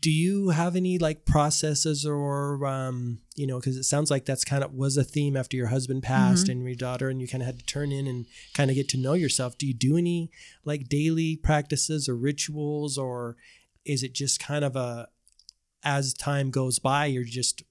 Do 0.00 0.10
you 0.10 0.50
have 0.50 0.76
any 0.76 0.98
like 0.98 1.24
processes 1.24 2.04
or 2.04 2.64
um, 2.66 3.18
you 3.34 3.46
know 3.46 3.58
because 3.58 3.76
it 3.76 3.84
sounds 3.84 4.10
like 4.10 4.24
that's 4.24 4.44
kind 4.44 4.64
of 4.64 4.74
was 4.74 4.96
a 4.96 5.04
theme 5.04 5.36
after 5.36 5.56
your 5.56 5.68
husband 5.68 6.02
passed 6.02 6.48
and 6.48 6.64
your 6.64 6.74
daughter 6.74 7.08
and 7.08 7.20
you 7.20 7.28
kind 7.28 7.42
of 7.42 7.46
had 7.46 7.58
to 7.58 7.64
turn 7.66 7.92
in 7.92 8.06
and 8.06 8.26
kind 8.54 8.70
of 8.70 8.76
get 8.76 8.88
to 8.90 8.98
know 8.98 9.14
yourself. 9.14 9.56
Do 9.56 9.66
you 9.66 9.74
do 9.74 9.96
any 9.96 10.30
like 10.64 10.88
daily 10.88 11.36
practices 11.36 12.08
or 12.08 12.16
rituals 12.16 12.98
or 12.98 13.36
is 13.86 14.02
it 14.02 14.12
just 14.12 14.40
kind 14.40 14.64
of 14.64 14.76
a 14.76 15.08
as 15.82 16.12
time 16.12 16.50
goes 16.50 16.78
by 16.78 17.06
you're 17.06 17.24
just 17.24 17.62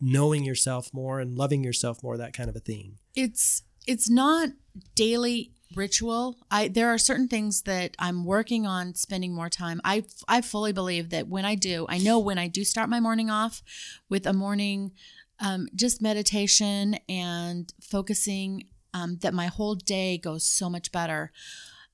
knowing 0.00 0.44
yourself 0.44 0.92
more 0.92 1.18
and 1.18 1.36
loving 1.36 1.64
yourself 1.64 2.02
more 2.02 2.16
that 2.16 2.34
kind 2.34 2.50
of 2.50 2.54
a 2.54 2.60
thing 2.60 2.98
it's 3.14 3.62
it's 3.86 4.10
not 4.10 4.50
daily 4.94 5.52
ritual. 5.76 6.36
I 6.50 6.68
there 6.68 6.88
are 6.88 6.98
certain 6.98 7.28
things 7.28 7.62
that 7.62 7.94
i'm 7.98 8.24
working 8.24 8.66
on 8.66 8.94
spending 8.94 9.34
more 9.34 9.48
time. 9.48 9.80
I 9.84 10.04
i 10.28 10.40
fully 10.40 10.72
believe 10.72 11.10
that 11.10 11.28
when 11.28 11.44
i 11.44 11.54
do 11.54 11.86
i 11.88 11.98
know 11.98 12.18
when 12.18 12.38
i 12.38 12.48
do 12.48 12.64
start 12.64 12.88
my 12.88 13.00
morning 13.00 13.30
off 13.30 13.62
with 14.08 14.26
a 14.26 14.32
morning 14.32 14.92
um, 15.40 15.68
just 15.74 16.00
meditation 16.00 16.96
and 17.08 17.72
focusing 17.80 18.68
um, 18.92 19.18
that 19.22 19.34
my 19.34 19.46
whole 19.46 19.74
day 19.74 20.16
goes 20.16 20.46
so 20.46 20.70
much 20.70 20.92
better. 20.92 21.32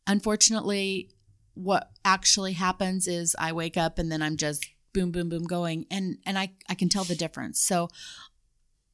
Unfortunately 0.06 1.10
what 1.54 1.90
actually 2.04 2.52
happens 2.52 3.06
is 3.08 3.34
i 3.38 3.52
wake 3.52 3.76
up 3.76 3.98
and 3.98 4.10
then 4.10 4.22
i'm 4.22 4.36
just 4.36 4.64
boom 4.92 5.10
boom 5.10 5.28
boom 5.28 5.44
going. 5.44 5.86
And 5.90 6.18
and 6.26 6.38
i 6.38 6.52
i 6.68 6.74
can 6.74 6.88
tell 6.88 7.04
the 7.04 7.14
difference. 7.14 7.60
So 7.60 7.88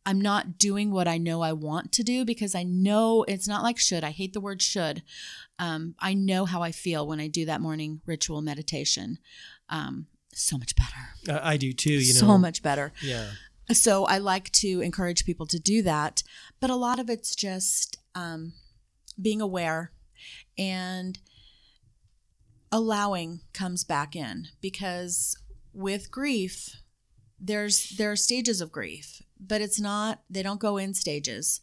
I'm 0.06 0.20
not 0.20 0.56
doing 0.56 0.92
what 0.92 1.08
I 1.08 1.18
know 1.18 1.42
I 1.42 1.52
want 1.52 1.90
to 1.92 2.04
do 2.04 2.24
because 2.24 2.54
I 2.54 2.62
know 2.62 3.24
it's 3.26 3.48
not 3.48 3.64
like 3.64 3.78
should. 3.78 4.04
I 4.04 4.10
hate 4.10 4.32
the 4.32 4.40
word 4.40 4.62
should. 4.62 5.02
Um, 5.58 5.96
I 5.98 6.14
know 6.14 6.44
how 6.44 6.62
I 6.62 6.70
feel 6.70 7.06
when 7.06 7.20
I 7.20 7.26
do 7.26 7.44
that 7.46 7.60
morning 7.60 8.00
ritual 8.06 8.40
meditation. 8.40 9.18
Um, 9.68 10.06
so 10.32 10.56
much 10.56 10.74
better. 10.76 11.40
i, 11.42 11.54
I 11.54 11.56
do 11.56 11.72
too 11.72 11.92
you 11.92 12.14
know 12.14 12.20
so 12.20 12.38
much 12.38 12.62
better. 12.62 12.92
yeah 13.02 13.26
So 13.72 14.04
I 14.04 14.18
like 14.18 14.52
to 14.52 14.80
encourage 14.80 15.24
people 15.24 15.46
to 15.46 15.58
do 15.58 15.82
that, 15.82 16.22
but 16.60 16.70
a 16.70 16.76
lot 16.76 17.00
of 17.00 17.10
it's 17.10 17.34
just 17.34 17.98
um, 18.14 18.52
being 19.20 19.40
aware 19.40 19.90
and 20.56 21.18
allowing 22.70 23.40
comes 23.52 23.82
back 23.82 24.14
in 24.14 24.48
because 24.60 25.36
with 25.72 26.10
grief, 26.10 26.76
there's 27.40 27.90
there 27.96 28.12
are 28.12 28.16
stages 28.16 28.60
of 28.60 28.70
grief, 28.70 29.22
but 29.38 29.60
it's 29.60 29.80
not 29.80 30.22
they 30.30 30.42
don't 30.42 30.60
go 30.60 30.76
in 30.76 30.94
stages. 30.94 31.60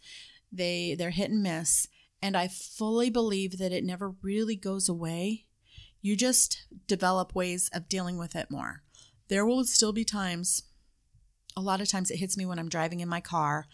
They 0.52 0.96
they're 0.98 1.10
hit 1.10 1.32
and 1.32 1.44
miss, 1.44 1.88
and 2.22 2.38
I 2.38 2.48
fully 2.48 3.10
believe 3.10 3.58
that 3.58 3.72
it 3.72 3.84
never 3.84 4.16
really 4.22 4.56
goes 4.56 4.88
away. 4.88 5.46
You 6.02 6.16
just 6.16 6.66
develop 6.88 7.34
ways 7.34 7.70
of 7.74 7.90
dealing 7.90 8.18
with 8.18 8.36
it 8.36 8.52
more. 8.52 8.84
There 9.30 9.46
will 9.46 9.64
still 9.66 9.94
be 9.94 10.04
times 10.04 10.64
a 11.56 11.62
lot 11.62 11.82
of 11.82 11.88
times 11.88 12.10
it 12.10 12.18
hits 12.18 12.38
me 12.38 12.46
when 12.46 12.60
I'm 12.60 12.70
driving 12.70 13.00
in 13.00 13.10
my 13.10 13.22
car 13.22 13.68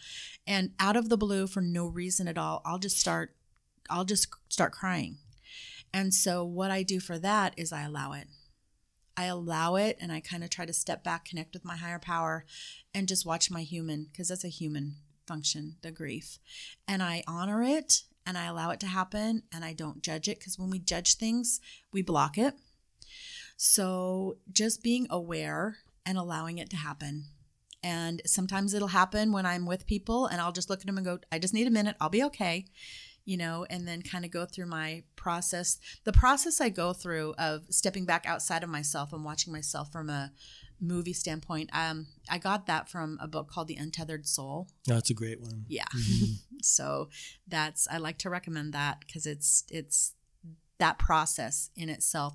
and 0.46 0.72
out 0.78 0.96
of 0.96 1.08
the 1.08 1.16
blue 1.16 1.46
for 1.46 1.60
no 1.60 1.86
reason 1.86 2.28
at 2.28 2.38
all, 2.38 2.62
I'll 2.64 2.78
just 2.78 2.98
start 2.98 3.34
I'll 3.88 4.04
just 4.04 4.28
start 4.48 4.72
crying. 4.72 5.18
And 5.92 6.14
so 6.14 6.44
what 6.44 6.70
I 6.70 6.84
do 6.84 7.00
for 7.00 7.18
that 7.18 7.54
is 7.56 7.72
I 7.72 7.82
allow 7.82 8.12
it. 8.12 8.28
I 9.20 9.26
allow 9.26 9.76
it 9.76 9.98
and 10.00 10.10
I 10.10 10.20
kind 10.20 10.42
of 10.42 10.48
try 10.48 10.64
to 10.64 10.72
step 10.72 11.04
back, 11.04 11.26
connect 11.26 11.52
with 11.52 11.62
my 11.62 11.76
higher 11.76 11.98
power 11.98 12.46
and 12.94 13.06
just 13.06 13.26
watch 13.26 13.50
my 13.50 13.60
human 13.60 14.06
because 14.10 14.28
that's 14.28 14.46
a 14.46 14.48
human 14.48 14.94
function, 15.26 15.76
the 15.82 15.90
grief. 15.90 16.38
And 16.88 17.02
I 17.02 17.22
honor 17.28 17.62
it 17.62 18.04
and 18.24 18.38
I 18.38 18.46
allow 18.46 18.70
it 18.70 18.80
to 18.80 18.86
happen 18.86 19.42
and 19.52 19.62
I 19.62 19.74
don't 19.74 20.02
judge 20.02 20.26
it 20.26 20.38
because 20.38 20.58
when 20.58 20.70
we 20.70 20.78
judge 20.78 21.16
things, 21.16 21.60
we 21.92 22.00
block 22.00 22.38
it. 22.38 22.54
So 23.58 24.38
just 24.50 24.82
being 24.82 25.06
aware 25.10 25.76
and 26.06 26.16
allowing 26.16 26.56
it 26.56 26.70
to 26.70 26.76
happen. 26.76 27.26
And 27.82 28.22
sometimes 28.24 28.72
it'll 28.72 28.88
happen 28.88 29.32
when 29.32 29.44
I'm 29.44 29.66
with 29.66 29.86
people 29.86 30.28
and 30.28 30.40
I'll 30.40 30.50
just 30.50 30.70
look 30.70 30.80
at 30.80 30.86
them 30.86 30.96
and 30.96 31.04
go, 31.04 31.18
I 31.30 31.38
just 31.38 31.52
need 31.52 31.66
a 31.66 31.70
minute. 31.70 31.96
I'll 32.00 32.08
be 32.08 32.24
okay. 32.24 32.64
You 33.30 33.36
know, 33.36 33.64
and 33.70 33.86
then 33.86 34.02
kind 34.02 34.24
of 34.24 34.32
go 34.32 34.44
through 34.44 34.66
my 34.66 35.04
process. 35.14 35.78
The 36.02 36.12
process 36.12 36.60
I 36.60 36.68
go 36.68 36.92
through 36.92 37.34
of 37.38 37.62
stepping 37.70 38.04
back 38.04 38.24
outside 38.26 38.64
of 38.64 38.70
myself 38.70 39.12
and 39.12 39.24
watching 39.24 39.52
myself 39.52 39.92
from 39.92 40.10
a 40.10 40.32
movie 40.80 41.12
standpoint, 41.12 41.70
um, 41.72 42.08
I 42.28 42.38
got 42.38 42.66
that 42.66 42.88
from 42.88 43.18
a 43.20 43.28
book 43.28 43.46
called 43.48 43.68
The 43.68 43.76
Untethered 43.76 44.26
Soul. 44.26 44.66
that's 44.84 45.10
a 45.10 45.14
great 45.14 45.40
one 45.40 45.64
Yeah. 45.68 45.84
Mhm. 45.94 46.38
so 46.62 47.08
that's 47.46 47.86
I 47.88 47.98
like 47.98 48.18
to 48.18 48.30
recommend 48.30 48.72
that 48.74 48.94
because 49.06 49.26
it's 49.26 49.62
it's 49.70 50.14
that 50.78 50.98
process 50.98 51.70
in 51.76 51.88
itself. 51.88 52.34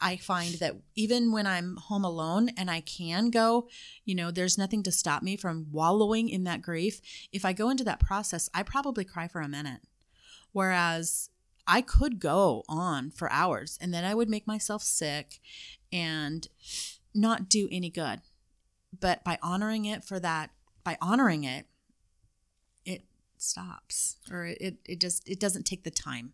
I 0.00 0.16
find 0.16 0.54
that 0.60 0.74
even 0.94 1.32
when 1.32 1.46
I'm 1.46 1.76
home 1.88 2.04
alone 2.04 2.50
and 2.56 2.70
I 2.70 2.80
can 2.80 3.30
go, 3.30 3.68
you 4.04 4.14
know, 4.14 4.30
there's 4.30 4.58
nothing 4.58 4.82
to 4.84 4.92
stop 4.92 5.22
me 5.22 5.36
from 5.36 5.66
wallowing 5.72 6.28
in 6.28 6.44
that 6.44 6.62
grief. 6.62 7.00
If 7.32 7.44
I 7.44 7.52
go 7.52 7.70
into 7.70 7.84
that 7.84 7.98
process, 8.00 8.48
I 8.54 8.62
probably 8.62 9.04
cry 9.04 9.26
for 9.28 9.40
a 9.40 9.48
minute. 9.48 9.80
Whereas 10.52 11.30
I 11.66 11.80
could 11.80 12.20
go 12.20 12.64
on 12.68 13.10
for 13.10 13.30
hours 13.30 13.78
and 13.80 13.92
then 13.92 14.04
I 14.04 14.14
would 14.14 14.28
make 14.28 14.46
myself 14.46 14.82
sick 14.82 15.40
and 15.92 16.46
not 17.14 17.48
do 17.48 17.68
any 17.70 17.90
good. 17.90 18.20
But 18.98 19.24
by 19.24 19.38
honoring 19.42 19.84
it 19.84 20.04
for 20.04 20.20
that, 20.20 20.50
by 20.84 20.98
honoring 21.00 21.44
it, 21.44 21.66
it 22.84 23.04
stops 23.38 24.16
or 24.30 24.46
it, 24.46 24.78
it 24.84 25.00
just, 25.00 25.28
it 25.28 25.40
doesn't 25.40 25.64
take 25.64 25.84
the 25.84 25.90
time. 25.90 26.32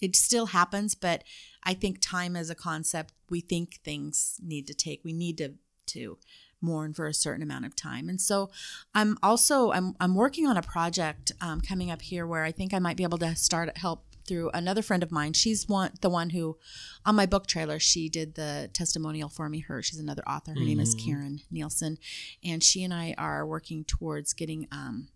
It 0.00 0.16
still 0.16 0.46
happens, 0.46 0.94
but 0.96 1.22
I 1.62 1.74
think 1.74 1.98
time 2.00 2.34
as 2.34 2.50
a 2.50 2.56
concept, 2.56 3.12
we 3.30 3.40
think 3.40 3.80
things 3.84 4.40
need 4.42 4.66
to 4.66 4.74
take, 4.74 5.02
we 5.04 5.12
need 5.12 5.38
to, 5.38 5.54
to 5.86 6.18
mourn 6.62 6.94
for 6.94 7.06
a 7.06 7.14
certain 7.14 7.42
amount 7.42 7.66
of 7.66 7.76
time. 7.76 8.08
And 8.08 8.20
so 8.20 8.50
I'm 8.94 9.18
also, 9.22 9.72
I'm, 9.72 9.94
I'm 10.00 10.14
working 10.14 10.46
on 10.46 10.56
a 10.56 10.62
project 10.62 11.32
um, 11.40 11.60
coming 11.60 11.90
up 11.90 12.02
here 12.02 12.26
where 12.26 12.44
I 12.44 12.52
think 12.52 12.72
I 12.72 12.78
might 12.78 12.96
be 12.96 13.02
able 13.02 13.18
to 13.18 13.34
start 13.34 13.76
help 13.76 14.04
through 14.26 14.50
another 14.54 14.82
friend 14.82 15.02
of 15.02 15.10
mine. 15.10 15.32
She's 15.32 15.68
one 15.68 15.92
the 16.00 16.08
one 16.08 16.30
who 16.30 16.56
on 17.04 17.16
my 17.16 17.26
book 17.26 17.46
trailer 17.46 17.78
she 17.78 18.08
did 18.08 18.34
the 18.34 18.70
testimonial 18.72 19.28
for 19.28 19.48
me. 19.48 19.60
Her 19.60 19.82
she's 19.82 19.98
another 19.98 20.22
author. 20.28 20.52
Her 20.52 20.58
mm-hmm. 20.58 20.66
name 20.66 20.80
is 20.80 20.94
mm-hmm. 20.94 21.10
Karen 21.10 21.40
Nielsen, 21.50 21.98
and 22.44 22.62
she 22.62 22.84
and 22.84 22.94
I 22.94 23.14
are 23.18 23.46
working 23.46 23.84
towards 23.84 24.32
getting 24.32 24.68
um, 24.70 25.08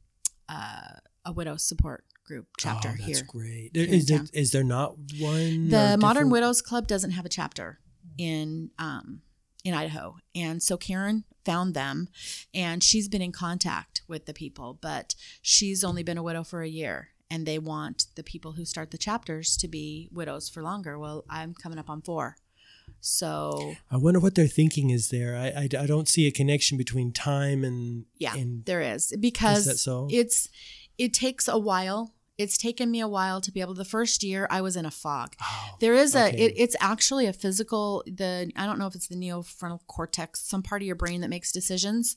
uh, 0.49 0.99
a 1.25 1.33
widow 1.33 1.57
support 1.57 2.05
group 2.27 2.47
chapter 2.59 2.89
oh, 2.89 2.95
that's 2.99 3.19
here. 3.19 3.27
great. 3.27 3.71
There, 3.73 3.85
is, 3.85 4.07
there, 4.07 4.25
is 4.33 4.51
there 4.51 4.65
not 4.65 4.97
one? 5.21 5.69
The 5.69 5.97
Modern 5.99 6.29
Widows 6.29 6.61
Club 6.61 6.87
doesn't 6.87 7.13
have 7.13 7.25
a 7.25 7.29
chapter 7.29 7.79
in 8.19 8.71
um, 8.79 9.23
in 9.67 9.75
Idaho, 9.75 10.17
and 10.33 10.63
so 10.63 10.77
Karen 10.77 11.25
found 11.45 11.75
them, 11.75 12.09
and 12.55 12.85
she's 12.85 13.09
been 13.09 13.21
in 13.21 13.33
contact 13.33 14.03
with 14.07 14.27
the 14.27 14.33
people, 14.33 14.79
but 14.81 15.17
she's 15.43 15.83
only 15.83 16.05
been 16.05 16.17
a 16.17 16.23
widow 16.23 16.45
for 16.45 16.63
a 16.63 16.69
year, 16.69 17.09
and 17.29 17.47
they 17.47 17.59
want 17.59 18.07
the 18.15 18.23
people 18.23 18.53
who 18.53 18.65
start 18.65 18.93
the 18.93 18.99
chapters 18.99 19.57
to 19.57 19.67
be 19.67 20.09
widows 20.13 20.49
for 20.49 20.63
longer. 20.63 20.99
Well, 21.01 21.25
I'm 21.29 21.53
coming 21.53 21.81
up 21.81 21.91
on 21.91 22.01
four. 22.01 22.37
So 23.01 23.75
I 23.91 23.97
wonder 23.97 24.21
what 24.21 24.37
their 24.37 24.47
thinking 24.47 24.91
is 24.91 25.11
there. 25.11 25.37
I, 25.37 25.47
I, 25.47 25.83
I 25.83 25.87
don't 25.87 26.09
see 26.09 26.29
a 26.29 26.31
connection 26.31 26.79
between 26.79 27.13
time 27.13 27.65
and 27.65 28.05
yeah, 28.19 28.37
and 28.37 28.65
there 28.65 28.81
is 28.81 29.13
because 29.19 29.67
is 29.67 29.83
so? 29.83 30.07
it's 30.11 30.49
it 30.97 31.13
takes 31.13 31.49
a 31.49 31.59
while. 31.59 32.13
It's 32.39 32.59
taken 32.59 32.91
me 32.91 33.01
a 33.01 33.09
while 33.09 33.41
to 33.41 33.51
be 33.51 33.61
able. 33.61 33.75
The 33.75 33.85
first 33.85 34.23
year 34.23 34.47
I 34.51 34.61
was 34.61 34.77
in 34.77 34.85
a 34.85 34.91
fog. 34.91 35.35
Oh, 35.43 35.77
there 35.81 35.95
is 35.95 36.15
a. 36.15 36.29
It, 36.29 36.53
it's 36.57 36.77
actually 36.81 37.27
a 37.27 37.33
physical. 37.33 38.05
The 38.07 38.53
I 38.57 38.67
don't 38.67 38.79
know 38.79 38.87
if 38.87 38.95
it's 38.95 39.09
the 39.09 39.17
neofrontal 39.17 39.81
cortex, 39.87 40.41
some 40.41 40.63
part 40.63 40.83
of 40.83 40.87
your 40.87 40.97
brain 40.97 41.23
that 41.23 41.31
makes 41.31 41.51
decisions. 41.51 42.17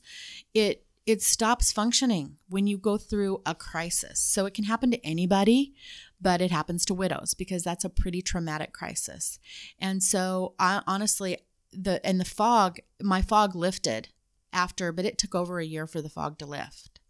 It 0.52 0.84
it 1.06 1.22
stops 1.22 1.72
functioning 1.72 2.36
when 2.48 2.66
you 2.66 2.78
go 2.78 2.96
through 2.96 3.40
a 3.46 3.54
crisis. 3.54 4.20
So 4.20 4.46
it 4.46 4.54
can 4.54 4.64
happen 4.64 4.90
to 4.90 5.04
anybody, 5.04 5.74
but 6.20 6.40
it 6.40 6.50
happens 6.50 6.84
to 6.86 6.94
widows 6.94 7.34
because 7.34 7.64
that's 7.64 7.84
a 7.84 7.88
pretty 7.88 8.22
traumatic 8.22 8.72
crisis. 8.72 9.38
And 9.78 10.02
so 10.02 10.54
I 10.58 10.82
honestly 10.86 11.38
the 11.72 12.04
and 12.04 12.20
the 12.20 12.24
fog, 12.24 12.78
my 13.02 13.22
fog 13.22 13.54
lifted 13.54 14.08
after, 14.52 14.92
but 14.92 15.04
it 15.04 15.18
took 15.18 15.34
over 15.34 15.58
a 15.58 15.66
year 15.66 15.86
for 15.86 16.02
the 16.02 16.08
fog 16.08 16.38
to 16.38 16.46
lift. 16.46 17.00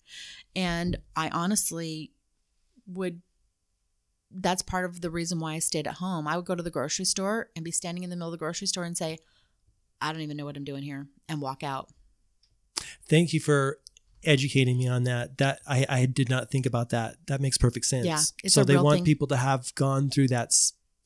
And 0.54 0.98
I 1.16 1.28
honestly 1.28 2.12
would 2.87 3.22
that's 4.31 4.62
part 4.62 4.85
of 4.85 5.01
the 5.01 5.11
reason 5.11 5.41
why 5.41 5.55
I 5.55 5.59
stayed 5.59 5.87
at 5.87 5.95
home. 5.95 6.28
I 6.28 6.37
would 6.37 6.45
go 6.45 6.55
to 6.55 6.62
the 6.62 6.70
grocery 6.70 7.05
store 7.05 7.51
and 7.57 7.64
be 7.64 7.72
standing 7.72 8.05
in 8.05 8.11
the 8.11 8.16
middle 8.16 8.28
of 8.28 8.33
the 8.33 8.39
grocery 8.39 8.68
store 8.68 8.85
and 8.85 8.97
say, 8.97 9.18
I 10.01 10.12
don't 10.12 10.22
even 10.22 10.37
know 10.37 10.45
what 10.45 10.57
I'm 10.57 10.64
doing 10.64 10.83
here 10.83 11.09
and 11.28 11.41
walk 11.41 11.62
out. 11.62 11.89
Thank 13.09 13.33
you 13.33 13.41
for 13.41 13.78
educating 14.24 14.78
me 14.78 14.87
on 14.87 15.05
that. 15.05 15.39
That 15.39 15.61
I, 15.66 15.85
I 15.89 16.07
did 16.07 16.31
not 16.31 16.51
think 16.51 16.64
about 16.64 16.91
that. 16.91 17.16
That 17.26 17.41
makes 17.41 17.59
perfect 17.59 17.87
sense. 17.87 18.07
Yeah, 18.07 18.49
so 18.49 18.64
they 18.64 18.76
want 18.76 18.99
thing. 18.99 19.05
people 19.05 19.26
to 19.28 19.37
have 19.37 19.74
gone 19.74 20.11
through 20.11 20.28
that 20.28 20.53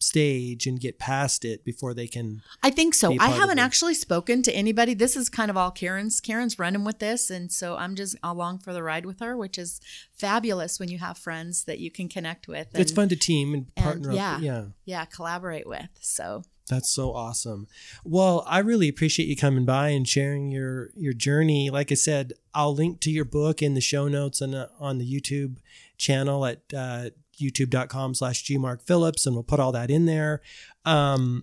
stage 0.04 0.66
and 0.66 0.80
get 0.80 0.98
past 0.98 1.44
it 1.44 1.64
before 1.64 1.94
they 1.94 2.06
can. 2.06 2.42
I 2.62 2.70
think 2.70 2.94
so. 2.94 3.16
I 3.18 3.30
haven't 3.30 3.58
actually 3.58 3.94
spoken 3.94 4.42
to 4.42 4.52
anybody. 4.52 4.94
This 4.94 5.16
is 5.16 5.28
kind 5.28 5.50
of 5.50 5.56
all 5.56 5.70
Karen's. 5.70 6.20
Karen's 6.20 6.58
running 6.58 6.84
with 6.84 6.98
this, 6.98 7.30
and 7.30 7.50
so 7.50 7.76
I'm 7.76 7.94
just 7.94 8.16
along 8.22 8.58
for 8.58 8.72
the 8.72 8.82
ride 8.82 9.06
with 9.06 9.20
her, 9.20 9.36
which 9.36 9.58
is 9.58 9.80
fabulous 10.12 10.78
when 10.78 10.88
you 10.88 10.98
have 10.98 11.18
friends 11.18 11.64
that 11.64 11.78
you 11.78 11.90
can 11.90 12.08
connect 12.08 12.48
with. 12.48 12.68
And, 12.72 12.80
it's 12.80 12.92
fun 12.92 13.08
to 13.08 13.16
team 13.16 13.54
and 13.54 13.74
partner 13.74 14.10
and 14.10 14.16
yeah, 14.16 14.36
up. 14.36 14.42
Yeah, 14.42 14.64
yeah, 14.84 15.04
collaborate 15.06 15.66
with. 15.66 15.88
So 16.00 16.42
that's 16.68 16.88
so 16.88 17.12
awesome. 17.12 17.66
Well, 18.04 18.44
I 18.46 18.58
really 18.60 18.88
appreciate 18.88 19.28
you 19.28 19.36
coming 19.36 19.64
by 19.64 19.88
and 19.88 20.08
sharing 20.08 20.50
your 20.50 20.90
your 20.96 21.12
journey. 21.12 21.70
Like 21.70 21.92
I 21.92 21.94
said, 21.94 22.32
I'll 22.54 22.74
link 22.74 23.00
to 23.00 23.10
your 23.10 23.24
book 23.24 23.62
in 23.62 23.74
the 23.74 23.80
show 23.80 24.08
notes 24.08 24.40
and 24.40 24.54
uh, 24.54 24.68
on 24.78 24.98
the 24.98 25.10
YouTube 25.10 25.56
channel 25.96 26.44
at 26.46 26.62
uh, 26.76 27.10
youtube.com 27.40 28.14
slash 28.14 28.44
gmarkphillips, 28.44 29.26
and 29.26 29.34
we'll 29.34 29.42
put 29.42 29.60
all 29.60 29.72
that 29.72 29.90
in 29.90 30.06
there. 30.06 30.40
Um, 30.84 31.42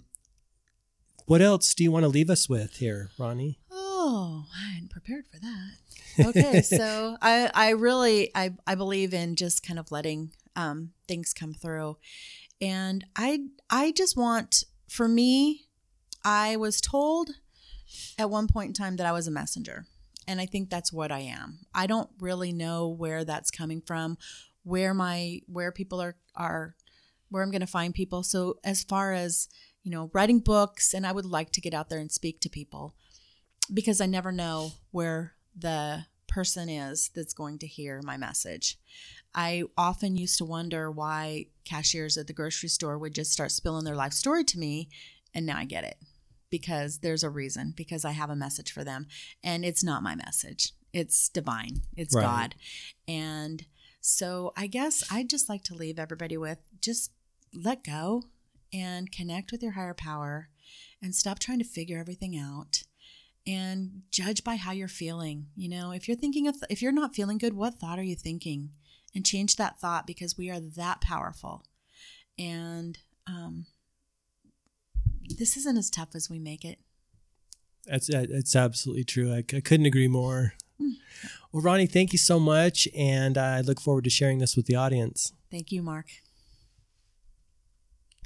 what 1.26 1.42
else 1.42 1.74
do 1.74 1.84
you 1.84 1.92
want 1.92 2.04
to 2.04 2.10
leave 2.10 2.30
us 2.30 2.50
with 2.50 2.78
here, 2.78 3.10
Ronnie? 3.18 3.60
Oh, 3.72 4.46
I 4.54 4.74
hadn't 4.74 4.90
prepared 4.92 5.26
for 5.28 5.40
that. 5.40 6.28
Okay, 6.28 6.62
so 6.62 7.18
I 7.22 7.50
I 7.54 7.70
really 7.70 8.32
I 8.36 8.52
I 8.68 8.76
believe 8.76 9.14
in 9.14 9.36
just 9.36 9.66
kind 9.66 9.80
of 9.80 9.92
letting 9.92 10.32
um, 10.56 10.92
things 11.08 11.34
come 11.34 11.54
through, 11.54 11.98
and 12.60 13.06
I 13.16 13.46
I 13.70 13.92
just 13.92 14.18
want 14.18 14.66
for 14.90 15.08
me, 15.08 15.68
I 16.26 16.58
was 16.58 16.82
told 16.82 17.32
at 18.18 18.30
one 18.30 18.48
point 18.48 18.70
in 18.70 18.74
time 18.74 18.98
that 18.98 19.06
I 19.06 19.12
was 19.12 19.28
a 19.28 19.32
messenger. 19.32 19.86
And 20.28 20.40
I 20.40 20.46
think 20.46 20.70
that's 20.70 20.94
what 20.94 21.12
I 21.12 21.20
am. 21.20 21.60
I 21.74 21.88
don't 21.88 22.10
really 22.20 22.54
know 22.54 22.88
where 22.88 23.26
that's 23.26 23.52
coming 23.52 23.82
from, 23.82 24.18
where 24.64 24.94
my 24.94 25.42
where 25.48 25.72
people 25.72 26.02
are 26.02 26.16
are 26.36 26.76
where 27.30 27.44
I'm 27.44 27.52
going 27.52 27.62
to 27.62 27.68
find 27.68 27.94
people. 27.94 28.24
So 28.24 28.60
as 28.64 28.84
far 28.84 29.14
as, 29.14 29.48
you 29.84 29.92
know, 29.92 30.12
writing 30.14 30.40
books 30.40 30.94
and 30.94 31.08
I 31.08 31.14
would 31.14 31.26
like 31.26 31.52
to 31.54 31.62
get 31.62 31.74
out 31.74 31.90
there 31.90 32.00
and 32.00 32.12
speak 32.12 32.42
to 32.42 32.50
people 32.50 32.94
because 33.74 34.02
I 34.02 34.06
never 34.06 34.32
know 34.32 34.74
where 34.92 35.34
the 35.58 36.06
person 36.28 36.70
is 36.70 37.10
that's 37.16 37.34
going 37.34 37.58
to 37.60 37.68
hear 37.68 38.02
my 38.04 38.18
message. 38.18 38.78
I 39.34 39.64
often 39.78 40.18
used 40.18 40.38
to 40.40 40.46
wonder 40.46 40.92
why 40.92 41.48
cashiers 41.64 42.18
at 42.18 42.28
the 42.28 42.34
grocery 42.34 42.70
store 42.70 42.98
would 42.98 43.16
just 43.16 43.32
start 43.32 43.52
spilling 43.52 43.86
their 43.86 43.96
life 43.96 44.14
story 44.14 44.44
to 44.44 44.60
me. 44.60 44.90
And 45.34 45.46
now 45.46 45.58
I 45.58 45.64
get 45.64 45.86
it 45.86 45.98
because 46.52 47.00
there's 47.00 47.24
a 47.24 47.30
reason, 47.30 47.74
because 47.76 48.06
I 48.06 48.12
have 48.12 48.30
a 48.30 48.36
message 48.36 48.72
for 48.72 48.84
them. 48.84 49.08
And 49.44 49.66
it's 49.66 49.84
not 49.84 50.04
my 50.04 50.14
message, 50.16 50.74
it's 50.94 51.30
divine, 51.30 51.82
it's 51.98 52.16
right. 52.16 52.24
God. 52.24 52.56
And 53.08 53.66
so 54.02 54.54
I 54.56 54.68
guess 54.68 55.04
I'd 55.12 55.30
just 55.30 55.50
like 55.50 55.64
to 55.66 55.76
leave 55.76 55.98
everybody 55.98 56.38
with 56.38 56.60
just 56.80 57.12
let 57.54 57.84
go 57.84 58.24
and 58.74 59.12
connect 59.12 59.52
with 59.52 59.64
your 59.64 59.74
higher 59.74 59.94
power 59.94 60.50
and 61.02 61.16
stop 61.16 61.40
trying 61.40 61.60
to 61.60 61.66
figure 61.66 61.98
everything 61.98 62.38
out 62.38 62.84
and 63.48 64.04
judge 64.12 64.44
by 64.44 64.56
how 64.56 64.72
you're 64.72 64.88
feeling. 64.88 65.48
You 65.56 65.70
know, 65.70 65.92
if 65.92 66.08
you're 66.08 66.18
thinking 66.18 66.48
of, 66.48 66.56
if 66.70 66.82
you're 66.82 66.92
not 66.92 67.16
feeling 67.16 67.40
good, 67.40 67.54
what 67.54 67.76
thought 67.76 67.98
are 67.98 68.04
you 68.04 68.16
thinking? 68.16 68.70
and 69.14 69.26
change 69.26 69.56
that 69.56 69.80
thought 69.80 70.08
because 70.08 70.38
we 70.38 70.50
are 70.50 70.60
that 70.60 71.02
powerful. 71.02 71.66
And 72.40 72.98
um, 73.28 73.66
this 75.38 75.58
isn't 75.58 75.78
as 75.78 75.90
tough 75.90 76.10
as 76.16 76.30
we 76.30 76.40
make 76.40 76.66
it. 76.66 76.80
That's 77.86 78.10
it's 78.10 78.56
absolutely 78.56 79.04
true. 79.04 79.34
I, 79.34 79.38
I 79.38 79.60
couldn't 79.60 79.86
agree 79.86 80.08
more. 80.08 80.54
Mm. 80.80 80.94
Well, 81.52 81.64
Ronnie, 81.64 81.88
thank 81.88 82.14
you 82.14 82.20
so 82.20 82.40
much, 82.40 82.88
and 82.96 83.38
I 83.38 83.62
look 83.62 83.82
forward 83.82 84.04
to 84.06 84.10
sharing 84.10 84.40
this 84.40 84.56
with 84.56 84.68
the 84.68 84.76
audience. 84.76 85.34
Thank 85.50 85.72
you, 85.72 85.82
Mark. 85.82 86.08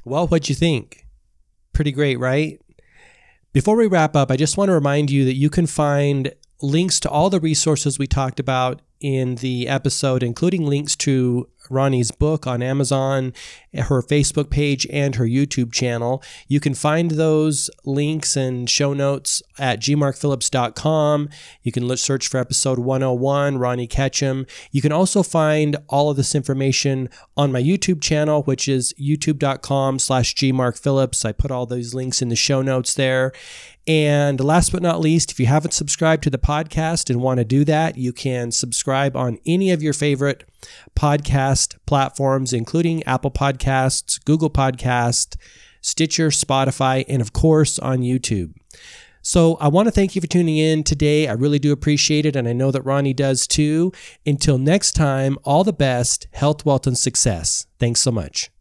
Well, 0.04 0.28
what'd 0.28 0.50
you 0.50 0.56
think? 0.56 1.06
Pretty 1.74 1.92
great, 1.92 2.20
right? 2.20 2.62
Before 3.54 3.76
we 3.76 3.88
wrap 3.88 4.16
up, 4.16 4.30
I 4.30 4.36
just 4.36 4.58
want 4.58 4.70
to 4.70 4.74
remind 4.74 5.10
you 5.10 5.26
that 5.26 5.36
you 5.36 5.50
can 5.50 5.66
find 5.66 6.34
links 6.62 7.00
to 7.00 7.10
all 7.10 7.30
the 7.30 7.40
resources 7.40 7.98
we 7.98 8.08
talked 8.08 8.40
about 8.40 8.82
in 9.00 9.36
the 9.36 9.68
episode, 9.68 10.24
including 10.24 10.66
links 10.66 10.96
to 10.98 11.50
Ronnie's 11.70 12.12
book 12.12 12.48
on 12.48 12.62
Amazon, 12.62 13.34
her 13.74 14.02
Facebook 14.02 14.50
page, 14.50 14.88
and 14.92 15.16
her 15.16 15.26
YouTube 15.26 15.72
channel. 15.72 16.24
You 16.48 16.60
can 16.60 16.74
find 16.74 17.12
those 17.12 17.70
links 17.84 18.36
and 18.36 18.70
show 18.70 18.94
notes 18.94 19.42
at 19.58 19.80
gmarkphillips.com. 19.80 21.30
You 21.64 21.72
can 21.72 21.98
search 21.98 22.28
for 22.28 22.38
episode 22.40 22.80
101, 22.80 23.58
Ronnie 23.58 23.88
Ketchum. 23.88 24.46
You 24.72 24.82
can 24.82 24.92
also 24.92 25.24
find 25.24 25.78
all 25.90 26.10
of 26.10 26.18
this 26.18 26.36
information 26.36 27.10
on 27.38 27.52
my 27.52 27.62
YouTube 27.62 28.02
channel, 28.02 28.44
which 28.44 28.68
is 28.68 28.94
youtube.com 29.00 30.00
slash 30.00 30.36
gmarkphillips. 30.36 31.26
I 31.26 31.32
put 31.32 31.52
all 31.52 31.66
those 31.66 31.94
links 31.94 32.22
in 32.22 32.30
the 32.30 32.36
show 32.36 32.62
notes 32.62 32.94
there. 32.94 33.32
And 33.88 34.40
last 34.40 34.72
but 34.72 34.82
not 34.82 35.00
least, 35.00 35.32
if 35.32 35.40
you 35.40 35.46
haven't 35.46 35.72
subscribed 35.72 36.24
to 36.24 36.32
the 36.32 36.40
podcast 36.40 37.10
and 37.10 37.22
want 37.22 37.38
to 37.38 37.46
do 37.46 37.64
that, 37.66 37.98
you 37.98 38.14
can 38.14 38.52
subscribe 38.52 39.16
on 39.16 39.38
any 39.46 39.70
of 39.70 39.84
your 39.84 39.94
favorite 39.94 40.44
podcast 41.56 41.76
platforms, 41.86 42.54
including 42.54 43.04
Apple 43.04 43.32
Podcasts, 43.32 44.24
Google 44.26 44.50
Podcast, 44.50 45.36
Stitcher, 45.82 46.30
Spotify, 46.30 47.06
and 47.08 47.22
of 47.22 47.34
course 47.34 47.80
on 47.80 48.00
YouTube. 48.00 48.54
So 49.22 49.56
I 49.56 49.70
want 49.70 49.88
to 49.88 49.92
thank 49.92 50.16
you 50.16 50.22
for 50.22 50.28
tuning 50.28 50.58
in 50.58 50.84
today. 50.84 51.28
I 51.28 51.34
really 51.34 51.58
do 51.58 51.72
appreciate 51.72 52.26
it, 52.26 52.36
and 52.36 52.48
I 52.48 52.54
know 52.54 52.72
that 52.72 52.84
Ronnie 52.84 53.14
does 53.14 53.48
too. 53.48 53.92
Until 54.26 54.58
next 54.60 54.92
time, 54.92 55.38
all 55.44 55.64
the 55.64 55.74
best, 55.74 56.28
health, 56.34 56.66
wealth, 56.66 56.86
and 56.86 56.98
success. 56.98 57.66
Thanks 57.80 58.02
so 58.02 58.12
much. 58.12 58.52